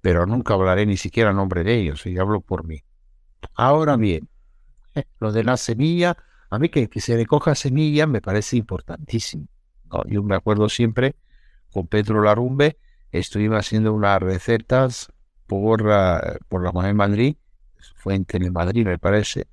pero 0.00 0.26
nunca 0.26 0.54
hablaré 0.54 0.86
ni 0.86 0.96
siquiera 0.96 1.30
a 1.30 1.32
nombre 1.32 1.64
de 1.64 1.74
ellos, 1.74 2.04
yo 2.04 2.22
hablo 2.22 2.40
por 2.40 2.64
mí. 2.64 2.82
Ahora 3.54 3.96
bien, 3.96 4.28
lo 5.20 5.32
de 5.32 5.44
la 5.44 5.56
semilla, 5.56 6.16
a 6.50 6.58
mí 6.58 6.68
que, 6.68 6.88
que 6.88 7.00
se 7.00 7.16
recoja 7.16 7.54
semilla 7.54 8.06
me 8.06 8.20
parece 8.20 8.56
importantísimo. 8.56 9.46
Yo 10.06 10.22
me 10.22 10.34
acuerdo 10.34 10.68
siempre 10.68 11.16
con 11.72 11.86
Pedro 11.86 12.22
Larumbe, 12.22 12.78
estuvimos 13.12 13.58
haciendo 13.58 13.92
unas 13.92 14.20
recetas 14.20 15.12
por, 15.46 15.82
por 16.48 16.62
la 16.62 16.82
de 16.82 16.94
Madrid, 16.94 17.36
fue 17.96 18.14
en 18.14 18.24
Telemadrid 18.24 18.86
me 18.86 18.98
parece, 18.98 19.46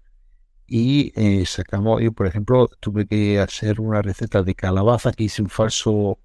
y 0.67 1.13
eh, 1.15 1.45
sacamos, 1.45 2.01
yo 2.01 2.11
por 2.11 2.27
ejemplo 2.27 2.67
tuve 2.79 3.05
que 3.05 3.39
hacer 3.39 3.79
una 3.79 4.01
receta 4.01 4.43
de 4.43 4.55
calabaza 4.55 5.11
que 5.11 5.25
hice 5.25 5.41
un 5.41 5.49
falso, 5.49 6.19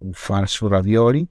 un 0.00 0.14
falso 0.14 0.68
ravioli, 0.68 1.28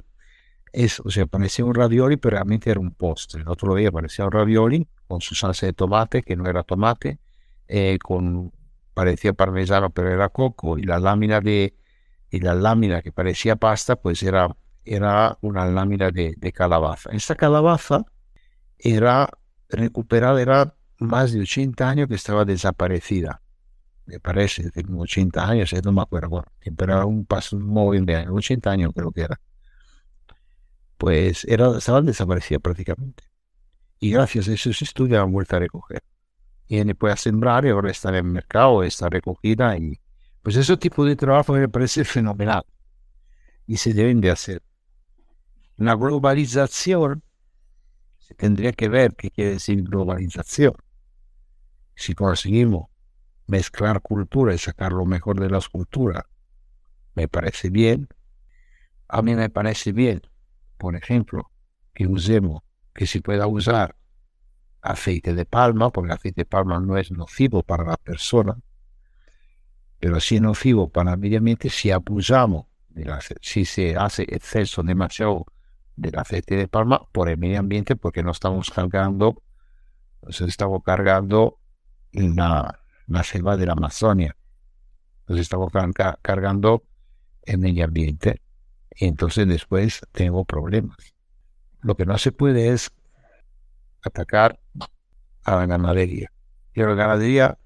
es, 0.71 0.99
o 1.01 1.09
sea, 1.11 1.27
parecía 1.27 1.65
un 1.65 1.75
ravioli, 1.75 2.17
pero 2.17 2.37
realmente 2.37 2.71
era 2.71 2.79
un 2.79 2.91
postre. 2.91 3.41
El 3.41 3.47
otro 3.47 3.75
día 3.75 3.91
parecía 3.91 4.25
un 4.25 4.31
ravioli 4.31 4.87
con 5.07 5.21
su 5.21 5.35
salsa 5.35 5.67
de 5.67 5.73
tomate, 5.73 6.23
que 6.23 6.35
no 6.35 6.49
era 6.49 6.63
tomate, 6.63 7.19
eh, 7.75 7.97
con 7.99 8.51
parecía 8.93 9.33
parmesano 9.33 9.89
pero 9.89 10.11
era 10.11 10.29
coco 10.29 10.77
y 10.77 10.83
la 10.83 10.99
lámina 10.99 11.41
de 11.41 11.75
y 12.29 12.39
la 12.39 12.53
lámina 12.55 13.01
que 13.01 13.11
parecía 13.11 13.55
pasta 13.55 13.95
pues 13.95 14.21
era 14.23 14.55
era 14.85 15.37
una 15.41 15.65
lámina 15.65 16.11
de, 16.11 16.35
calabaza 16.53 17.09
esta 17.11 17.35
calabaza 17.35 18.05
era 18.83 19.29
recuperada, 19.69 20.41
era 20.41 20.75
más 20.99 21.31
de 21.33 21.41
80 21.41 21.89
años 21.89 22.07
que 22.07 22.15
estaba 22.15 22.45
desaparecida. 22.45 23.41
Me 24.05 24.19
parece, 24.19 24.63
de 24.63 24.85
80 24.93 25.47
años, 25.47 25.73
no 25.83 25.91
me 25.93 26.01
acuerdo, 26.01 26.43
pero 26.75 26.93
era 26.93 27.05
un 27.05 27.25
paso 27.25 27.57
móvil 27.59 28.05
de 28.05 28.27
80 28.27 28.71
años 28.71 28.91
creo 28.93 29.11
que 29.11 29.21
era. 29.21 29.39
Pues 30.97 31.45
era, 31.45 31.77
estaban 31.77 32.05
desaparecidas 32.05 32.61
prácticamente. 32.61 33.23
Y 33.99 34.11
gracias 34.11 34.47
a 34.49 34.53
esos 34.53 34.81
estudios 34.81 35.23
han 35.23 35.31
vuelto 35.31 35.55
a 35.55 35.59
recoger. 35.59 36.03
Y 36.67 36.83
después 36.83 37.13
a 37.13 37.17
sembrar 37.17 37.65
y 37.65 37.69
ahora 37.69 37.91
está 37.91 38.09
en 38.09 38.15
el 38.15 38.23
mercado, 38.23 38.83
está 38.83 39.09
recogida. 39.09 39.77
Y 39.77 39.99
pues 40.41 40.55
ese 40.55 40.77
tipo 40.77 41.05
de 41.05 41.15
trabajo 41.15 41.53
me 41.53 41.69
parece 41.69 42.03
fenomenal. 42.05 42.63
Y 43.67 43.77
se 43.77 43.93
deben 43.93 44.21
de 44.21 44.31
hacer. 44.31 44.61
La 45.77 45.95
globalización 45.95 47.23
se 48.19 48.35
tendría 48.35 48.71
que 48.71 48.89
ver 48.89 49.15
qué 49.15 49.31
quiere 49.31 49.51
decir 49.51 49.83
globalización. 49.83 50.73
Si 51.95 52.13
conseguimos 52.13 52.89
mezclar 53.47 54.01
cultura 54.01 54.53
y 54.53 54.57
sacar 54.57 54.93
lo 54.93 55.05
mejor 55.05 55.39
de 55.39 55.49
las 55.49 55.69
culturas, 55.69 56.23
me 57.15 57.27
parece 57.27 57.69
bien. 57.69 58.07
A 59.07 59.21
mí 59.21 59.35
me 59.35 59.49
parece 59.49 59.91
bien, 59.91 60.21
por 60.77 60.95
ejemplo, 60.95 61.51
que 61.93 62.07
usemos 62.07 62.63
que 62.93 63.05
se 63.07 63.21
pueda 63.21 63.47
usar 63.47 63.95
aceite 64.83 65.33
de 65.33 65.45
palma, 65.45 65.89
porque 65.89 66.07
el 66.07 66.17
aceite 66.17 66.41
de 66.41 66.45
palma 66.45 66.79
no 66.79 66.97
es 66.97 67.11
nocivo 67.11 67.63
para 67.63 67.85
la 67.85 67.97
persona, 67.97 68.57
pero 69.99 70.19
sí 70.19 70.35
es 70.35 70.41
nocivo 70.41 70.89
para 70.89 71.13
el 71.13 71.17
medio 71.17 71.37
ambiente 71.37 71.69
si 71.69 71.89
abusamos, 71.89 72.65
si 73.41 73.65
se 73.65 73.95
hace 73.95 74.23
exceso 74.23 74.83
demasiado 74.83 75.45
del 75.95 76.17
aceite 76.19 76.55
de 76.55 76.67
palma 76.67 77.01
por 77.11 77.29
el 77.29 77.37
medio 77.37 77.59
ambiente, 77.59 77.95
porque 77.95 78.21
no 78.21 78.31
estamos 78.31 78.69
cargando, 78.69 79.41
nos 80.21 80.41
estamos 80.41 80.83
cargando 80.83 81.59
la, 82.11 82.79
la 83.07 83.23
selva 83.23 83.55
de 83.55 83.65
la 83.65 83.73
Amazonia, 83.73 84.35
nos 85.27 85.39
estamos 85.39 85.71
cargando 86.21 86.83
el 87.43 87.57
medio 87.57 87.85
ambiente, 87.85 88.41
y 88.95 89.05
entonces 89.05 89.47
después 89.47 90.01
tengo 90.11 90.45
problemas. 90.45 90.97
Lo 91.81 91.95
que 91.95 92.05
no 92.05 92.17
se 92.17 92.31
puede 92.31 92.69
es 92.69 92.91
atacar 94.03 94.59
a 95.43 95.55
la 95.55 95.65
ganadería. 95.65 96.31
Y 96.73 96.81
a 96.81 96.87
la 96.87 96.95
ganadería 96.95 97.57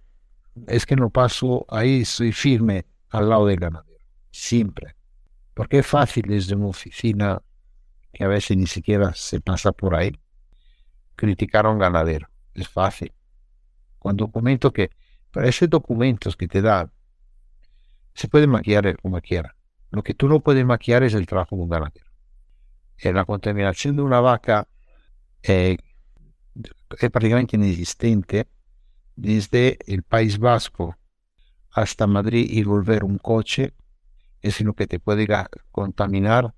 es 0.68 0.86
que 0.86 0.96
no 0.96 1.10
paso 1.10 1.66
ahí, 1.70 2.06
soy 2.06 2.32
firme 2.32 2.86
al 3.10 3.30
lado 3.30 3.46
del 3.46 3.60
ganadero. 3.60 4.00
Siempre. 4.32 4.96
Porque 5.54 5.80
es 5.80 5.88
fácil 5.88 6.26
desde 6.28 6.56
una 6.56 6.68
oficina 6.68 7.42
que 8.14 8.24
a 8.24 8.28
veces 8.28 8.58
ni 8.58 8.68
siquiera 8.68 9.14
se 9.14 9.40
pasa 9.40 9.72
por 9.72 9.96
ahí 9.96 10.12
criticar 11.16 11.66
a 11.66 11.70
un 11.70 11.80
ganadero. 11.80 12.28
Es 12.54 12.68
fácil. 12.68 13.12
Cuando 14.00 14.32
comento 14.32 14.72
que, 14.72 14.92
para 15.32 15.48
esos 15.48 15.70
documentos 15.70 16.36
que 16.36 16.48
te 16.48 16.62
dan, 16.62 16.92
se 18.14 18.28
puede 18.28 18.48
maquillar 18.48 18.98
como 19.02 19.20
quiera. 19.22 19.56
Lo 19.92 20.04
que 20.04 20.14
tú 20.14 20.28
no 20.28 20.40
puedes 20.40 20.66
maquillar 20.66 21.04
es 21.04 21.14
el 21.14 21.26
trabajo 21.26 21.56
de 21.56 21.62
un 21.62 21.70
ganadero 21.70 22.08
la 23.04 23.26
contaminación 23.26 23.96
de 23.96 24.02
una 24.02 24.20
vaca 24.20 24.68
eh, 25.44 25.78
es 27.00 27.10
prácticamente 27.12 27.56
inexistente 27.56 28.48
desde 29.16 29.78
el 29.88 30.04
País 30.04 30.38
Vasco 30.40 30.96
hasta 31.72 32.08
Madrid 32.08 32.48
y 32.50 32.64
volver 32.64 33.04
un 33.04 33.18
coche 33.18 33.74
es 34.42 34.62
lo 34.62 34.74
que 34.74 34.88
te 34.88 35.00
puede 35.00 35.28
contaminar 35.72 36.54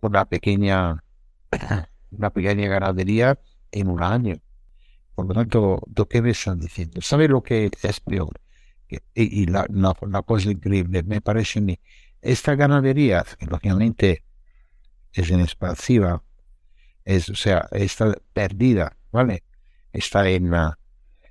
una 0.00 0.24
pequeña 0.24 1.04
una 2.10 2.30
pequeña 2.30 2.68
ganadería 2.68 3.38
en 3.70 3.88
un 3.88 4.02
año. 4.02 4.36
Por 5.14 5.26
lo 5.26 5.34
tanto, 5.34 5.82
¿lo 5.94 6.08
que 6.08 6.22
me 6.22 6.30
están 6.30 6.60
diciendo? 6.60 7.00
¿Sabe 7.00 7.28
lo 7.28 7.42
que 7.42 7.70
es 7.82 8.00
peor? 8.00 8.40
Y, 9.14 9.46
la, 9.46 9.66
cosa 10.26 10.50
increíble, 10.50 11.02
me 11.02 11.22
parece 11.22 11.60
a 11.60 11.76
esta 12.20 12.54
ganadería, 12.54 13.24
lógicamente, 13.40 14.22
es 15.14 15.30
inexpansiva, 15.30 16.22
es, 17.04 17.30
o 17.30 17.34
sea, 17.34 17.68
está 17.72 18.14
perdida, 18.34 18.96
¿vale? 19.12 19.44
Está 19.92 20.28
en 20.28 20.50
la, 20.50 20.78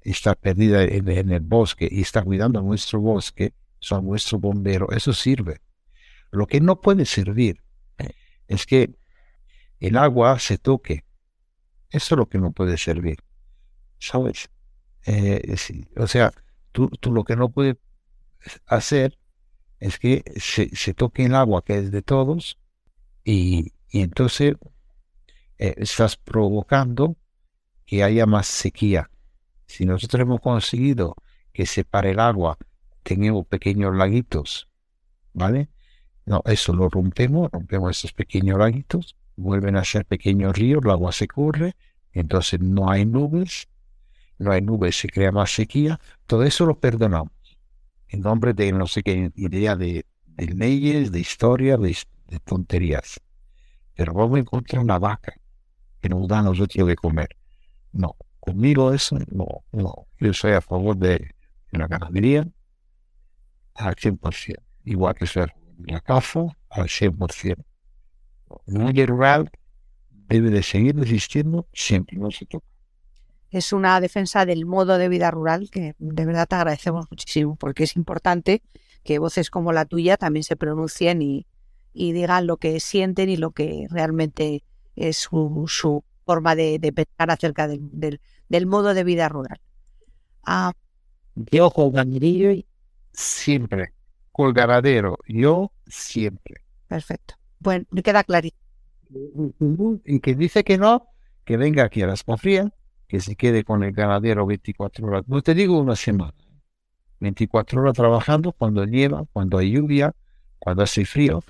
está 0.01 0.35
perdida 0.35 0.83
en, 0.83 1.31
el 1.31 1.41
bosque 1.41 1.87
y 1.91 2.01
está 2.01 2.23
cuidando 2.23 2.61
nuestro 2.61 2.99
bosque, 3.01 3.53
son 3.79 4.05
nuestro 4.05 4.39
bombero, 4.39 4.89
eso 4.91 5.13
sirve. 5.13 5.61
Lo 6.31 6.47
que 6.47 6.61
no 6.61 6.79
puede 6.79 7.05
servir 7.05 7.61
es 8.47 8.65
que 8.65 8.95
el 9.79 9.97
agua 9.97 10.39
se 10.39 10.57
toque. 10.57 11.03
Eso 11.89 12.15
es 12.15 12.17
lo 12.17 12.29
que 12.29 12.37
no 12.37 12.51
puede 12.51 12.77
servir. 12.77 13.17
¿Sabes? 13.99 14.49
Eh, 15.05 15.55
o 15.97 16.07
sea, 16.07 16.31
tú, 16.71 16.89
tú, 16.89 17.11
lo 17.11 17.23
que 17.23 17.35
no 17.35 17.49
puedes 17.49 17.77
hacer 18.67 19.17
es 19.79 19.97
que 19.97 20.23
se, 20.37 20.69
se 20.75 20.93
toque 20.93 21.25
el 21.25 21.35
agua 21.35 21.63
que 21.63 21.77
es 21.77 21.91
de 21.91 22.01
todos 22.01 22.57
y, 23.23 23.73
entonces 23.91 24.55
eh, 25.57 25.73
estás 25.77 26.17
provocando 26.17 27.17
que 27.91 28.05
haya 28.05 28.25
más 28.25 28.47
sequía. 28.47 29.09
Si 29.65 29.85
nosotros 29.85 30.21
hemos 30.21 30.39
conseguido 30.39 31.13
que 31.51 31.65
se 31.65 31.83
pare 31.83 32.11
el 32.11 32.21
agua, 32.21 32.57
tenemos 33.03 33.45
pequeños 33.45 33.93
laguitos, 33.93 34.69
¿vale? 35.33 35.67
No, 36.25 36.41
eso 36.45 36.73
lo 36.73 36.87
rompemos, 36.87 37.51
rompemos 37.51 37.97
esos 37.97 38.13
pequeños 38.13 38.57
laguitos, 38.57 39.17
vuelven 39.35 39.75
a 39.75 39.83
ser 39.83 40.05
pequeños 40.05 40.55
ríos, 40.55 40.81
el 40.85 40.89
agua 40.89 41.11
se 41.11 41.27
corre, 41.27 41.75
entonces 42.13 42.61
no 42.61 42.89
hay 42.89 43.05
nubes, 43.05 43.67
no 44.37 44.53
hay 44.53 44.61
nubes, 44.61 44.97
se 44.97 45.09
crea 45.09 45.33
más 45.33 45.53
sequía, 45.53 45.99
todo 46.27 46.43
eso 46.43 46.65
lo 46.65 46.79
perdonamos. 46.79 47.33
En 48.07 48.21
nombre 48.21 48.53
de 48.53 48.71
no 48.71 48.87
sé 48.87 49.03
qué 49.03 49.33
idea 49.35 49.75
de, 49.75 50.05
leyes, 50.37 51.11
de 51.11 51.19
historia, 51.19 51.75
de 51.75 52.39
tonterías 52.45 53.19
pero 53.95 54.13
vamos 54.13 54.37
a 54.37 54.39
encontrar 54.39 54.81
una 54.81 54.97
vaca 54.97 55.33
que 55.99 56.07
nos 56.07 56.25
da 56.25 56.39
a 56.39 56.43
nosotros 56.43 56.87
de 56.87 56.95
comer. 56.95 57.40
No, 57.91 58.15
conmigo 58.39 58.93
eso 58.93 59.17
no, 59.31 59.63
no. 59.71 60.07
Yo 60.19 60.33
soy 60.33 60.53
a 60.53 60.61
favor 60.61 60.97
de 60.97 61.35
la 61.71 61.87
ganadería 61.87 62.47
al 63.75 63.95
100%, 63.95 64.55
igual 64.85 65.15
que 65.15 65.27
ser 65.27 65.53
la 65.85 65.99
caza 66.01 66.45
al 66.69 66.87
100%. 66.87 67.63
El 68.67 69.07
rural 69.07 69.49
debe 70.27 70.49
de 70.49 70.63
seguir 70.63 70.97
existiendo 70.99 71.67
siempre, 71.73 72.17
no 72.17 72.31
se 72.31 72.45
toca. 72.45 72.65
Es 73.49 73.73
una 73.73 73.99
defensa 73.99 74.45
del 74.45 74.65
modo 74.65 74.97
de 74.97 75.09
vida 75.09 75.29
rural 75.29 75.69
que 75.69 75.93
de 75.99 76.25
verdad 76.25 76.47
te 76.47 76.55
agradecemos 76.55 77.07
muchísimo 77.11 77.57
porque 77.57 77.83
es 77.83 77.97
importante 77.97 78.63
que 79.03 79.19
voces 79.19 79.49
como 79.49 79.73
la 79.73 79.85
tuya 79.85 80.15
también 80.15 80.43
se 80.43 80.55
pronuncien 80.55 81.21
y, 81.21 81.47
y 81.93 82.13
digan 82.13 82.47
lo 82.47 82.57
que 82.57 82.79
sienten 82.79 83.29
y 83.29 83.35
lo 83.35 83.51
que 83.51 83.87
realmente 83.89 84.63
es 84.95 85.17
su, 85.17 86.03
forma 86.25 86.55
de, 86.55 86.79
pensar 86.93 87.31
acerca 87.31 87.67
del, 87.67 88.19
del, 88.49 88.65
modo 88.65 88.93
de 88.93 89.03
vida 89.03 89.29
rural. 89.29 89.59
Ah, 90.43 90.73
yo 91.35 91.71
colgadero 91.71 92.53
siempre. 93.13 93.93
Colgadero, 94.31 95.17
yo 95.27 95.71
siempre. 95.87 96.63
Perfecto. 96.87 97.35
Bueno, 97.59 97.85
me 97.91 98.01
queda 98.01 98.23
clarito. 98.23 98.57
Y 100.05 100.19
que 100.19 100.35
dice 100.35 100.63
que 100.63 100.77
no, 100.77 101.07
que 101.43 101.57
venga 101.57 101.83
aquí 101.83 102.01
a 102.01 102.07
las 102.07 102.23
fría, 102.37 102.73
que 103.07 103.19
se 103.19 103.35
quede 103.35 103.63
con 103.63 103.83
el 103.83 103.91
ganadero 103.91 104.45
24 104.45 105.05
horas. 105.05 105.23
No 105.27 105.41
te 105.41 105.53
digo 105.53 105.79
una 105.79 105.95
semana. 105.95 106.33
24 107.19 107.81
horas 107.81 107.93
trabajando 107.93 108.51
cuando 108.53 108.85
nieva, 108.85 109.25
cuando 109.31 109.57
hay 109.57 109.71
lluvia, 109.71 110.15
cuando 110.59 110.83
hace 110.83 111.05
frío 111.05 111.41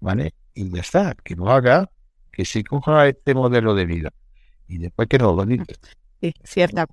¿vale? 0.00 0.34
Y 0.54 0.70
ya 0.70 0.80
está, 0.80 1.14
que 1.14 1.34
lo 1.34 1.50
haga, 1.50 1.90
que 2.36 2.44
se 2.44 2.62
coja 2.62 3.08
este 3.08 3.34
modelo 3.34 3.74
de 3.74 3.86
vida 3.86 4.12
y 4.68 4.76
después 4.76 5.08
que 5.08 5.16
no 5.18 5.34
lo 5.34 5.46
cierta. 6.44 6.86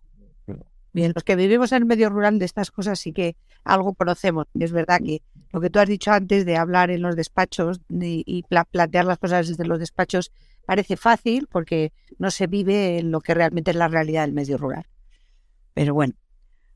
Bien, 0.93 1.11
los 1.13 1.23
que 1.23 1.35
vivimos 1.35 1.71
en 1.71 1.79
el 1.79 1.85
medio 1.85 2.09
rural 2.09 2.39
de 2.39 2.45
estas 2.45 2.71
cosas 2.71 2.99
sí 2.99 3.11
que 3.11 3.35
algo 3.65 3.93
conocemos. 3.93 4.45
Y 4.53 4.63
es 4.63 4.71
verdad 4.71 4.99
que 5.03 5.21
lo 5.51 5.59
que 5.59 5.69
tú 5.69 5.79
has 5.79 5.89
dicho 5.89 6.11
antes 6.11 6.45
de 6.45 6.55
hablar 6.55 6.91
en 6.91 7.01
los 7.01 7.15
despachos 7.15 7.81
y, 7.89 8.45
plantear 8.71 9.03
las 9.03 9.17
cosas 9.17 9.49
desde 9.49 9.65
los 9.65 9.79
despachos 9.79 10.31
parece 10.65 10.95
fácil 10.95 11.47
porque 11.51 11.91
no 12.19 12.31
se 12.31 12.47
vive 12.47 12.99
en 12.99 13.11
lo 13.11 13.19
que 13.19 13.33
realmente 13.33 13.71
es 13.71 13.77
la 13.77 13.89
realidad 13.89 14.21
del 14.21 14.33
medio 14.33 14.57
rural. 14.57 14.85
Pero 15.73 15.93
bueno, 15.93 16.13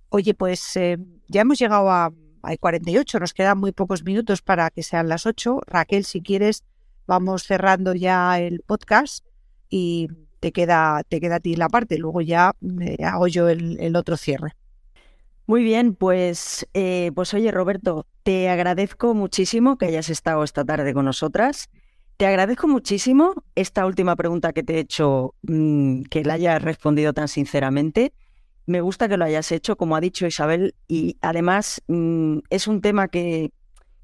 oye, 0.09 0.33
pues 0.33 0.75
eh, 0.75 0.97
ya 1.27 1.41
hemos 1.41 1.59
llegado 1.59 1.89
a, 1.89 2.11
hay 2.41 2.57
48, 2.57 3.19
nos 3.19 3.33
quedan 3.33 3.59
muy 3.59 3.71
pocos 3.71 4.03
minutos 4.03 4.41
para 4.41 4.71
que 4.71 4.83
sean 4.83 5.07
las 5.07 5.25
8. 5.25 5.61
Raquel, 5.67 6.03
si 6.03 6.21
quieres, 6.21 6.63
vamos 7.07 7.43
cerrando 7.43 7.95
ya 7.95 8.39
el 8.39 8.61
podcast 8.61 9.25
y 9.69 10.09
te 10.39 10.51
queda, 10.51 11.01
te 11.07 11.19
queda 11.19 11.35
a 11.35 11.39
ti 11.39 11.55
la 11.55 11.69
parte, 11.69 11.97
luego 11.97 12.21
ya 12.21 12.53
hago 13.03 13.27
yo 13.27 13.49
el, 13.49 13.95
otro 13.95 14.17
cierre. 14.17 14.53
Muy 15.47 15.63
bien, 15.63 15.95
pues, 15.95 16.67
eh, 16.73 17.11
pues 17.15 17.33
oye 17.33 17.51
Roberto, 17.51 18.05
te 18.23 18.49
agradezco 18.49 19.13
muchísimo 19.13 19.77
que 19.77 19.85
hayas 19.85 20.09
estado 20.09 20.43
esta 20.43 20.65
tarde 20.65 20.93
con 20.93 21.05
nosotras. 21.05 21.69
Te 22.17 22.25
agradezco 22.25 22.67
muchísimo 22.67 23.33
esta 23.55 23.85
última 23.85 24.15
pregunta 24.15 24.51
que 24.51 24.63
te 24.63 24.75
he 24.75 24.79
hecho, 24.79 25.35
mm, 25.43 26.01
que 26.03 26.23
la 26.25 26.33
hayas 26.33 26.61
respondido 26.61 27.13
tan 27.13 27.29
sinceramente. 27.29 28.11
Me 28.65 28.81
gusta 28.81 29.07
que 29.07 29.15
lo 29.15 29.23
hayas 29.23 29.51
hecho, 29.53 29.77
como 29.77 29.95
ha 29.95 30.01
dicho 30.01 30.27
Isabel, 30.27 30.75
y 30.87 31.17
además 31.21 31.81
mm, 31.87 32.39
es 32.49 32.67
un 32.67 32.81
tema 32.81 33.07
que, 33.07 33.51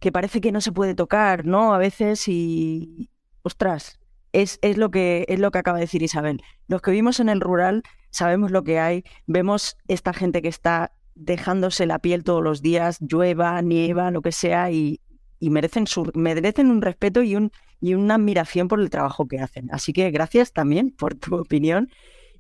que 0.03 0.11
parece 0.11 0.41
que 0.41 0.51
no 0.51 0.59
se 0.59 0.73
puede 0.73 0.95
tocar, 0.95 1.45
¿no? 1.45 1.73
A 1.73 1.77
veces 1.77 2.27
y, 2.27 3.09
ostras, 3.41 4.01
es, 4.33 4.59
es, 4.61 4.75
lo 4.75 4.91
que, 4.91 5.23
es 5.29 5.39
lo 5.39 5.49
que 5.49 5.59
acaba 5.59 5.77
de 5.77 5.85
decir 5.85 6.03
Isabel. 6.03 6.41
Los 6.67 6.81
que 6.81 6.91
vivimos 6.91 7.21
en 7.21 7.29
el 7.29 7.39
rural 7.39 7.83
sabemos 8.09 8.51
lo 8.51 8.65
que 8.65 8.79
hay, 8.79 9.05
vemos 9.27 9.77
esta 9.87 10.11
gente 10.11 10.41
que 10.41 10.49
está 10.49 10.91
dejándose 11.15 11.85
la 11.85 11.99
piel 11.99 12.25
todos 12.25 12.43
los 12.43 12.61
días, 12.61 12.97
llueva, 12.99 13.61
nieva, 13.61 14.11
lo 14.11 14.21
que 14.21 14.33
sea, 14.33 14.71
y, 14.71 14.99
merecen, 15.39 15.87
su, 15.87 16.11
merecen 16.15 16.69
un 16.69 16.81
respeto 16.81 17.23
y, 17.23 17.37
un, 17.37 17.53
y 17.79 17.93
una 17.93 18.15
admiración 18.15 18.67
por 18.67 18.81
el 18.81 18.89
trabajo 18.89 19.29
que 19.29 19.39
hacen. 19.39 19.69
Así 19.71 19.93
que 19.93 20.11
gracias 20.11 20.51
también 20.51 20.91
por 20.91 21.15
tu 21.15 21.37
opinión 21.37 21.89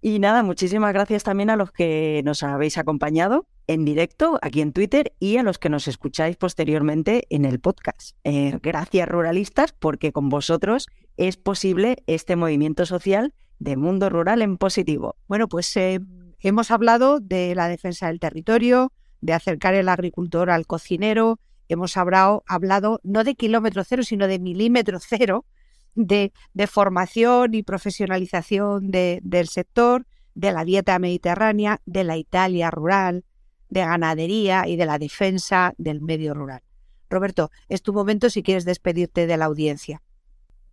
y 0.03 0.19
nada, 0.19 0.43
muchísimas 0.43 0.91
gracias 0.91 1.23
también 1.23 1.49
a 1.49 1.55
los 1.55 1.71
que 1.71 2.21
nos 2.25 2.43
habéis 2.43 2.77
acompañado 2.77 3.47
en 3.67 3.85
directo 3.85 4.37
aquí 4.41 4.59
en 4.59 4.73
Twitter 4.73 5.13
y 5.17 5.37
a 5.37 5.43
los 5.43 5.59
que 5.59 5.69
nos 5.69 5.87
escucháis 5.87 6.35
posteriormente 6.35 7.25
en 7.29 7.45
el 7.45 7.61
podcast. 7.61 8.17
Eh, 8.25 8.59
gracias, 8.61 9.07
ruralistas, 9.07 9.71
porque 9.71 10.11
con 10.11 10.27
vosotros 10.27 10.87
es 11.15 11.37
posible 11.37 12.03
este 12.05 12.35
movimiento 12.35 12.85
social 12.85 13.33
de 13.59 13.77
mundo 13.77 14.09
rural 14.09 14.41
en 14.41 14.57
positivo. 14.57 15.15
Bueno, 15.29 15.47
pues 15.47 15.75
eh, 15.77 16.01
hemos 16.41 16.69
hablado 16.69 17.21
de 17.21 17.55
la 17.55 17.69
defensa 17.69 18.07
del 18.07 18.19
territorio, 18.19 18.91
de 19.21 19.31
acercar 19.31 19.73
el 19.73 19.87
agricultor 19.87 20.49
al 20.49 20.67
cocinero, 20.67 21.39
hemos 21.69 21.95
hablado, 21.95 22.43
hablado 22.45 22.99
no 23.03 23.23
de 23.23 23.35
kilómetro 23.35 23.85
cero, 23.85 24.03
sino 24.03 24.27
de 24.27 24.39
milímetro 24.39 24.99
cero, 24.99 25.45
de, 25.95 26.31
formación 26.67 27.53
y 27.53 27.63
profesionalización 27.63 28.91
del 28.91 29.47
sector, 29.47 30.05
de 30.35 30.51
la 30.51 30.65
dieta 30.65 30.97
mediterránea, 30.99 31.81
de 31.85 32.03
la 32.03 32.17
Italia 32.17 32.71
rural, 32.71 33.25
de 33.69 33.81
ganadería 33.81 34.67
y 34.67 34.75
de 34.75 34.85
la 34.85 34.99
defensa 34.99 35.73
del 35.77 36.01
medio 36.01 36.33
rural. 36.33 36.61
Roberto, 37.09 37.51
es 37.69 37.81
tu 37.81 37.93
momento 37.93 38.29
si 38.29 38.43
quieres 38.43 38.65
despedirte 38.65 39.27
de 39.27 39.37
la 39.37 39.45
audiencia. 39.45 40.01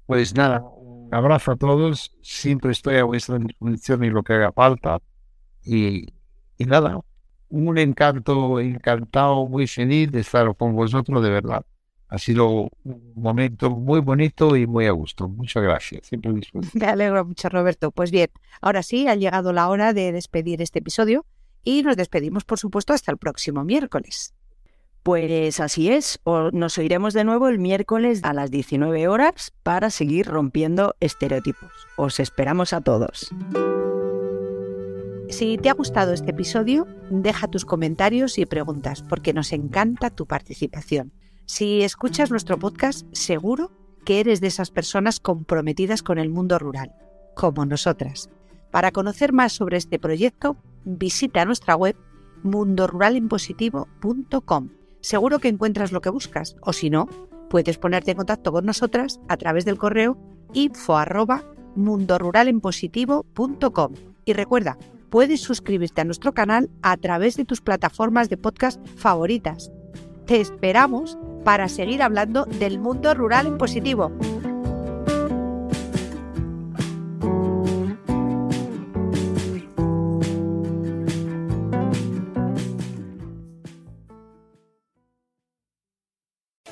Pues 0.07 0.35
nada, 0.35 0.61
un 0.61 1.09
abrazo 1.15 1.53
a 1.53 1.57
todos, 1.57 2.17
siempre 2.23 2.73
estoy 2.73 2.97
a 2.97 3.05
vuestra 3.05 3.39
disposición 3.39 4.05
y 4.05 4.11
lo 4.11 4.23
que 4.23 4.35
haga 4.35 4.53
falta. 4.53 5.01
Y, 5.63 6.07
y 6.57 6.65
nada, 6.65 6.99
un 7.49 7.79
encanto, 7.79 8.59
encantado, 8.59 9.47
muy 9.47 9.67
feliz 9.67 10.11
de 10.11 10.21
estar 10.21 10.55
con 10.57 10.75
vosotros, 10.75 11.23
de 11.23 11.31
verdad 11.31 11.65
ha 12.11 12.19
sido 12.19 12.71
un 12.85 13.13
momento 13.15 13.71
muy 13.71 14.01
bonito 14.01 14.57
y 14.57 14.67
muy 14.67 14.87
a 14.87 14.91
gusto. 14.91 15.29
Muchas 15.29 15.63
gracias. 15.63 16.09
Siempre 16.09 16.33
Me 16.75 16.87
alegro 16.87 17.25
mucho, 17.25 17.49
Roberto. 17.49 17.93
Pues 17.93 18.11
bien, 18.11 18.29
ahora 18.61 18.83
sí, 18.83 19.07
ha 19.07 19.15
llegado 19.15 19.53
la 19.53 19.69
hora 19.69 19.93
de 19.93 20.11
despedir 20.11 20.61
este 20.61 20.81
episodio 20.81 21.25
y 21.63 21.83
nos 21.83 21.97
despedimos, 21.97 22.45
por 22.45 22.59
supuesto, 22.59 22.93
hasta 22.93 23.13
el 23.13 23.19
próximo 23.19 23.65
miércoles. 23.65 24.35
Pues 25.05 25.61
así 25.61 25.91
es, 25.91 26.21
nos 26.53 26.77
oiremos 26.77 27.15
de 27.15 27.25
nuevo 27.25 27.49
el 27.49 27.59
miércoles 27.59 28.21
a 28.25 28.35
las 28.35 28.51
19 28.51 29.09
horas 29.09 29.53
para 29.63 29.89
seguir 29.89 30.27
rompiendo 30.27 30.97
estereotipos. 31.01 31.71
Os 31.97 32.21
esperamos 32.21 32.73
a 32.73 32.81
todos. 32.83 33.31
Si 35.31 35.59
te 35.59 35.71
ha 35.71 35.75
gustado 35.75 36.13
este 36.13 36.33
episodio, 36.33 36.89
deja 37.09 37.47
tus 37.47 37.65
comentarios 37.65 38.37
y 38.37 38.47
preguntas 38.47 39.03
porque 39.03 39.33
nos 39.33 39.53
encanta 39.53 40.11
tu 40.11 40.27
participación. 40.27 41.13
Si 41.53 41.83
escuchas 41.83 42.31
nuestro 42.31 42.61
podcast, 42.61 43.05
seguro 43.11 43.73
que 44.05 44.21
eres 44.21 44.41
de 44.41 44.47
esas 44.47 44.71
personas 44.71 45.19
comprometidas 45.19 46.05
con 46.05 46.19
el 46.19 46.31
mundo 46.31 46.61
rural, 46.61 46.95
como 47.35 47.67
nosotras. 47.67 48.31
Para 48.71 48.93
conocer 48.93 49.33
más 49.33 49.53
sobre 49.53 49.77
este 49.77 49.99
proyecto, 49.99 50.59
visita 50.85 51.45
nuestra 51.45 51.75
web 51.75 51.97
mundoruralenpositivo.com. 52.45 54.69
Seguro 55.01 55.41
que 55.41 55.49
encuentras 55.49 55.91
lo 55.91 56.01
que 56.01 56.11
buscas, 56.11 56.55
o 56.63 56.73
si 56.73 56.89
no, 56.89 57.09
puedes 57.51 57.79
ponerte 57.79 58.13
en 58.13 58.19
contacto 58.19 58.53
con 58.53 58.65
nosotras 58.65 59.19
a 59.27 59.37
través 59.37 59.65
del 59.65 59.77
correo 59.77 60.17
info 60.53 60.99
arroba. 60.99 61.43
Y 64.25 64.33
recuerda, 64.35 64.79
puedes 65.11 65.41
suscribirte 65.41 66.01
a 66.01 66.05
nuestro 66.05 66.33
canal 66.33 66.71
a 66.83 66.97
través 66.97 67.37
de 67.37 67.45
tus 67.45 67.61
plataformas 67.61 68.29
de 68.29 68.37
podcast 68.37 68.81
favoritas. 68.87 69.73
Te 70.31 70.41
esperamos 70.41 71.19
para 71.43 71.69
seguir 71.69 72.05
hablando 72.05 72.45
del 72.45 72.79
mundo 72.79 73.15
rural 73.15 73.49
en 73.49 73.59
positivo. 73.59 74.13